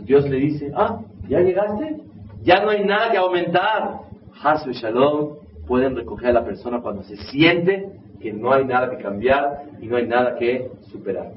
Dios 0.04 0.28
le 0.28 0.38
dice, 0.38 0.72
ah, 0.76 1.02
¿ya 1.30 1.40
llegaste? 1.40 2.02
Ya 2.42 2.64
no 2.64 2.72
hay 2.72 2.84
nada 2.84 3.12
que 3.12 3.18
aumentar. 3.18 4.00
Hasbe 4.42 4.74
Shalom, 4.74 5.41
pueden 5.68 5.96
recoger 5.96 6.30
a 6.30 6.34
la 6.34 6.46
persona 6.46 6.82
cuando 6.82 7.04
se 7.04 7.18
siente 7.18 7.90
que 8.22 8.32
no 8.34 8.54
hay 8.54 8.66
nada 8.66 8.90
que 8.90 9.02
cambiar 9.02 9.64
y 9.82 9.88
no 9.88 9.98
hay 9.98 10.08
nada 10.08 10.36
que 10.38 10.70
superar. 10.92 11.34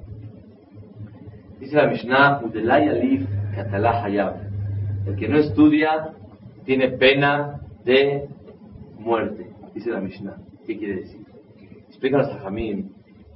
Dice 1.59 1.77
la 1.77 1.87
Mishnah, 1.87 2.41
Udelay 2.45 2.89
Alif. 2.89 3.27
El 5.07 5.17
que 5.17 5.29
no 5.29 5.39
estudia 5.39 6.13
tiene 6.65 6.89
pena 6.91 7.61
de 7.85 8.27
muerte. 8.99 9.47
Dice 9.75 9.91
la 9.91 10.01
Mishnah. 10.01 10.37
¿Qué 10.67 10.77
quiere 10.77 10.97
decir? 10.97 11.21
Explica 11.89 12.21
a 12.21 12.39
Jamín 12.41 12.93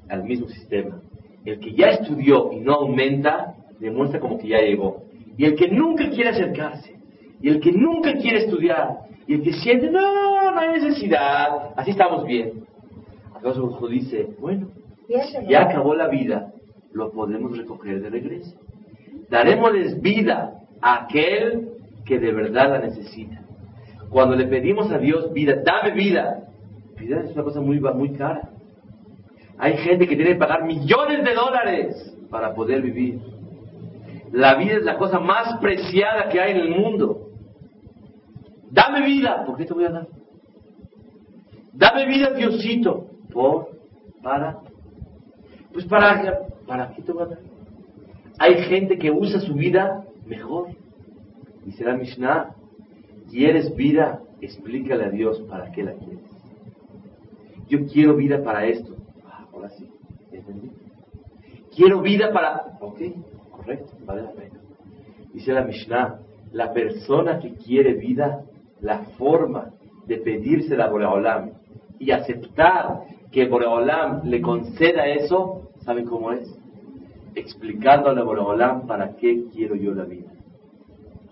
al 0.09 0.25
mismo 0.25 0.49
sistema. 0.49 1.01
El 1.45 1.61
que 1.61 1.73
ya 1.73 1.89
estudió 1.89 2.53
y 2.53 2.61
no 2.61 2.75
aumenta, 2.75 3.55
demuestra 3.79 4.21
como 4.21 4.39
que 4.39 4.49
ya 4.49 4.59
llegó. 4.59 5.05
Y 5.37 5.45
el 5.45 5.55
que 5.55 5.69
nunca 5.69 6.11
quiere 6.11 6.31
acercarse, 6.31 6.98
y 7.41 7.49
el 7.49 7.61
que 7.61 7.73
nunca 7.73 8.15
quiere 8.15 8.45
estudiar, 8.45 9.01
y 9.27 9.35
el 9.35 9.43
que 9.43 9.53
siente, 9.53 9.91
no, 9.91 10.53
no 10.53 10.59
hay 10.59 10.81
necesidad, 10.81 11.73
así 11.77 11.91
estamos 11.91 12.25
bien. 12.25 12.65
Acaso 13.35 13.79
dice, 13.89 14.31
bueno, 14.41 14.69
ya 15.49 15.63
acabó 15.63 15.95
la 15.95 16.09
vida, 16.09 16.53
lo 16.93 17.13
podemos 17.13 17.57
recoger 17.57 18.01
de 18.03 18.11
regreso. 18.11 18.59
Daremosles 19.31 20.01
vida 20.01 20.55
a 20.81 21.05
aquel 21.05 21.69
que 22.05 22.19
de 22.19 22.33
verdad 22.33 22.71
la 22.71 22.79
necesita. 22.81 23.43
Cuando 24.11 24.35
le 24.35 24.47
pedimos 24.47 24.91
a 24.91 24.99
Dios 24.99 25.33
vida, 25.33 25.57
dame 25.65 25.93
vida, 25.93 26.49
vida 26.99 27.21
es 27.21 27.33
una 27.33 27.45
cosa 27.45 27.61
muy, 27.61 27.79
muy 27.79 28.13
cara. 28.15 28.51
Hay 29.59 29.77
gente 29.79 30.07
que 30.07 30.17
tiene 30.17 30.33
que 30.33 30.39
pagar 30.39 30.65
millones 30.65 31.25
de 31.25 31.35
dólares 31.35 32.17
para 32.31 32.55
poder 32.55 32.81
vivir. 32.81 33.21
La 34.33 34.55
vida 34.55 34.77
es 34.77 34.85
la 34.85 34.97
cosa 34.97 35.19
más 35.19 35.59
preciada 35.61 36.29
que 36.29 36.41
hay 36.41 36.53
en 36.53 36.59
el 36.59 36.71
mundo. 36.71 37.28
Dame 38.89 39.05
vida, 39.05 39.45
¿por 39.45 39.59
qué 39.59 39.67
te 39.67 39.75
voy 39.75 39.85
a 39.85 39.91
dar? 39.91 40.09
Dame 41.75 42.07
vida, 42.07 42.33
Diosito, 42.33 43.07
por, 43.31 43.69
para, 44.23 44.61
pues 45.75 45.85
para, 45.85 46.47
¿para 46.67 46.95
qué 46.95 47.03
te 47.03 47.13
voy 47.13 47.25
a 47.25 47.27
dar? 47.27 47.39
Hay 48.39 48.55
gente 48.65 48.99
que 48.99 49.11
usa 49.11 49.41
su 49.41 49.53
vida 49.53 50.07
mejor. 50.25 50.69
Dice 51.67 51.85
la 51.85 51.99
Mishnah, 51.99 52.55
¿quieres 53.31 53.77
vida? 53.77 54.23
Explícale 54.41 55.05
a 55.05 55.11
Dios 55.11 55.39
para 55.43 55.71
qué 55.71 55.83
la 55.83 55.93
quieres. 55.93 56.25
Yo 57.69 57.85
quiero 57.93 58.17
vida 58.17 58.43
para 58.43 58.65
esto. 58.65 58.97
Ah, 59.27 59.47
ahora 59.53 59.69
sí, 59.69 59.87
entendí. 60.33 60.71
Quiero 61.77 62.01
vida 62.01 62.33
para... 62.33 62.79
Ok, 62.81 63.01
correcto, 63.51 63.93
vale 64.07 64.23
la 64.23 64.33
pena. 64.33 64.59
Dice 65.35 65.53
la 65.53 65.65
Mishnah, 65.65 66.21
la 66.53 66.73
persona 66.73 67.39
que 67.39 67.53
quiere 67.53 67.93
vida, 67.93 68.45
la 68.81 69.01
forma 69.19 69.71
de 70.07 70.19
pedírsela 70.19 70.85
a 70.85 70.91
Boreolam 70.91 71.53
y 71.99 72.11
aceptar 72.11 73.03
que 73.31 73.47
Boreolam 73.49 74.23
le 74.25 74.41
conceda 74.41 75.07
eso, 75.07 75.71
¿saben 75.81 76.07
cómo 76.07 76.33
es? 76.33 76.59
Explicándole 77.35 78.21
a 78.21 78.25
Boreolam 78.25 78.87
para 78.87 79.17
qué 79.17 79.45
quiero 79.53 79.75
yo 79.75 79.95
la 79.95 80.05
vida. 80.05 80.31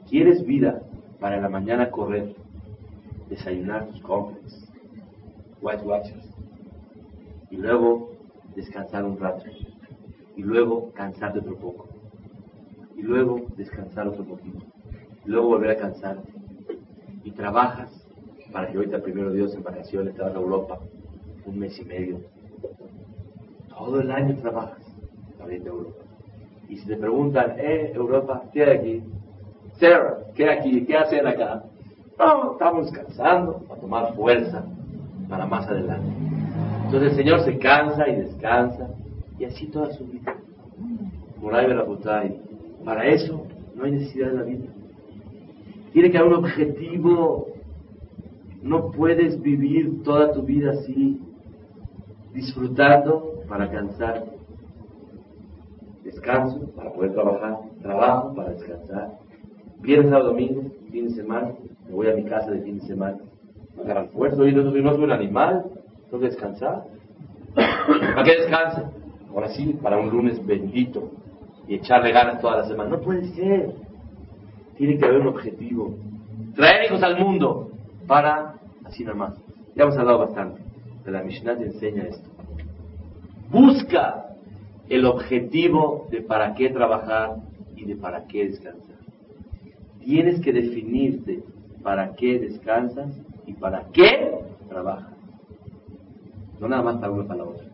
¿Quieres 0.09 0.45
vida 0.45 0.83
para 1.19 1.41
la 1.41 1.49
mañana 1.49 1.91
correr, 1.91 2.35
desayunar 3.29 3.87
tus 3.87 4.01
compras, 4.03 4.71
White 5.61 5.83
Watchers, 5.83 6.31
y 7.51 7.57
luego 7.57 8.13
descansar 8.55 9.05
un 9.05 9.19
rato, 9.19 9.45
y 10.37 10.43
luego 10.43 10.93
cansarte 10.93 11.41
otro 11.41 11.57
poco, 11.57 11.89
y 12.97 13.03
luego 13.03 13.41
descansar 13.57 14.07
otro 14.07 14.25
poquito, 14.25 14.65
y 15.25 15.31
luego 15.31 15.49
volver 15.49 15.71
a 15.71 15.77
cansarte, 15.77 16.33
y 17.27 17.33
trabajas 17.33 17.91
para 18.53 18.69
que 18.71 18.77
ahorita 18.77 19.01
primero 19.01 19.33
Dios 19.33 19.53
en 19.55 19.65
vacaciones 19.65 20.15
te 20.15 20.23
vas 20.23 20.33
a 20.33 20.39
Europa 20.39 20.79
un 21.45 21.59
mes 21.59 21.77
y 21.81 21.85
medio. 21.85 22.21
Todo 23.69 24.01
el 24.01 24.11
año 24.13 24.37
trabajas 24.37 24.79
para 25.37 25.53
irte 25.53 25.69
a 25.69 25.73
Europa. 25.73 26.05
Y 26.69 26.77
si 26.77 26.87
te 26.87 26.97
preguntan, 26.97 27.55
eh, 27.59 27.91
Europa, 27.93 28.45
¿qué 28.53 28.63
hay 28.65 28.77
aquí? 28.79 29.03
Sarah, 29.79 30.19
¿qué 30.37 30.49
hay 30.49 30.59
aquí? 30.59 30.87
¿Qué 30.87 30.97
hacen 30.97 31.27
acá? 31.27 31.65
No, 32.17 32.53
estamos 32.53 32.93
descansando 32.93 33.59
para 33.69 33.81
tomar 33.81 34.15
fuerza 34.15 34.65
para 35.29 35.47
más 35.47 35.67
adelante. 35.67 36.09
Entonces 36.85 37.11
el 37.11 37.17
Señor 37.17 37.41
se 37.45 37.59
cansa 37.59 38.09
y 38.09 38.17
descansa 38.17 38.89
y 39.39 39.45
así 39.47 39.67
toda 39.67 39.93
su 39.95 40.07
vida. 40.07 40.37
Moray 41.41 41.67
Berabutay. 41.67 42.41
Para 42.85 43.05
eso 43.07 43.45
no 43.75 43.85
hay 43.85 43.91
necesidad 43.91 44.29
de 44.29 44.37
la 44.37 44.43
vida. 44.45 44.76
Tiene 45.97 46.11
que 46.11 46.19
haber 46.19 46.35
un 46.35 46.45
objetivo. 46.45 47.47
No 48.61 48.91
puedes 48.91 49.41
vivir 49.41 50.03
toda 50.03 50.31
tu 50.31 50.43
vida 50.43 50.73
así, 50.73 51.19
disfrutando 52.35 53.41
para 53.49 53.71
cansar. 53.71 54.27
Descanso 56.05 56.71
para 56.77 56.93
poder 56.93 57.15
trabajar, 57.15 57.61
trabajo 57.81 58.35
para 58.35 58.51
descansar. 58.51 59.13
Viernes, 59.81 60.11
sábado, 60.11 60.33
domingo, 60.33 60.65
fin 60.91 61.09
de 61.09 61.15
semana, 61.15 61.55
me 61.89 61.95
voy 61.95 62.09
a 62.09 62.15
mi 62.15 62.25
casa 62.25 62.51
de 62.51 62.61
fin 62.61 62.79
de 62.79 62.85
semana. 62.85 63.17
Agarrar 63.83 64.09
fuerza, 64.09 64.47
y 64.47 64.53
no, 64.53 64.65
no 64.65 64.73
soy 64.93 65.03
un 65.03 65.13
animal, 65.13 65.65
tengo 66.11 66.21
que 66.21 66.29
descansar. 66.29 66.85
¿Para 67.55 68.23
qué 68.23 68.33
descanse? 68.33 68.83
Ahora 69.31 69.49
sí, 69.49 69.79
para 69.83 69.97
un 69.97 70.11
lunes 70.11 70.47
bendito 70.47 71.11
y 71.67 71.77
echarle 71.77 72.13
ganas 72.13 72.43
toda 72.43 72.59
la 72.59 72.69
semana. 72.69 72.91
No 72.91 73.01
puede 73.01 73.25
ser. 73.33 73.86
Tiene 74.77 74.99
que 74.99 75.05
haber 75.05 75.21
un 75.21 75.29
objetivo. 75.29 75.97
Traer 76.55 76.87
hijos 76.87 77.03
al 77.03 77.19
mundo 77.19 77.71
para 78.07 78.55
así 78.85 79.05
nada 79.05 79.17
más. 79.17 79.35
Ya 79.75 79.85
hemos 79.85 79.97
hablado 79.97 80.19
bastante. 80.19 80.61
De 81.05 81.11
la 81.11 81.23
Mishnah 81.23 81.57
te 81.57 81.65
enseña 81.65 82.05
esto. 82.05 82.29
Busca 83.51 84.27
el 84.89 85.05
objetivo 85.05 86.07
de 86.11 86.23
para 86.23 86.55
qué 86.55 86.71
trabajar 86.71 87.37
y 87.77 87.85
de 87.85 87.97
para 87.97 88.27
qué 88.27 88.49
descansar. 88.49 88.97
Tienes 90.01 90.41
que 90.41 90.53
definirte 90.53 91.43
para 91.83 92.15
qué 92.15 92.39
descansas 92.39 93.13
y 93.47 93.53
para 93.55 93.87
qué 93.93 94.41
trabajas. 94.69 95.17
No 96.61 96.69
nada 96.69 96.83
más 96.83 96.97
para 96.97 97.13
uno 97.13 97.27
para 97.27 97.39
la 97.39 97.51
otra. 97.51 97.67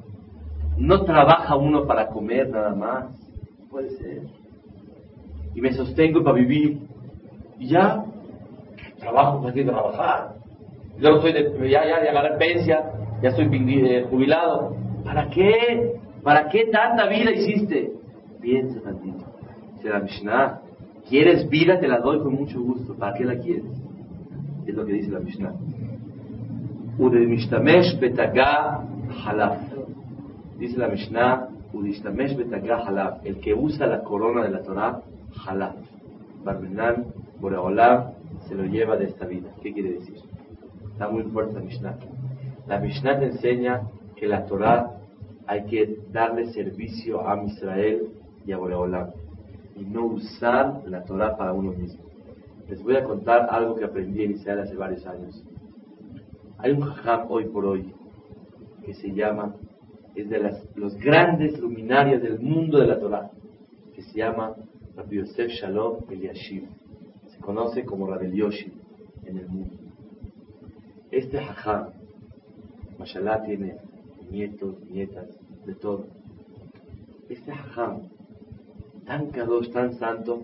No 0.76 1.04
trabaja 1.04 1.56
uno 1.56 1.86
para 1.86 2.08
comer 2.08 2.48
nada 2.48 2.74
más. 2.74 3.06
puede 3.70 3.90
ser. 3.96 4.22
Y 5.54 5.60
me 5.60 5.72
sostengo 5.72 6.22
para 6.24 6.36
vivir. 6.36 6.80
Y 7.62 7.68
ya, 7.68 8.04
trabajo 8.98 9.40
para 9.40 9.54
qué 9.54 9.64
trabajar. 9.64 10.34
Luego 10.98 11.18
estoy 11.18 11.32
de, 11.32 11.70
ya, 11.70 11.86
ya, 11.86 12.12
ya 12.12 12.36
pensia, 12.36 12.90
ya 13.22 13.28
estoy 13.28 13.46
eh, 13.52 14.04
jubilado. 14.10 14.74
¿Para 15.04 15.30
qué? 15.30 15.92
¿Para 16.24 16.48
qué 16.48 16.66
tanta 16.72 17.06
vida 17.06 17.30
hiciste? 17.30 17.92
Piensa 18.40 18.80
tantito. 18.80 19.24
Dice 19.76 19.90
la 19.90 20.00
Mishnah, 20.00 20.60
¿quieres 21.08 21.48
vida? 21.48 21.78
Te 21.78 21.86
la 21.86 22.00
doy 22.00 22.18
con 22.18 22.34
mucho 22.34 22.60
gusto. 22.60 22.96
¿Para 22.96 23.14
qué 23.14 23.24
la 23.24 23.36
quieres? 23.36 23.64
Es 24.66 24.74
lo 24.74 24.84
que 24.84 24.94
dice 24.94 25.12
la 25.12 25.20
Mishnah. 25.20 25.54
Udemishtamesh 26.98 28.00
betagá 28.00 28.82
halaf. 29.24 29.60
Dice 30.58 30.76
la 30.78 30.88
Mishnah, 30.88 31.48
Udishtamesh 31.72 32.36
betagá 32.36 32.78
halaf. 32.78 33.24
El 33.24 33.38
que 33.38 33.54
usa 33.54 33.86
la 33.86 34.02
corona 34.02 34.42
de 34.42 34.50
la 34.50 34.62
Torah, 34.62 35.00
halaf. 35.46 35.76
Barmenan, 36.42 37.21
Boreolam, 37.42 38.12
se 38.46 38.54
lo 38.54 38.64
lleva 38.64 38.96
de 38.96 39.06
esta 39.06 39.26
vida. 39.26 39.50
¿Qué 39.60 39.72
quiere 39.72 39.94
decir? 39.94 40.14
Está 40.92 41.08
muy 41.08 41.24
fuerte 41.24 41.54
la 41.54 41.60
Mishnah. 41.60 41.98
La 42.68 42.78
Mishnah 42.78 43.18
te 43.18 43.26
enseña 43.26 43.82
que 44.14 44.28
la 44.28 44.46
Torah 44.46 44.92
hay 45.48 45.64
que 45.64 45.98
darle 46.12 46.52
servicio 46.52 47.28
a 47.28 47.42
Israel 47.44 48.12
y 48.46 48.52
a 48.52 48.58
Boreolam 48.58 49.10
y 49.74 49.84
no 49.84 50.06
usar 50.06 50.82
la 50.86 51.02
Torah 51.02 51.36
para 51.36 51.52
uno 51.52 51.72
mismo. 51.72 52.04
Les 52.68 52.80
voy 52.80 52.94
a 52.94 53.02
contar 53.02 53.48
algo 53.50 53.74
que 53.74 53.86
aprendí 53.86 54.22
en 54.22 54.30
Israel 54.32 54.60
hace 54.60 54.76
varios 54.76 55.04
años. 55.04 55.44
Hay 56.58 56.70
un 56.70 56.82
jajam 56.82 57.26
hoy 57.28 57.46
por 57.48 57.66
hoy 57.66 57.92
que 58.84 58.94
se 58.94 59.12
llama, 59.12 59.56
es 60.14 60.30
de 60.30 60.38
las, 60.38 60.64
los 60.76 60.96
grandes 60.96 61.58
luminarios 61.58 62.22
del 62.22 62.38
mundo 62.38 62.78
de 62.78 62.86
la 62.86 63.00
Torah, 63.00 63.32
que 63.96 64.02
se 64.02 64.18
llama 64.18 64.54
Rabbi 64.94 65.16
Yosef 65.16 65.50
Shalom 65.50 66.04
Eliashiv. 66.08 66.81
Conoce 67.42 67.84
como 67.84 68.06
Rabbi 68.06 68.36
Yoshi 68.36 68.72
en 69.24 69.38
el 69.38 69.48
mundo. 69.48 69.74
Este 71.10 71.38
jajam, 71.38 71.90
mashallah, 72.98 73.42
tiene 73.42 73.76
nietos, 74.30 74.80
nietas, 74.88 75.28
de 75.66 75.74
todo. 75.74 76.06
Este 77.28 77.52
jajam, 77.52 78.08
tan 79.04 79.30
kadosh, 79.30 79.70
tan 79.72 79.98
santo, 79.98 80.42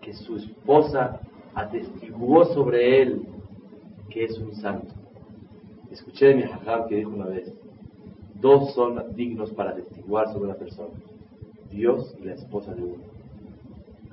que 0.00 0.12
su 0.12 0.36
esposa 0.36 1.20
atestiguó 1.54 2.44
sobre 2.46 3.02
él 3.02 3.22
que 4.10 4.24
es 4.24 4.36
un 4.38 4.54
santo. 4.56 4.92
Escuché 5.90 6.26
de 6.26 6.34
mi 6.34 6.42
jajam 6.42 6.88
que 6.88 6.96
dijo 6.96 7.10
una 7.10 7.26
vez, 7.26 7.54
dos 8.40 8.74
son 8.74 9.14
dignos 9.14 9.52
para 9.52 9.70
atestiguar 9.70 10.32
sobre 10.32 10.46
una 10.46 10.56
persona, 10.56 10.94
Dios 11.70 12.14
y 12.20 12.24
la 12.24 12.34
esposa 12.34 12.74
de 12.74 12.82
uno. 12.82 13.04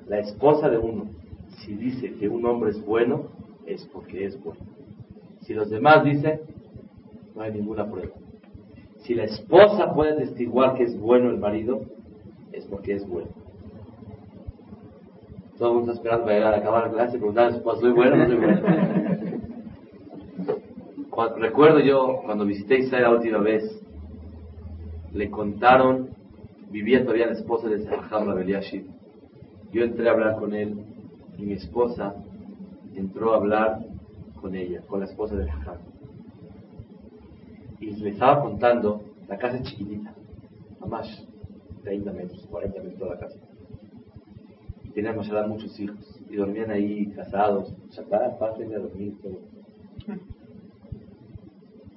La 0.08 0.20
esposa 0.20 0.70
de 0.70 0.78
uno, 0.78 1.19
si 1.60 1.74
dice 1.76 2.14
que 2.14 2.28
un 2.30 2.46
hombre 2.46 2.72
es 2.72 2.84
bueno, 2.86 3.28
es 3.66 3.86
porque 3.94 4.26
es 4.26 4.42
bueno. 4.44 4.62
Si 5.42 5.54
los 5.54 5.70
demás 5.70 6.04
dicen, 6.04 6.42
no 7.36 7.42
hay 7.42 7.52
ninguna 7.54 7.90
prueba. 7.90 8.14
Si 9.04 9.14
la 9.16 9.24
esposa 9.26 9.94
puede 9.94 10.14
atestiguar 10.14 10.76
que 10.76 10.84
es 10.84 11.00
bueno 11.00 11.30
el 11.30 11.38
marido, 11.40 11.82
es 12.52 12.66
porque 12.66 12.94
es 12.96 13.08
bueno. 13.08 13.30
Todo 15.58 15.70
el 15.70 15.76
mundo 15.78 15.92
está 15.92 16.02
esperando 16.02 16.26
para 16.26 16.38
llegar 16.38 16.54
a 16.54 16.58
acabar 16.58 16.88
la 16.88 16.94
clase 16.94 17.16
y 17.16 17.20
preguntar 17.20 17.48
a 17.48 17.52
su 17.52 17.58
esposa, 17.58 17.82
¿soy 17.82 17.92
bueno 17.92 18.14
o 18.14 18.18
no 18.18 18.28
soy 18.28 18.36
bueno? 18.38 18.62
Cuando- 21.10 21.36
recuerdo 21.38 21.80
yo, 21.80 22.22
cuando 22.26 22.46
visité 22.46 22.80
Israel 22.80 23.04
la 23.04 23.12
última 23.12 23.40
vez, 23.40 23.64
le 25.14 25.30
contaron, 25.30 26.10
vivía 26.72 27.02
todavía 27.04 27.26
la 27.28 27.34
esposa 27.34 27.68
de 27.68 27.80
Saham 27.84 28.28
Rabeliashib. 28.28 28.86
Yo 29.74 29.84
entré 29.84 30.08
a 30.08 30.12
hablar 30.14 30.38
con 30.38 30.54
él 30.54 30.76
y 31.40 31.46
mi 31.46 31.54
esposa 31.54 32.14
entró 32.96 33.34
a 33.34 33.38
hablar 33.38 33.86
con 34.42 34.56
ella, 34.56 34.82
con 34.82 35.00
la 35.00 35.06
esposa 35.06 35.36
de 35.36 35.46
Saham. 35.46 35.78
Y 37.80 37.92
le 37.92 38.10
estaba 38.10 38.42
contando, 38.42 39.02
la 39.28 39.38
casa 39.38 39.58
es 39.58 39.64
chiquitita, 39.64 40.14
a 40.82 40.86
más 40.86 41.08
30 41.84 42.12
metros, 42.12 42.46
40 42.48 42.78
metros 42.82 43.00
toda 43.00 43.16
la 43.16 43.20
casa. 43.22 43.40
Y 44.84 44.90
tenían 44.90 45.16
mashallah, 45.16 45.48
muchos 45.48 45.80
hijos 45.80 46.20
y 46.30 46.36
dormían 46.36 46.72
ahí 46.72 47.08
casados. 47.16 47.74
Shabbat, 47.92 48.38
pasen 48.38 48.76
a 48.76 48.80
dormir, 48.80 49.18
todo. 49.22 49.40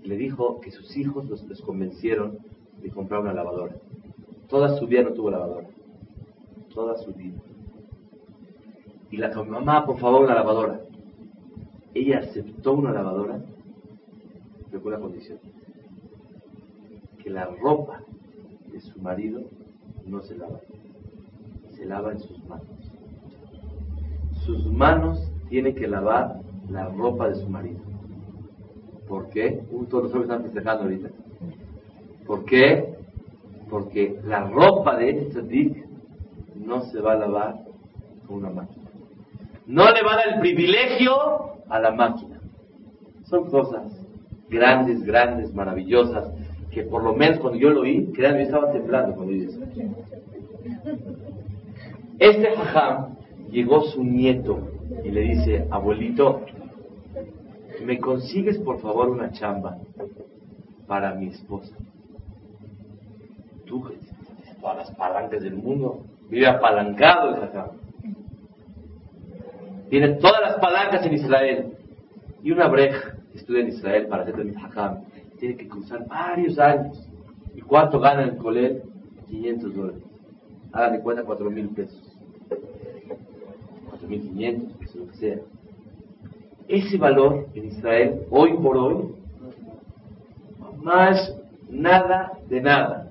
Le 0.04 0.16
dijo 0.16 0.60
que 0.60 0.70
sus 0.70 0.96
hijos 0.96 1.28
los, 1.28 1.42
los 1.44 1.60
convencieron 1.62 2.38
de 2.80 2.90
comprar 2.90 3.20
una 3.20 3.32
lavadora. 3.32 3.74
Toda 4.48 4.78
su 4.78 4.86
vida 4.86 5.02
no 5.02 5.12
tuvo 5.12 5.30
lavadora. 5.30 5.68
Toda 6.72 6.96
su 6.98 7.12
vida. 7.12 7.38
Y 9.12 9.18
la 9.18 9.28
dijo, 9.28 9.44
mamá, 9.44 9.84
por 9.84 9.98
favor, 9.98 10.22
una 10.22 10.34
lavadora. 10.34 10.80
Ella 11.92 12.20
aceptó 12.20 12.72
una 12.72 12.92
lavadora, 12.92 13.42
pero 14.70 14.82
con 14.82 14.94
una 14.94 15.02
condición. 15.02 15.38
Que 17.22 17.28
la 17.28 17.44
ropa 17.44 18.00
de 18.72 18.80
su 18.80 18.98
marido 19.02 19.42
no 20.06 20.22
se 20.22 20.34
lava. 20.38 20.60
Se 21.76 21.84
lava 21.84 22.12
en 22.12 22.20
sus 22.20 22.42
manos. 22.46 22.66
Sus 24.46 24.66
manos 24.72 25.30
tienen 25.50 25.74
que 25.74 25.86
lavar 25.86 26.40
la 26.70 26.88
ropa 26.88 27.28
de 27.28 27.34
su 27.34 27.48
marido. 27.50 27.80
¿Por 29.06 29.28
qué? 29.28 29.62
Uh, 29.70 29.84
todos 29.84 30.04
los 30.04 30.12
hombres 30.14 30.30
están 30.30 30.42
festejando 30.44 30.84
ahorita. 30.84 31.10
¿Por 32.26 32.46
qué? 32.46 32.96
Porque 33.68 34.18
la 34.24 34.48
ropa 34.48 34.96
de 34.96 35.10
este 35.10 35.26
tzadik 35.26 35.86
no 36.56 36.80
se 36.80 36.98
va 37.00 37.12
a 37.12 37.16
lavar 37.16 37.62
con 38.26 38.38
una 38.38 38.48
máquina. 38.48 38.81
No 39.66 39.90
le 39.90 40.02
va 40.02 40.14
a 40.14 40.16
dar 40.16 40.28
el 40.34 40.40
privilegio 40.40 41.62
a 41.68 41.78
la 41.78 41.92
máquina. 41.92 42.40
Son 43.24 43.48
cosas 43.48 44.02
grandes, 44.48 45.02
grandes, 45.02 45.54
maravillosas, 45.54 46.30
que 46.70 46.82
por 46.82 47.02
lo 47.02 47.14
menos 47.14 47.38
cuando 47.38 47.58
yo 47.58 47.70
lo 47.70 47.82
oí, 47.82 48.12
créanme, 48.12 48.40
yo 48.40 48.44
estaba 48.46 48.72
temblando 48.72 49.14
cuando 49.14 49.32
oí. 49.32 49.48
Este 52.18 52.50
jajam 52.54 53.16
llegó 53.50 53.82
su 53.82 54.04
nieto 54.04 54.68
y 55.04 55.10
le 55.10 55.20
dice, 55.22 55.66
abuelito, 55.70 56.42
¿me 57.84 57.98
consigues 57.98 58.58
por 58.58 58.80
favor 58.80 59.08
una 59.08 59.32
chamba 59.32 59.78
para 60.86 61.14
mi 61.14 61.28
esposa? 61.28 61.74
Tú, 63.64 63.84
todas 64.60 64.76
las 64.76 64.90
palancas 64.92 65.42
del 65.42 65.56
mundo, 65.56 66.04
vive 66.28 66.46
apalancado 66.46 67.30
el 67.30 67.36
jajam. 67.36 67.81
Tiene 69.92 70.14
todas 70.14 70.40
las 70.40 70.54
palancas 70.54 71.04
en 71.04 71.12
Israel. 71.12 71.74
Y 72.42 72.50
una 72.50 72.66
breja 72.66 73.14
estudia 73.34 73.60
en 73.60 73.68
Israel 73.68 74.06
para 74.06 74.24
ser 74.24 74.40
el 74.40 74.58
jajam 74.58 75.02
tiene 75.38 75.54
que 75.54 75.68
cruzar 75.68 76.06
varios 76.06 76.58
años. 76.58 76.98
¿Y 77.54 77.60
cuánto 77.60 78.00
gana 78.00 78.22
el 78.22 78.38
colel? 78.38 78.84
500 79.28 79.74
dólares. 79.74 80.02
Hagan 80.72 80.92
de 80.94 81.00
cuenta 81.00 81.24
4 81.24 81.50
mil 81.50 81.68
pesos. 81.68 82.16
4.500, 83.90 84.78
pesos, 84.78 84.96
lo 84.96 85.08
que 85.08 85.16
sea. 85.18 85.38
Ese 86.68 86.96
valor 86.96 87.48
en 87.54 87.66
Israel, 87.66 88.22
hoy 88.30 88.54
por 88.54 88.78
hoy, 88.78 89.14
más 90.82 91.36
nada 91.68 92.32
de 92.48 92.62
nada. 92.62 93.10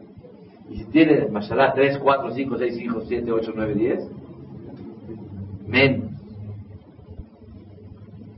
Y 0.67 0.77
si 0.77 0.86
tiene, 0.86 1.27
mashallah, 1.27 1.75
3, 1.75 1.99
4, 1.99 2.32
5, 2.32 2.57
6 2.57 2.82
hijos, 2.82 3.05
7, 3.07 3.32
8, 3.32 3.53
9, 3.55 3.75
10, 3.75 4.11
menos. 5.67 6.11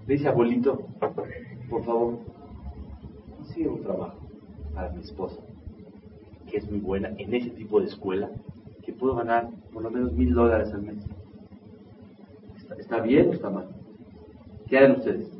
Le 0.07 0.15
dice, 0.15 0.27
abuelito, 0.27 0.85
por 1.69 1.83
favor, 1.85 2.19
consigue 3.37 3.69
un 3.69 3.81
trabajo 3.81 4.17
para 4.73 4.89
mi 4.91 5.01
esposa, 5.01 5.39
que 6.49 6.57
es 6.57 6.69
muy 6.69 6.79
buena 6.79 7.09
en 7.17 7.33
ese 7.33 7.51
tipo 7.51 7.79
de 7.79 7.87
escuela, 7.87 8.29
que 8.83 8.91
puedo 8.91 9.15
ganar 9.15 9.49
por 9.71 9.81
lo 9.81 9.89
menos 9.89 10.11
mil 10.11 10.33
dólares 10.33 10.73
al 10.73 10.81
mes. 10.81 11.05
¿Está, 12.77 12.99
bien 12.99 13.29
o 13.29 13.33
está 13.33 13.49
mal? 13.49 13.67
¿Qué 14.67 14.77
harán 14.77 14.93
ustedes? 14.93 15.31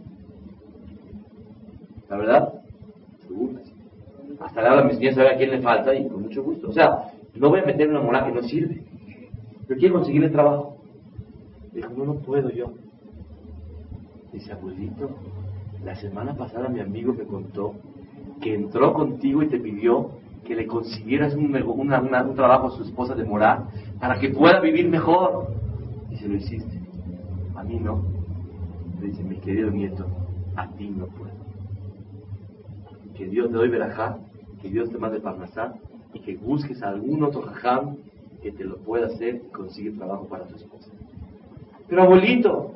¿La 2.09 2.18
verdad? 2.18 2.53
Seguro. 3.28 3.59
Hasta 4.39 4.61
le 4.61 4.68
habla 4.68 4.82
a 4.84 4.86
mis 4.86 4.99
niños, 4.99 5.16
sabe 5.16 5.30
a 5.30 5.38
quién 5.38 5.51
le 5.51 5.61
falta 5.61 5.93
y 5.93 6.07
con 6.07 6.22
mucho 6.22 6.41
gusto. 6.43 6.70
O 6.70 6.74
sea, 6.74 7.11
no 7.36 7.49
voy 7.49 7.59
a 7.59 7.66
meter 7.66 7.89
una 7.89 8.01
moral 8.01 8.26
que 8.26 8.39
no 8.39 8.47
sirve. 8.47 8.84
Pero 9.68 9.80
quiero 9.80 9.95
conseguirle 9.95 10.30
trabajo. 10.30 10.78
Dijo, 11.74 11.89
no, 11.97 12.05
no 12.05 12.16
puedo 12.16 12.49
yo. 12.49 12.74
Dice, 14.34 14.51
abuelito, 14.51 15.11
la 15.86 15.95
semana 15.95 16.36
pasada 16.36 16.67
mi 16.67 16.79
amigo 16.79 17.13
me 17.13 17.23
contó 17.25 17.75
que 18.41 18.55
entró 18.55 18.93
contigo 18.93 19.43
y 19.43 19.47
te 19.47 19.59
pidió 19.59 20.09
que 20.43 20.55
le 20.55 20.65
consiguieras 20.65 21.36
un, 21.36 21.51
trabajo 22.36 22.67
a 22.67 22.71
su 22.71 22.84
esposa 22.84 23.13
de 23.13 23.23
morar 23.23 23.67
para 23.99 24.19
que 24.19 24.29
pueda 24.29 24.59
vivir 24.59 24.89
mejor. 24.89 25.47
Y 26.09 26.17
se 26.17 26.27
lo 26.27 26.36
hiciste. 26.36 26.79
A 27.55 27.63
mí 27.63 27.79
no. 27.79 28.03
Dice, 29.01 29.23
mi 29.23 29.38
querido 29.38 29.69
nieto, 29.69 30.05
a 30.55 30.67
ti 30.69 30.89
no 30.89 31.05
puedo. 31.05 31.31
Que 33.15 33.27
Dios 33.27 33.49
te 33.49 33.53
doy 33.53 33.69
verajá, 33.69 34.17
que 34.61 34.69
Dios 34.69 34.89
te 34.89 34.97
mande 34.97 35.19
parnasá 35.19 35.75
y 36.13 36.19
que 36.21 36.38
busques 36.38 36.81
a 36.81 36.89
algún 36.89 37.23
otro 37.23 37.43
jajam 37.43 37.97
que 38.41 38.51
te 38.51 38.63
lo 38.63 38.77
pueda 38.77 39.07
hacer 39.07 39.43
y 39.45 39.51
consigue 39.51 39.91
trabajo 39.91 40.25
para 40.25 40.45
tu 40.45 40.55
esposa. 40.55 40.89
Pero 41.88 42.03
abuelito, 42.03 42.73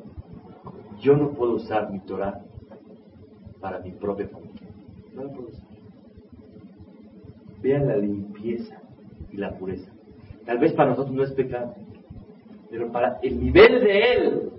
yo 1.00 1.16
no 1.16 1.30
puedo 1.30 1.54
usar 1.54 1.90
mi 1.90 2.00
Torah 2.00 2.40
para 3.60 3.80
mi 3.80 3.92
propia 3.92 4.28
familia. 4.28 4.68
No 5.14 5.24
la 5.24 5.30
puedo 5.30 5.48
usar. 5.48 5.68
Vean 7.62 7.88
la 7.88 7.96
limpieza 7.96 8.80
y 9.32 9.36
la 9.36 9.50
pureza. 9.56 9.90
Tal 10.46 10.58
vez 10.58 10.72
para 10.72 10.90
nosotros 10.90 11.14
no 11.14 11.24
es 11.24 11.32
pecado, 11.32 11.74
pero 12.70 12.90
para 12.90 13.18
el 13.22 13.38
nivel 13.42 13.80
de 13.80 14.12
él, 14.12 14.50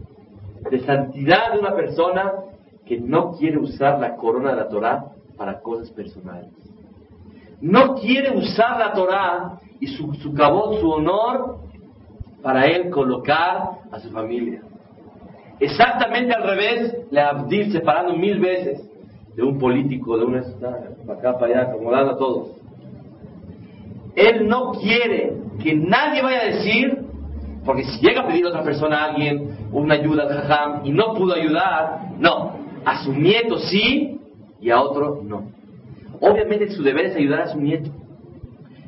de 0.69 0.79
santidad 0.81 1.53
de 1.53 1.59
una 1.59 1.73
persona 1.75 2.33
que 2.85 2.99
no 2.99 3.31
quiere 3.33 3.57
usar 3.57 3.99
la 3.99 4.15
corona 4.15 4.51
de 4.51 4.55
la 4.57 4.67
Torah 4.67 5.05
para 5.37 5.61
cosas 5.61 5.89
personales. 5.91 6.51
No 7.61 7.95
quiere 7.95 8.35
usar 8.35 8.79
la 8.79 8.93
Torah 8.93 9.59
y 9.79 9.87
su, 9.87 10.13
su 10.15 10.31
su 10.31 10.91
honor, 10.91 11.59
para 12.41 12.65
él 12.65 12.89
colocar 12.89 13.79
a 13.91 13.99
su 13.99 14.09
familia. 14.11 14.61
Exactamente 15.59 16.33
al 16.33 16.43
revés, 16.43 16.95
le 17.11 17.21
Abdil 17.21 17.71
separando 17.71 18.15
mil 18.15 18.39
veces 18.39 18.81
de 19.35 19.43
un 19.43 19.59
político, 19.59 20.17
de 20.17 20.25
una 20.25 20.43
para 21.05 21.19
acá, 21.19 21.33
para 21.37 21.45
allá, 21.45 21.61
acomodando 21.69 22.11
a 22.11 22.17
todos. 22.17 22.47
Él 24.15 24.47
no 24.47 24.71
quiere 24.73 25.33
que 25.61 25.75
nadie 25.75 26.21
vaya 26.21 26.41
a 26.41 26.45
decir, 26.45 27.05
porque 27.65 27.83
si 27.83 27.99
llega 27.99 28.21
a 28.21 28.27
pedir 28.27 28.45
a 28.45 28.49
otra 28.49 28.63
persona 28.63 28.97
a 28.97 29.05
alguien 29.11 29.69
una 29.71 29.95
ayuda 29.95 30.23
al 30.23 30.29
jajam 30.29 30.85
y 30.85 30.91
no 30.91 31.13
pudo 31.13 31.35
ayudar, 31.35 32.11
no, 32.19 32.53
a 32.85 33.03
su 33.03 33.13
nieto 33.13 33.57
sí 33.59 34.19
y 34.61 34.69
a 34.69 34.81
otro 34.81 35.21
no. 35.23 35.43
Obviamente 36.21 36.69
su 36.71 36.83
deber 36.83 37.07
es 37.07 37.15
ayudar 37.15 37.41
a 37.41 37.47
su 37.47 37.59
nieto. 37.59 37.91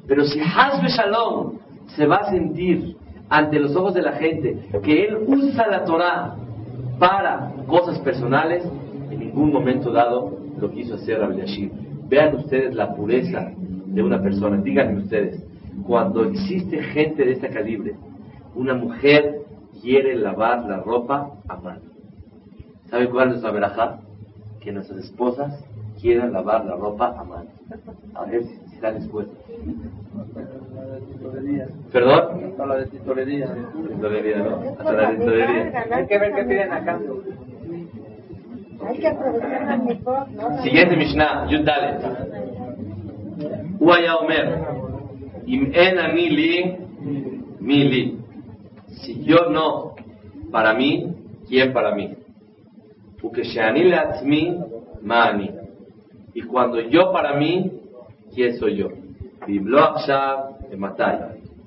Pero 0.07 0.25
si 0.25 0.39
Hasbe 0.39 0.89
Shalom 0.89 1.59
se 1.95 2.05
va 2.05 2.17
a 2.17 2.29
sentir 2.29 2.97
ante 3.29 3.59
los 3.59 3.75
ojos 3.75 3.93
de 3.93 4.01
la 4.01 4.13
gente 4.13 4.69
que 4.83 5.05
él 5.05 5.19
usa 5.27 5.67
la 5.67 5.85
Torah 5.85 6.35
para 7.01 7.51
cosas 7.65 7.97
personales, 8.01 8.63
en 9.09 9.17
ningún 9.17 9.51
momento 9.51 9.91
dado 9.91 10.37
lo 10.59 10.69
quiso 10.69 10.93
hacer 10.93 11.19
Rabbi 11.19 11.37
Yashir. 11.37 11.71
Vean 12.07 12.35
ustedes 12.35 12.75
la 12.75 12.93
pureza 12.93 13.51
de 13.57 14.03
una 14.03 14.21
persona. 14.21 14.57
Díganme 14.57 14.99
ustedes, 14.99 15.43
cuando 15.87 16.25
existe 16.25 16.77
gente 16.83 17.25
de 17.25 17.31
este 17.31 17.49
calibre, 17.49 17.95
una 18.53 18.75
mujer 18.75 19.41
quiere 19.81 20.13
lavar 20.15 20.63
la 20.65 20.77
ropa 20.77 21.31
a 21.47 21.55
mano. 21.55 21.81
¿Sabe 22.91 23.09
cuál 23.09 23.23
es 23.23 23.29
nuestra 23.31 23.51
verajá? 23.51 24.01
Que 24.59 24.71
nuestras 24.71 24.99
esposas 24.99 25.59
quieran 25.99 26.31
lavar 26.33 26.65
la 26.65 26.75
ropa 26.75 27.15
a 27.17 27.23
mano. 27.23 27.49
A 28.13 28.25
ver 28.25 28.43
si, 28.43 28.59
la 28.81 28.91
descuento. 28.91 29.33
¿Perdón? 31.91 32.43
Hasta 32.51 32.65
la 32.65 32.75
de 32.77 32.85
titolería. 32.87 33.55
Titolería, 33.87 34.37
¿no? 34.37 34.75
Hasta 34.79 34.93
la 34.93 35.11
titolería. 35.11 35.85
Hay 35.91 36.07
que 36.07 36.17
ver 36.17 36.33
qué 36.33 36.43
piden 36.43 36.71
acá. 36.71 36.99
Hay 38.87 38.97
que 38.97 39.07
aprovechar 39.07 39.65
la 39.65 39.77
mejor, 39.77 40.31
¿no? 40.31 40.63
Siguiente 40.63 40.97
Mishnah, 40.97 41.47
Yud 41.49 41.63
Dalet. 41.63 42.01
Uaya 43.79 44.15
Omer. 44.17 44.59
Im 45.45 45.71
en 45.73 45.99
a 45.99 46.07
mili, 46.09 46.77
mili. 47.59 48.17
Si 48.87 49.23
yo 49.23 49.49
no, 49.49 49.95
para 50.51 50.73
mí, 50.73 51.15
¿quién 51.47 51.73
para 51.73 51.93
mí? 51.93 52.15
Ukesheani 53.21 53.83
latzmi, 53.83 54.59
mani. 55.01 55.51
Y 56.33 56.41
cuando 56.43 56.79
yo 56.79 57.11
para 57.11 57.35
mí, 57.35 57.80
¿quién 58.33 58.57
soy 58.57 58.77
yo? 58.77 58.89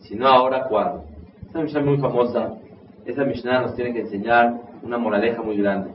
Si 0.00 0.16
no 0.16 0.28
ahora, 0.28 0.64
¿cuándo? 0.68 1.04
Esa 1.48 1.60
Mishnah 1.62 1.80
es 1.80 1.86
muy 1.86 1.98
famosa. 1.98 2.54
Esa 3.04 3.24
Mishnah 3.24 3.62
nos 3.62 3.74
tiene 3.74 3.92
que 3.92 4.00
enseñar 4.00 4.60
una 4.82 4.98
moraleja 4.98 5.42
muy 5.42 5.56
grande. 5.56 5.90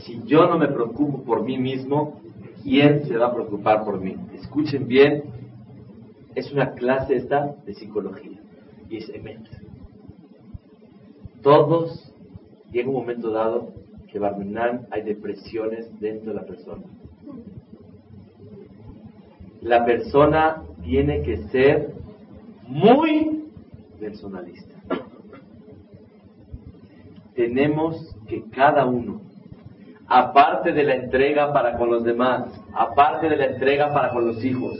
Si 0.00 0.22
yo 0.24 0.46
no 0.46 0.58
me 0.58 0.68
preocupo 0.68 1.22
por 1.22 1.42
mí 1.42 1.58
mismo, 1.58 2.20
¿quién 2.62 3.04
se 3.04 3.16
va 3.16 3.26
a 3.26 3.34
preocupar 3.34 3.84
por 3.84 4.00
mí? 4.00 4.16
Escuchen 4.34 4.86
bien, 4.86 5.24
es 6.34 6.52
una 6.52 6.72
clase 6.72 7.16
esta 7.16 7.54
de 7.66 7.74
psicología. 7.74 8.38
Y 8.88 8.98
es 8.98 9.08
emet. 9.10 9.40
Todos, 11.42 12.12
llega 12.70 12.88
un 12.88 12.96
momento 12.96 13.30
dado 13.30 13.72
que 14.10 14.18
Barminan 14.18 14.86
hay 14.90 15.02
depresiones 15.02 15.88
dentro 16.00 16.32
de 16.32 16.40
la 16.40 16.46
persona. 16.46 16.82
La 19.62 19.84
persona 19.84 20.62
tiene 20.82 21.22
que 21.22 21.36
ser 21.48 21.92
muy 22.66 23.44
personalista. 23.98 24.76
Tenemos 27.34 28.16
que 28.28 28.48
cada 28.50 28.86
uno, 28.86 29.20
aparte 30.06 30.72
de 30.72 30.84
la 30.84 30.94
entrega 30.94 31.52
para 31.52 31.76
con 31.76 31.90
los 31.90 32.04
demás, 32.04 32.48
aparte 32.74 33.28
de 33.28 33.36
la 33.36 33.46
entrega 33.46 33.92
para 33.92 34.10
con 34.10 34.26
los 34.26 34.44
hijos, 34.44 34.78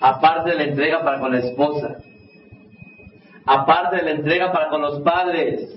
aparte 0.00 0.50
de 0.50 0.56
la 0.56 0.64
entrega 0.64 1.02
para 1.02 1.20
con 1.20 1.32
la 1.32 1.38
esposa, 1.38 1.96
aparte 3.44 3.96
de 3.96 4.02
la 4.02 4.10
entrega 4.12 4.52
para 4.52 4.68
con 4.68 4.82
los 4.82 5.00
padres, 5.00 5.72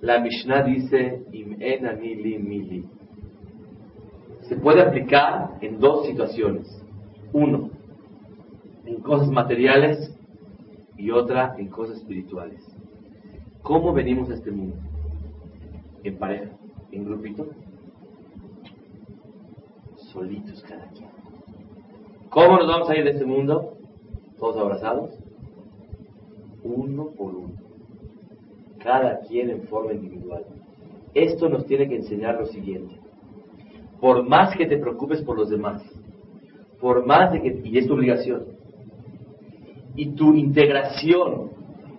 la 0.00 0.20
Mishnah 0.20 0.62
dice, 0.62 1.24
mili 1.30 2.84
Se 4.50 4.56
puede 4.56 4.82
aplicar 4.82 5.58
en 5.60 5.78
dos 5.78 6.06
situaciones. 6.06 6.84
Uno, 7.32 7.70
en 8.84 8.96
cosas 8.96 9.30
materiales 9.30 10.12
y 10.96 11.12
otra 11.12 11.54
en 11.56 11.68
cosas 11.68 11.98
espirituales. 11.98 12.60
¿Cómo 13.62 13.92
venimos 13.92 14.28
a 14.28 14.34
este 14.34 14.50
mundo? 14.50 14.74
En 16.02 16.18
pareja, 16.18 16.50
en 16.90 17.04
grupito, 17.04 17.46
solitos 20.12 20.64
cada 20.64 20.88
quien. 20.88 21.10
¿Cómo 22.28 22.56
nos 22.56 22.66
vamos 22.66 22.90
a 22.90 22.96
ir 22.96 23.04
de 23.04 23.10
este 23.10 23.24
mundo? 23.24 23.78
Todos 24.36 24.56
abrazados, 24.56 25.12
uno 26.64 27.10
por 27.10 27.36
uno 27.36 27.54
cada 28.82 29.20
quien 29.20 29.50
en 29.50 29.62
forma 29.68 29.92
individual. 29.92 30.44
Esto 31.14 31.48
nos 31.48 31.66
tiene 31.66 31.88
que 31.88 31.94
enseñar 31.94 32.40
lo 32.40 32.46
siguiente. 32.46 32.99
Por 34.00 34.26
más 34.26 34.56
que 34.56 34.66
te 34.66 34.78
preocupes 34.78 35.22
por 35.22 35.36
los 35.36 35.50
demás, 35.50 35.82
por 36.80 37.06
más 37.06 37.32
de 37.32 37.42
que, 37.42 37.60
y 37.64 37.78
es 37.78 37.86
tu 37.86 37.94
obligación, 37.94 38.44
y 39.94 40.14
tu 40.14 40.34
integración, 40.34 41.50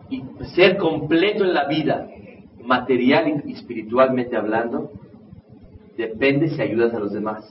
y 0.10 0.24
ser 0.56 0.78
completo 0.78 1.44
en 1.44 1.54
la 1.54 1.68
vida, 1.68 2.08
material 2.64 3.44
y 3.46 3.54
espiritualmente 3.54 4.36
hablando, 4.36 4.92
depende 5.98 6.50
si 6.50 6.62
ayudas 6.62 6.94
a 6.94 7.00
los 7.00 7.14
demás, 7.14 7.46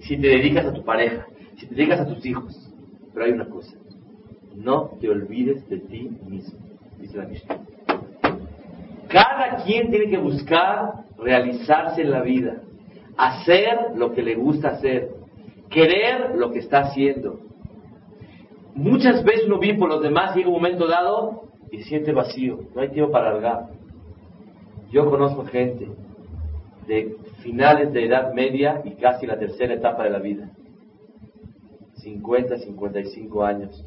si 0.00 0.16
te 0.16 0.28
dedicas 0.28 0.66
a 0.66 0.72
tu 0.72 0.82
pareja, 0.84 1.26
si 1.56 1.66
te 1.66 1.74
dedicas 1.74 2.00
a 2.00 2.06
tus 2.06 2.24
hijos. 2.24 2.56
Pero 3.12 3.26
hay 3.26 3.32
una 3.32 3.48
cosa, 3.48 3.76
no 4.54 4.92
te 5.00 5.08
olvides 5.08 5.68
de 5.68 5.78
ti 5.78 6.10
mismo, 6.26 6.58
dice 6.98 7.18
la 7.18 7.26
Mishnah. 7.26 7.58
Cada 9.08 9.64
quien 9.64 9.90
tiene 9.90 10.08
que 10.08 10.18
buscar 10.18 11.04
realizarse 11.18 12.02
en 12.02 12.10
la 12.10 12.22
vida, 12.22 12.62
hacer 13.20 13.96
lo 13.96 14.12
que 14.12 14.22
le 14.22 14.34
gusta 14.34 14.68
hacer, 14.68 15.10
querer 15.68 16.36
lo 16.36 16.50
que 16.50 16.60
está 16.60 16.80
haciendo. 16.80 17.40
Muchas 18.74 19.22
veces 19.24 19.44
uno 19.46 19.58
vive 19.58 19.78
por 19.78 19.90
los 19.90 20.02
demás 20.02 20.34
llega 20.34 20.48
un 20.48 20.54
momento 20.54 20.86
dado 20.86 21.42
y 21.70 21.82
siente 21.82 22.12
vacío, 22.12 22.60
no 22.74 22.80
hay 22.80 22.88
tiempo 22.88 23.12
para 23.12 23.30
alargar. 23.30 23.68
Yo 24.90 25.08
conozco 25.08 25.44
gente 25.44 25.88
de 26.86 27.14
finales 27.42 27.92
de 27.92 28.06
edad 28.06 28.32
media 28.32 28.80
y 28.84 28.92
casi 28.92 29.26
la 29.26 29.38
tercera 29.38 29.74
etapa 29.74 30.04
de 30.04 30.10
la 30.10 30.18
vida. 30.18 30.50
50, 31.96 32.56
55 32.56 33.44
años, 33.44 33.84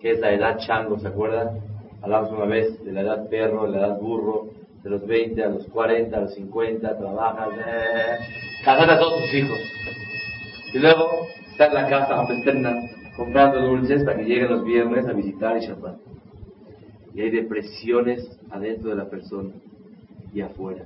que 0.00 0.10
es 0.10 0.18
la 0.18 0.32
edad 0.32 0.58
chango, 0.58 0.98
¿se 0.98 1.06
acuerdan? 1.06 1.60
Hablamos 2.02 2.32
una 2.32 2.46
vez 2.46 2.84
de 2.84 2.92
la 2.92 3.02
edad 3.02 3.28
perro, 3.30 3.64
de 3.64 3.78
la 3.78 3.86
edad 3.86 4.00
burro, 4.00 4.48
de 4.84 4.90
los 4.90 5.06
20 5.06 5.42
a 5.42 5.48
los 5.48 5.66
40, 5.68 6.14
a 6.14 6.20
los 6.20 6.34
50, 6.34 6.98
trabajas, 6.98 7.48
eh, 7.66 8.18
a 8.66 8.98
todos 8.98 9.22
tus 9.22 9.34
hijos. 9.34 9.58
Y 10.74 10.78
luego 10.78 11.26
está 11.50 11.68
en 11.68 11.74
la 11.74 11.88
casa 11.88 12.22
externa 12.30 12.74
comprando 13.16 13.62
dulces 13.62 14.04
para 14.04 14.18
que 14.18 14.24
lleguen 14.24 14.50
los 14.50 14.64
viernes 14.64 15.06
a 15.06 15.12
visitar 15.12 15.56
y 15.56 15.66
Shabbat. 15.66 15.96
Y 17.14 17.22
hay 17.22 17.30
depresiones 17.30 18.38
adentro 18.50 18.90
de 18.90 18.96
la 18.96 19.08
persona 19.08 19.54
y 20.34 20.42
afuera. 20.42 20.84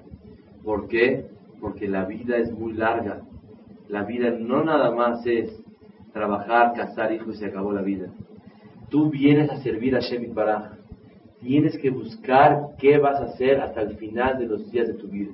¿Por 0.62 0.86
qué? 0.86 1.26
Porque 1.60 1.88
la 1.88 2.04
vida 2.04 2.36
es 2.36 2.52
muy 2.52 2.74
larga. 2.74 3.22
La 3.88 4.04
vida 4.04 4.30
no 4.30 4.62
nada 4.62 4.92
más 4.92 5.26
es 5.26 5.50
trabajar, 6.12 6.74
casar 6.74 7.12
hijos 7.12 7.34
y 7.34 7.38
se 7.38 7.46
acabó 7.46 7.72
la 7.72 7.82
vida. 7.82 8.08
Tú 8.90 9.10
vienes 9.10 9.50
a 9.50 9.56
servir 9.56 9.96
a 9.96 10.00
Shemit 10.00 10.34
Baraj 10.34 10.77
tienes 11.40 11.78
que 11.78 11.90
buscar 11.90 12.74
qué 12.78 12.98
vas 12.98 13.20
a 13.20 13.24
hacer 13.24 13.60
hasta 13.60 13.82
el 13.82 13.96
final 13.96 14.38
de 14.38 14.46
los 14.46 14.70
días 14.70 14.88
de 14.88 14.94
tu 14.94 15.08
vida. 15.08 15.32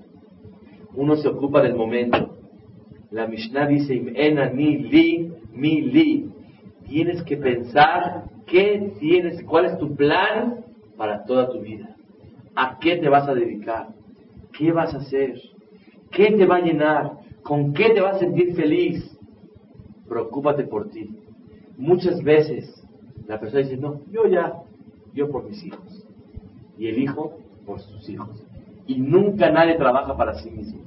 Uno 0.95 1.17
se 1.17 1.29
ocupa 1.29 1.63
del 1.63 1.75
momento. 1.75 2.37
La 3.11 3.27
Mishnah 3.27 3.67
dice, 3.67 3.95
ni 3.95 4.77
li, 4.79 5.33
mi 5.53 5.83
li. 5.83 6.31
Tienes 6.87 7.23
que 7.23 7.37
pensar 7.37 8.25
qué 8.47 8.93
tienes, 8.99 9.43
cuál 9.45 9.67
es 9.67 9.79
tu 9.79 9.95
plan 9.95 10.65
para 10.97 11.25
toda 11.25 11.51
tu 11.51 11.61
vida. 11.61 11.97
¿A 12.55 12.79
qué 12.79 12.97
te 12.97 13.09
vas 13.09 13.29
a 13.29 13.35
dedicar? 13.35 13.89
¿Qué 14.57 14.71
vas 14.73 14.95
a 14.95 14.99
hacer? 14.99 15.41
¿Qué 16.11 16.31
te 16.33 16.47
va 16.47 16.57
a 16.57 16.61
llenar? 16.61 17.13
¿Con 17.43 17.73
qué 17.73 17.91
te 17.91 18.01
vas 18.01 18.17
a 18.17 18.21
sentir 18.21 18.55
feliz? 18.55 19.19
Preocúpate 20.09 20.65
por 20.65 20.91
ti. 20.91 21.11
Muchas 21.77 22.23
veces 22.23 22.85
la 23.27 23.41
persona 23.41 23.63
dice, 23.63 23.77
no, 23.77 24.01
yo 24.13 24.27
ya, 24.27 24.64
yo 25.15 25.31
por 25.31 25.49
mis 25.49 25.65
hijos. 25.65 26.05
Y 26.77 26.89
el 26.89 26.99
hijo 26.99 27.39
por 27.65 27.81
sus 27.81 28.09
hijos. 28.09 28.45
Y 28.87 28.97
nunca 28.97 29.51
nadie 29.51 29.77
trabaja 29.77 30.17
para 30.17 30.35
sí 30.35 30.51
mismo. 30.51 30.81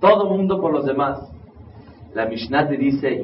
Todo 0.00 0.28
mundo 0.28 0.60
por 0.60 0.72
los 0.72 0.84
demás. 0.84 1.30
La 2.14 2.26
Mishnah 2.26 2.68
te 2.68 2.76
dice, 2.76 3.22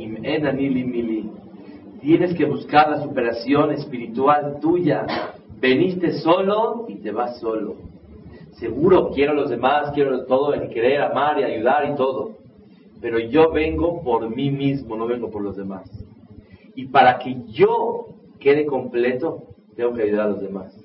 tienes 2.00 2.34
que 2.34 2.44
buscar 2.44 2.90
la 2.90 3.02
superación 3.02 3.72
espiritual 3.72 4.58
tuya. 4.60 5.06
Veniste 5.60 6.12
solo 6.20 6.86
y 6.88 6.96
te 6.96 7.12
vas 7.12 7.38
solo. 7.38 7.76
Seguro 8.52 9.10
quiero 9.10 9.32
a 9.32 9.34
los 9.34 9.50
demás, 9.50 9.92
quiero 9.94 10.24
todo, 10.24 10.54
el 10.54 10.68
querer, 10.70 11.02
amar 11.02 11.38
y 11.38 11.44
ayudar 11.44 11.90
y 11.92 11.96
todo. 11.96 12.38
Pero 13.00 13.18
yo 13.18 13.50
vengo 13.50 14.02
por 14.02 14.34
mí 14.34 14.50
mismo, 14.50 14.96
no 14.96 15.06
vengo 15.06 15.30
por 15.30 15.42
los 15.42 15.56
demás. 15.56 15.88
Y 16.74 16.86
para 16.86 17.18
que 17.18 17.36
yo 17.48 18.06
quede 18.38 18.66
completo, 18.66 19.44
tengo 19.76 19.94
que 19.94 20.02
ayudar 20.02 20.26
a 20.26 20.30
los 20.30 20.42
demás. 20.42 20.76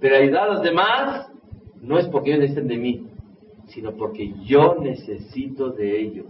Pero 0.00 0.16
ayudar 0.16 0.48
a 0.48 0.54
los 0.54 0.62
demás 0.62 1.32
no 1.80 1.98
es 1.98 2.06
porque 2.08 2.30
ellos 2.30 2.40
necesiten 2.40 2.68
de 2.68 2.76
mí, 2.76 3.06
sino 3.68 3.92
porque 3.92 4.32
yo 4.44 4.76
necesito 4.80 5.70
de 5.70 6.00
ellos. 6.00 6.26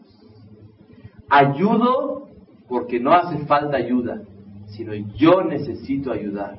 Ayudo 1.28 2.28
porque 2.68 3.00
no 3.00 3.12
hace 3.12 3.38
falta 3.46 3.76
ayuda, 3.76 4.22
sino 4.66 4.94
yo 4.94 5.42
necesito 5.42 6.12
ayudar. 6.12 6.58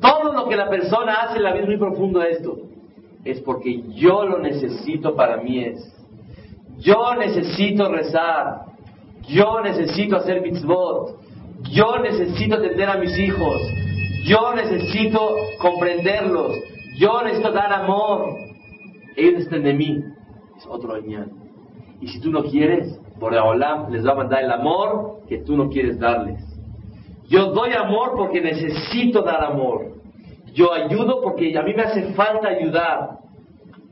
Todo 0.00 0.32
lo 0.32 0.48
que 0.48 0.56
la 0.56 0.68
persona 0.68 1.14
hace 1.22 1.38
en 1.38 1.44
la 1.44 1.52
vida 1.52 1.62
es 1.62 1.68
muy 1.68 1.78
profundo 1.78 2.22
esto. 2.22 2.58
Es 3.24 3.40
porque 3.40 3.82
yo 3.94 4.24
lo 4.24 4.38
necesito 4.38 5.16
para 5.16 5.38
mí 5.38 5.64
es. 5.64 5.92
Yo 6.78 7.14
necesito 7.14 7.90
rezar. 7.90 8.66
Yo 9.28 9.60
necesito 9.62 10.16
hacer 10.16 10.42
mitzvot. 10.42 11.18
Yo 11.72 11.98
necesito 11.98 12.56
atender 12.56 12.88
a 12.88 12.98
mis 12.98 13.18
hijos. 13.18 13.60
Yo 14.26 14.54
necesito 14.54 15.36
comprenderlos. 15.58 16.56
Yo 16.96 17.22
necesito 17.22 17.52
dar 17.52 17.72
amor. 17.72 18.34
Ellos 19.14 19.42
están 19.42 19.62
de 19.62 19.72
mí. 19.72 20.02
Es 20.56 20.66
otro 20.66 20.94
añado. 20.94 21.30
Y 22.00 22.08
si 22.08 22.20
tú 22.20 22.30
no 22.30 22.42
quieres, 22.42 22.98
por 23.20 23.32
les 23.32 24.06
va 24.06 24.12
a 24.12 24.14
mandar 24.14 24.42
el 24.42 24.50
amor 24.50 25.20
que 25.28 25.38
tú 25.38 25.56
no 25.56 25.68
quieres 25.70 25.98
darles. 25.98 26.40
Yo 27.28 27.52
doy 27.52 27.72
amor 27.72 28.14
porque 28.16 28.40
necesito 28.40 29.22
dar 29.22 29.44
amor. 29.44 29.96
Yo 30.52 30.72
ayudo 30.72 31.20
porque 31.22 31.56
a 31.56 31.62
mí 31.62 31.74
me 31.74 31.82
hace 31.82 32.12
falta 32.14 32.48
ayudar. 32.48 33.18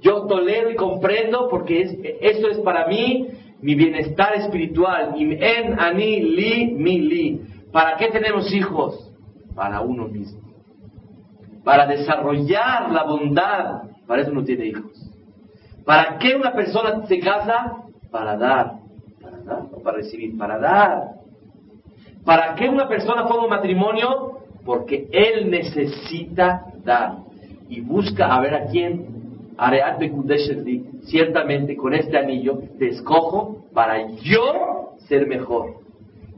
Yo 0.01 0.27
tolero 0.27 0.71
y 0.71 0.75
comprendo 0.75 1.49
porque 1.49 1.83
es, 1.83 1.97
eso 2.21 2.49
es 2.49 2.59
para 2.59 2.87
mí 2.87 3.29
mi 3.61 3.75
bienestar 3.75 4.35
espiritual. 4.35 5.15
en 5.17 5.79
ani 5.79 6.21
li 6.21 6.73
mi 6.73 6.99
li. 6.99 7.41
¿Para 7.73 7.97
qué 7.97 8.09
tenemos 8.09 8.53
hijos? 8.53 9.14
Para 9.55 9.81
uno 9.81 10.09
mismo. 10.09 10.41
para 11.65 11.87
desarrollar 11.87 12.91
la 12.91 13.05
bondad, 13.05 13.83
para 14.07 14.21
eso 14.21 14.31
no 14.33 14.45
tiene 14.45 14.67
hijos. 14.67 14.93
¿Para 15.85 16.19
qué 16.19 16.35
una 16.35 16.53
persona 16.53 17.07
se 17.07 17.19
casa? 17.21 17.85
Para 18.11 18.37
dar. 18.37 18.81
Para 19.23 19.39
dar, 19.39 19.63
para 19.83 19.97
recibir, 19.97 20.37
para 20.37 20.59
dar. 20.59 21.09
¿Para 22.25 22.55
qué 22.55 22.69
una 22.69 22.87
persona 22.87 23.27
forma 23.27 23.45
un 23.45 23.51
matrimonio? 23.51 24.41
Porque 24.65 25.09
él 25.11 25.51
necesita 25.51 26.67
dar. 26.85 27.17
Y 27.69 27.81
busca 27.81 28.27
a 28.27 28.41
ver 28.41 28.55
a 28.55 28.67
quién. 28.67 29.15
Areat 29.57 30.03
ciertamente 31.05 31.77
con 31.77 31.95
este 31.95 32.19
anillo 32.19 32.59
te 32.79 32.89
escojo 32.89 33.65
para 33.73 34.09
yo 34.17 34.95
ser 35.07 35.27
mejor. 35.27 35.77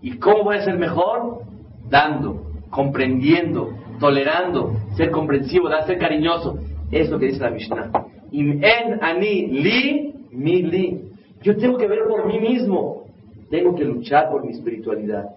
¿Y 0.03 0.19
cómo 0.19 0.45
voy 0.45 0.57
a 0.57 0.65
ser 0.65 0.77
mejor? 0.77 1.43
Dando, 1.89 2.46
comprendiendo, 2.77 3.73
tolerando, 3.99 4.75
ser 4.97 5.11
comprensivo, 5.11 5.69
dar, 5.71 5.87
ser 5.87 5.99
cariñoso. 5.99 6.59
Es 6.93 7.09
lo 7.09 7.19
que 7.19 7.27
dice 7.27 7.41
la 7.41 7.51
Mishnah. 7.51 7.91
Im 8.31 8.63
en 8.63 9.03
ani 9.03 9.47
li, 9.47 10.15
mi 10.31 10.63
li. 10.63 11.01
Yo 11.43 11.57
tengo 11.57 11.79
que 11.79 11.89
ver 11.89 12.01
por 12.07 12.27
mí 12.27 12.39
mismo. 12.39 13.07
Tengo 13.49 13.75
que 13.75 13.85
luchar 13.85 14.31
por 14.31 14.45
mi 14.45 14.53
espiritualidad. 14.53 15.31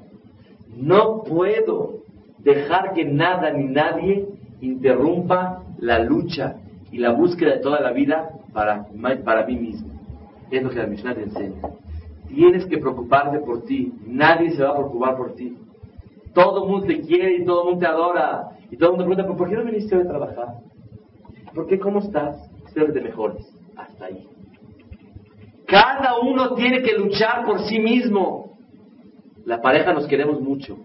No 0.76 1.24
puedo 1.24 2.02
dejar 2.40 2.94
que 2.94 3.06
nada 3.06 3.52
ni 3.52 3.66
nadie 3.66 4.28
interrumpa 4.60 5.64
la 5.80 6.00
lucha 6.00 6.58
y 6.92 6.98
la 6.98 7.14
búsqueda 7.14 7.56
de 7.56 7.62
toda 7.62 7.80
la 7.80 7.94
vida 7.94 8.32
para, 8.52 8.86
para 9.24 9.46
mí 9.46 9.56
mismo. 9.56 9.88
Es 10.52 10.62
lo 10.62 10.72
que 10.72 10.80
la 10.80 10.88
Mishnah 10.88 11.16
te 11.16 11.24
enseña. 11.24 11.62
Tienes 12.28 12.66
que 12.66 12.78
preocuparte 12.80 13.40
por 13.40 13.64
ti. 13.64 13.94
Nadie 14.06 14.52
se 14.52 14.62
va 14.62 14.72
a 14.72 14.76
preocupar 14.76 15.16
por 15.16 15.36
ti. 15.36 15.56
Todo 16.40 16.64
el 16.64 16.70
mundo 16.70 16.88
te 16.88 17.02
quiere 17.02 17.36
y 17.36 17.46
todo 17.46 17.64
el 17.64 17.66
mundo 17.66 17.80
te 17.82 17.86
adora. 17.86 18.50
Y 18.72 18.78
todo 18.78 18.92
el 18.92 18.98
mundo 18.98 19.14
pregunta, 19.14 19.38
¿por 19.38 19.50
qué 19.50 19.56
no 19.56 19.66
viniste 19.66 19.94
hoy 19.94 20.04
a 20.04 20.08
trabajar? 20.08 20.48
¿Por 21.54 21.68
qué? 21.68 21.78
¿Cómo 21.78 22.00
estás? 22.00 22.50
Espero 22.66 22.94
te 22.94 23.02
mejores. 23.02 23.46
Hasta 23.76 24.06
ahí. 24.06 24.26
Cada 25.66 26.18
uno 26.20 26.56
tiene 26.56 26.82
que 26.82 26.98
luchar 26.98 27.46
por 27.46 27.60
sí 27.64 27.80
mismo. 27.80 28.58
La 29.44 29.62
pareja 29.62 29.94
nos 29.94 30.08
queremos 30.08 30.40
mucho, 30.40 30.78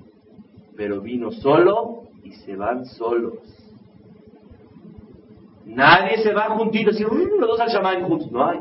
pero 0.77 1.01
vino 1.01 1.31
solo 1.31 2.09
y 2.25 2.33
se 2.33 2.57
van 2.57 2.85
solos. 2.87 3.35
Nadie 5.65 6.19
se 6.19 6.33
va 6.33 6.57
juntitos 6.57 6.99
y 6.99 7.05
los 7.05 7.49
dos 7.49 7.61
al 7.61 7.71
chamán 7.71 8.03
juntos. 8.03 8.31
No 8.33 8.45
hay. 8.45 8.61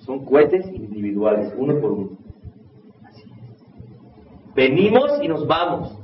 Son 0.00 0.22
cohetes 0.24 0.66
individuales, 0.66 1.54
uno 1.56 1.80
por 1.80 1.92
uno. 1.92 2.25
Venimos 4.56 5.22
y 5.22 5.28
nos 5.28 5.46
vamos. 5.46 5.98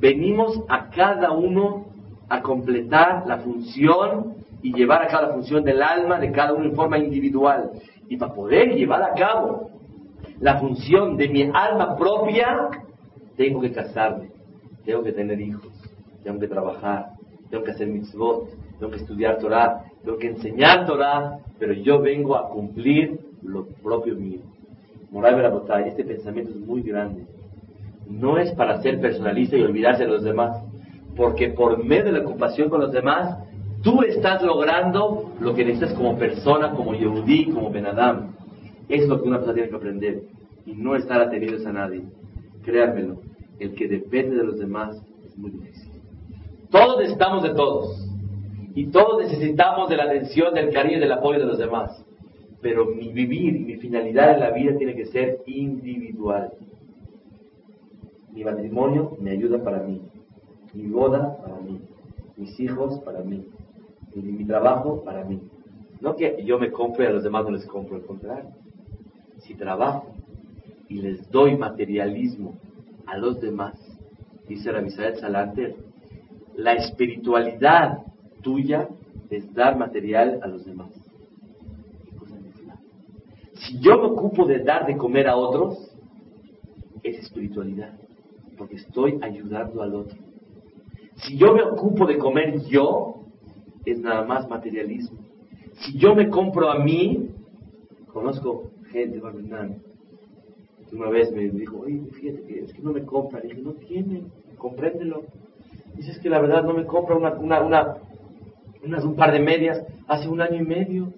Venimos 0.00 0.64
a 0.68 0.88
cada 0.88 1.32
uno 1.32 1.88
a 2.30 2.40
completar 2.40 3.24
la 3.26 3.38
función 3.38 4.36
y 4.62 4.72
llevar 4.72 5.02
a 5.02 5.08
cabo 5.08 5.26
la 5.26 5.34
función 5.34 5.62
del 5.62 5.82
alma 5.82 6.18
de 6.18 6.32
cada 6.32 6.54
uno 6.54 6.64
en 6.64 6.74
forma 6.74 6.98
individual. 6.98 7.72
Y 8.08 8.16
para 8.16 8.32
poder 8.32 8.74
llevar 8.74 9.02
a 9.02 9.12
cabo 9.12 9.70
la 10.40 10.58
función 10.58 11.18
de 11.18 11.28
mi 11.28 11.42
alma 11.52 11.96
propia, 11.98 12.70
tengo 13.36 13.60
que 13.60 13.72
casarme, 13.72 14.30
tengo 14.86 15.02
que 15.02 15.12
tener 15.12 15.38
hijos, 15.38 15.70
tengo 16.24 16.40
que 16.40 16.48
trabajar, 16.48 17.10
tengo 17.50 17.62
que 17.62 17.72
hacer 17.72 17.88
mitzvot, 17.88 18.48
tengo 18.78 18.90
que 18.90 18.98
estudiar 18.98 19.38
Torah, 19.38 19.84
tengo 20.02 20.16
que 20.16 20.28
enseñar 20.28 20.86
Torah, 20.86 21.40
pero 21.58 21.74
yo 21.74 22.00
vengo 22.00 22.36
a 22.36 22.48
cumplir 22.48 23.20
lo 23.42 23.66
propio 23.66 24.14
mío. 24.14 24.40
Moral 25.10 25.36
Berabotay, 25.36 25.88
este 25.88 26.04
pensamiento 26.04 26.52
es 26.52 26.60
muy 26.60 26.82
grande. 26.82 27.26
No 28.08 28.38
es 28.38 28.52
para 28.52 28.80
ser 28.82 29.00
personalista 29.00 29.56
y 29.56 29.62
olvidarse 29.62 30.04
de 30.04 30.10
los 30.10 30.22
demás, 30.22 30.62
porque 31.16 31.50
por 31.50 31.84
medio 31.84 32.06
de 32.06 32.12
la 32.12 32.20
ocupación 32.20 32.68
con 32.68 32.80
los 32.80 32.92
demás, 32.92 33.38
tú 33.82 34.02
estás 34.02 34.42
logrando 34.42 35.32
lo 35.40 35.54
que 35.54 35.64
necesitas 35.64 35.94
como 35.94 36.16
persona, 36.18 36.72
como 36.72 36.94
Yehudi, 36.94 37.46
como 37.46 37.70
Benadam. 37.70 38.34
Es 38.88 39.06
lo 39.06 39.20
que 39.20 39.28
una 39.28 39.38
persona 39.38 39.54
tiene 39.54 39.68
que 39.68 39.76
aprender 39.76 40.22
y 40.64 40.72
no 40.72 40.96
estar 40.96 41.20
atenidos 41.20 41.66
a 41.66 41.72
nadie. 41.72 42.02
Créanmelo, 42.64 43.20
el 43.58 43.74
que 43.74 43.88
depende 43.88 44.36
de 44.36 44.44
los 44.44 44.58
demás 44.58 45.00
es 45.26 45.36
muy 45.36 45.50
difícil. 45.50 45.90
Todos 46.70 46.98
necesitamos 46.98 47.42
de 47.42 47.50
todos 47.50 48.08
y 48.74 48.86
todos 48.86 49.22
necesitamos 49.22 49.88
de 49.88 49.96
la 49.96 50.04
atención, 50.04 50.54
del 50.54 50.70
cariño 50.72 50.98
y 50.98 51.00
del 51.00 51.12
apoyo 51.12 51.40
de 51.40 51.46
los 51.46 51.58
demás 51.58 52.04
pero 52.60 52.86
mi 52.86 53.12
vivir 53.12 53.60
mi 53.60 53.76
finalidad 53.76 54.34
en 54.34 54.40
la 54.40 54.50
vida 54.50 54.76
tiene 54.76 54.94
que 54.94 55.06
ser 55.06 55.38
individual. 55.46 56.52
Mi 58.38 58.44
matrimonio 58.44 59.16
me 59.20 59.32
ayuda 59.32 59.60
para 59.64 59.82
mí, 59.82 60.00
mi 60.72 60.86
boda 60.86 61.38
para 61.42 61.56
mí, 61.56 61.80
mis 62.36 62.60
hijos 62.60 63.00
para 63.00 63.18
mí, 63.24 63.44
y 64.14 64.20
mi 64.20 64.44
trabajo 64.44 65.02
para 65.02 65.24
mí. 65.24 65.40
No 66.00 66.14
que 66.14 66.44
yo 66.44 66.56
me 66.56 66.70
compre 66.70 67.06
y 67.06 67.08
a 67.08 67.10
los 67.10 67.24
demás 67.24 67.44
no 67.46 67.50
les 67.50 67.66
compro, 67.66 67.96
al 67.96 68.04
contrario. 68.04 68.50
Si 69.38 69.56
trabajo 69.56 70.14
y 70.88 71.00
les 71.00 71.28
doy 71.32 71.56
materialismo 71.56 72.54
a 73.06 73.18
los 73.18 73.40
demás, 73.40 73.74
dice 74.46 74.70
Rabisabel 74.70 75.16
Salanter, 75.16 75.74
la 76.54 76.74
espiritualidad 76.74 78.04
tuya 78.40 78.88
es 79.30 79.52
dar 79.52 79.76
material 79.76 80.38
a 80.44 80.46
los 80.46 80.64
demás. 80.64 80.90
Si 83.54 83.80
yo 83.80 83.98
me 83.98 84.06
ocupo 84.06 84.46
de 84.46 84.60
dar 84.62 84.86
de 84.86 84.96
comer 84.96 85.26
a 85.26 85.34
otros, 85.34 85.92
es 87.02 87.18
espiritualidad, 87.18 87.98
porque 88.58 88.76
estoy 88.76 89.18
ayudando 89.22 89.82
al 89.82 89.94
otro. 89.94 90.18
Si 91.16 91.36
yo 91.36 91.54
me 91.54 91.62
ocupo 91.62 92.06
de 92.06 92.18
comer 92.18 92.60
yo, 92.68 93.22
es 93.84 93.98
nada 94.00 94.24
más 94.24 94.48
materialismo. 94.48 95.18
Si 95.80 95.98
yo 95.98 96.14
me 96.14 96.28
compro 96.28 96.70
a 96.70 96.78
mí, 96.78 97.30
conozco 98.12 98.70
gente, 98.90 99.20
una 100.92 101.08
vez 101.10 101.32
me 101.32 101.48
dijo, 101.48 101.80
oye, 101.80 102.00
fíjate 102.12 102.60
es 102.60 102.72
que 102.72 102.82
no 102.82 102.92
me 102.92 103.04
compra. 103.04 103.40
Le 103.40 103.48
dije, 103.48 103.62
no 103.62 103.72
tiene, 103.72 104.22
compréndelo. 104.56 105.22
Dice, 105.94 106.12
es 106.12 106.18
que 106.18 106.30
la 106.30 106.40
verdad 106.40 106.64
no 106.64 106.74
me 106.74 106.86
compra 106.86 107.16
una, 107.16 107.32
una, 107.34 107.62
una, 108.82 109.04
un 109.04 109.16
par 109.16 109.32
de 109.32 109.40
medias 109.40 109.84
hace 110.06 110.28
un 110.28 110.40
año 110.40 110.56
y 110.56 110.64
medio. 110.64 111.12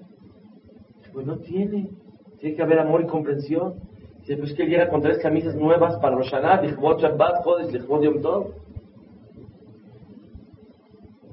Pues 1.12 1.26
no 1.26 1.38
tiene. 1.38 1.90
Tiene 2.38 2.56
que 2.56 2.62
haber 2.62 2.78
amor 2.78 3.02
y 3.02 3.06
comprensión. 3.06 3.74
Dice, 4.20 4.36
pues 4.36 4.52
que 4.54 4.66
llega 4.66 4.88
con 4.88 5.00
tres 5.02 5.18
camisas 5.18 5.54
nuevas 5.54 5.96
para 5.96 6.16
Roshaná, 6.16 6.60
Lichvot 6.60 7.00
Shabbat, 7.00 7.42
Jodes, 7.42 7.72
Lichvot 7.72 8.02
Yom 8.02 8.20
Tov. 8.20 8.48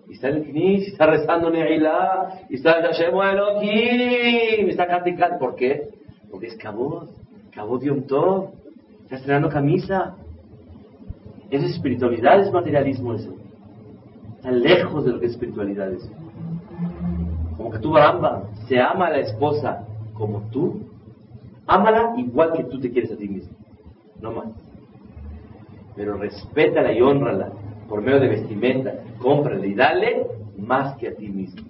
Y 0.08 0.14
está 0.14 0.30
en 0.30 0.38
el 0.38 0.44
Knis, 0.46 0.88
está 0.88 1.06
rezando 1.06 1.50
Neilá, 1.50 2.42
y 2.50 2.56
está 2.56 2.82
Hashem 2.82 3.14
Elohim, 3.14 4.68
y 4.68 4.70
está 4.70 4.88
cantando. 4.88 5.38
¿Por 5.38 5.56
qué? 5.56 5.90
Porque 6.32 6.48
es 6.48 6.56
Kabod, 6.56 7.10
Kabod 7.52 7.84
Yom 7.84 8.04
Tov. 8.04 8.52
Está 9.04 9.18
estrenando 9.18 9.50
camisa. 9.50 10.16
Es 11.50 11.64
espiritualidad, 11.64 12.42
es 12.42 12.52
materialismo 12.52 13.14
eso. 13.14 13.34
Está 14.36 14.52
lejos 14.52 15.06
de 15.06 15.12
lo 15.12 15.20
que 15.20 15.28
es 15.28 15.32
espiritualidad 15.34 15.92
eso. 15.92 16.10
Como 17.56 17.72
que 17.72 17.80
tú, 17.80 17.92
Baramba, 17.92 18.44
se 18.68 18.80
ama 18.80 19.08
a 19.08 19.12
la 19.12 19.20
esposa 19.20 19.86
como 20.14 20.42
tú, 20.52 20.87
Ámala 21.68 22.14
igual 22.18 22.54
que 22.54 22.64
tú 22.64 22.80
te 22.80 22.90
quieres 22.90 23.12
a 23.12 23.18
ti 23.18 23.28
mismo. 23.28 23.56
No 24.22 24.32
más. 24.32 24.48
Pero 25.96 26.18
respétala 26.18 26.94
y 26.94 27.02
honrala 27.02 27.52
por 27.90 28.02
medio 28.02 28.20
de 28.20 28.30
vestimenta. 28.30 28.94
Cómprale 29.20 29.68
y 29.68 29.76
dale 29.76 30.28
más 30.58 30.98
que 30.98 31.10
a 31.10 31.16
ti 31.16 31.28
mismo. 31.28 31.68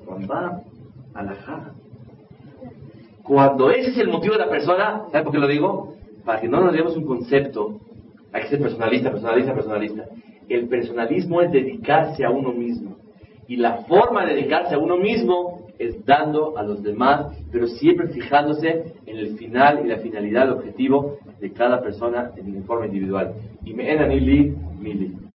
Cuando 3.23 3.71
ese 3.71 3.89
es 3.91 3.97
el 3.97 4.09
motivo 4.09 4.33
de 4.33 4.39
la 4.39 4.49
persona, 4.49 5.03
¿sabes 5.11 5.23
por 5.23 5.33
qué 5.33 5.39
lo 5.39 5.47
digo? 5.47 5.95
Para 6.23 6.39
que 6.39 6.47
no 6.47 6.61
nos 6.61 6.73
demos 6.73 6.95
un 6.95 7.05
concepto. 7.05 7.79
Hay 8.31 8.43
que 8.43 8.49
ser 8.49 8.61
personalista, 8.61 9.11
personalista, 9.11 9.53
personalista. 9.53 10.05
El 10.47 10.67
personalismo 10.67 11.41
es 11.41 11.51
dedicarse 11.51 12.23
a 12.23 12.29
uno 12.29 12.51
mismo. 12.51 12.95
Y 13.47 13.57
la 13.57 13.77
forma 13.83 14.25
de 14.25 14.35
dedicarse 14.35 14.75
a 14.75 14.77
uno 14.77 14.97
mismo 14.97 15.57
es 15.80 16.05
dando 16.05 16.57
a 16.57 16.63
los 16.63 16.84
demás, 16.84 17.38
pero 17.51 17.67
siempre 17.67 18.07
fijándose 18.07 18.93
en 19.05 19.17
el 19.17 19.38
final 19.38 19.82
y 19.84 19.88
la 19.88 19.97
finalidad, 19.97 20.43
el 20.43 20.53
objetivo 20.53 21.17
de 21.39 21.51
cada 21.51 21.82
persona 21.82 22.32
en 22.36 22.63
forma 22.63 22.88
individual. 22.88 23.34
Y 23.63 23.73
me 23.73 23.91
enanili 23.91 24.55
mili. 24.80 25.26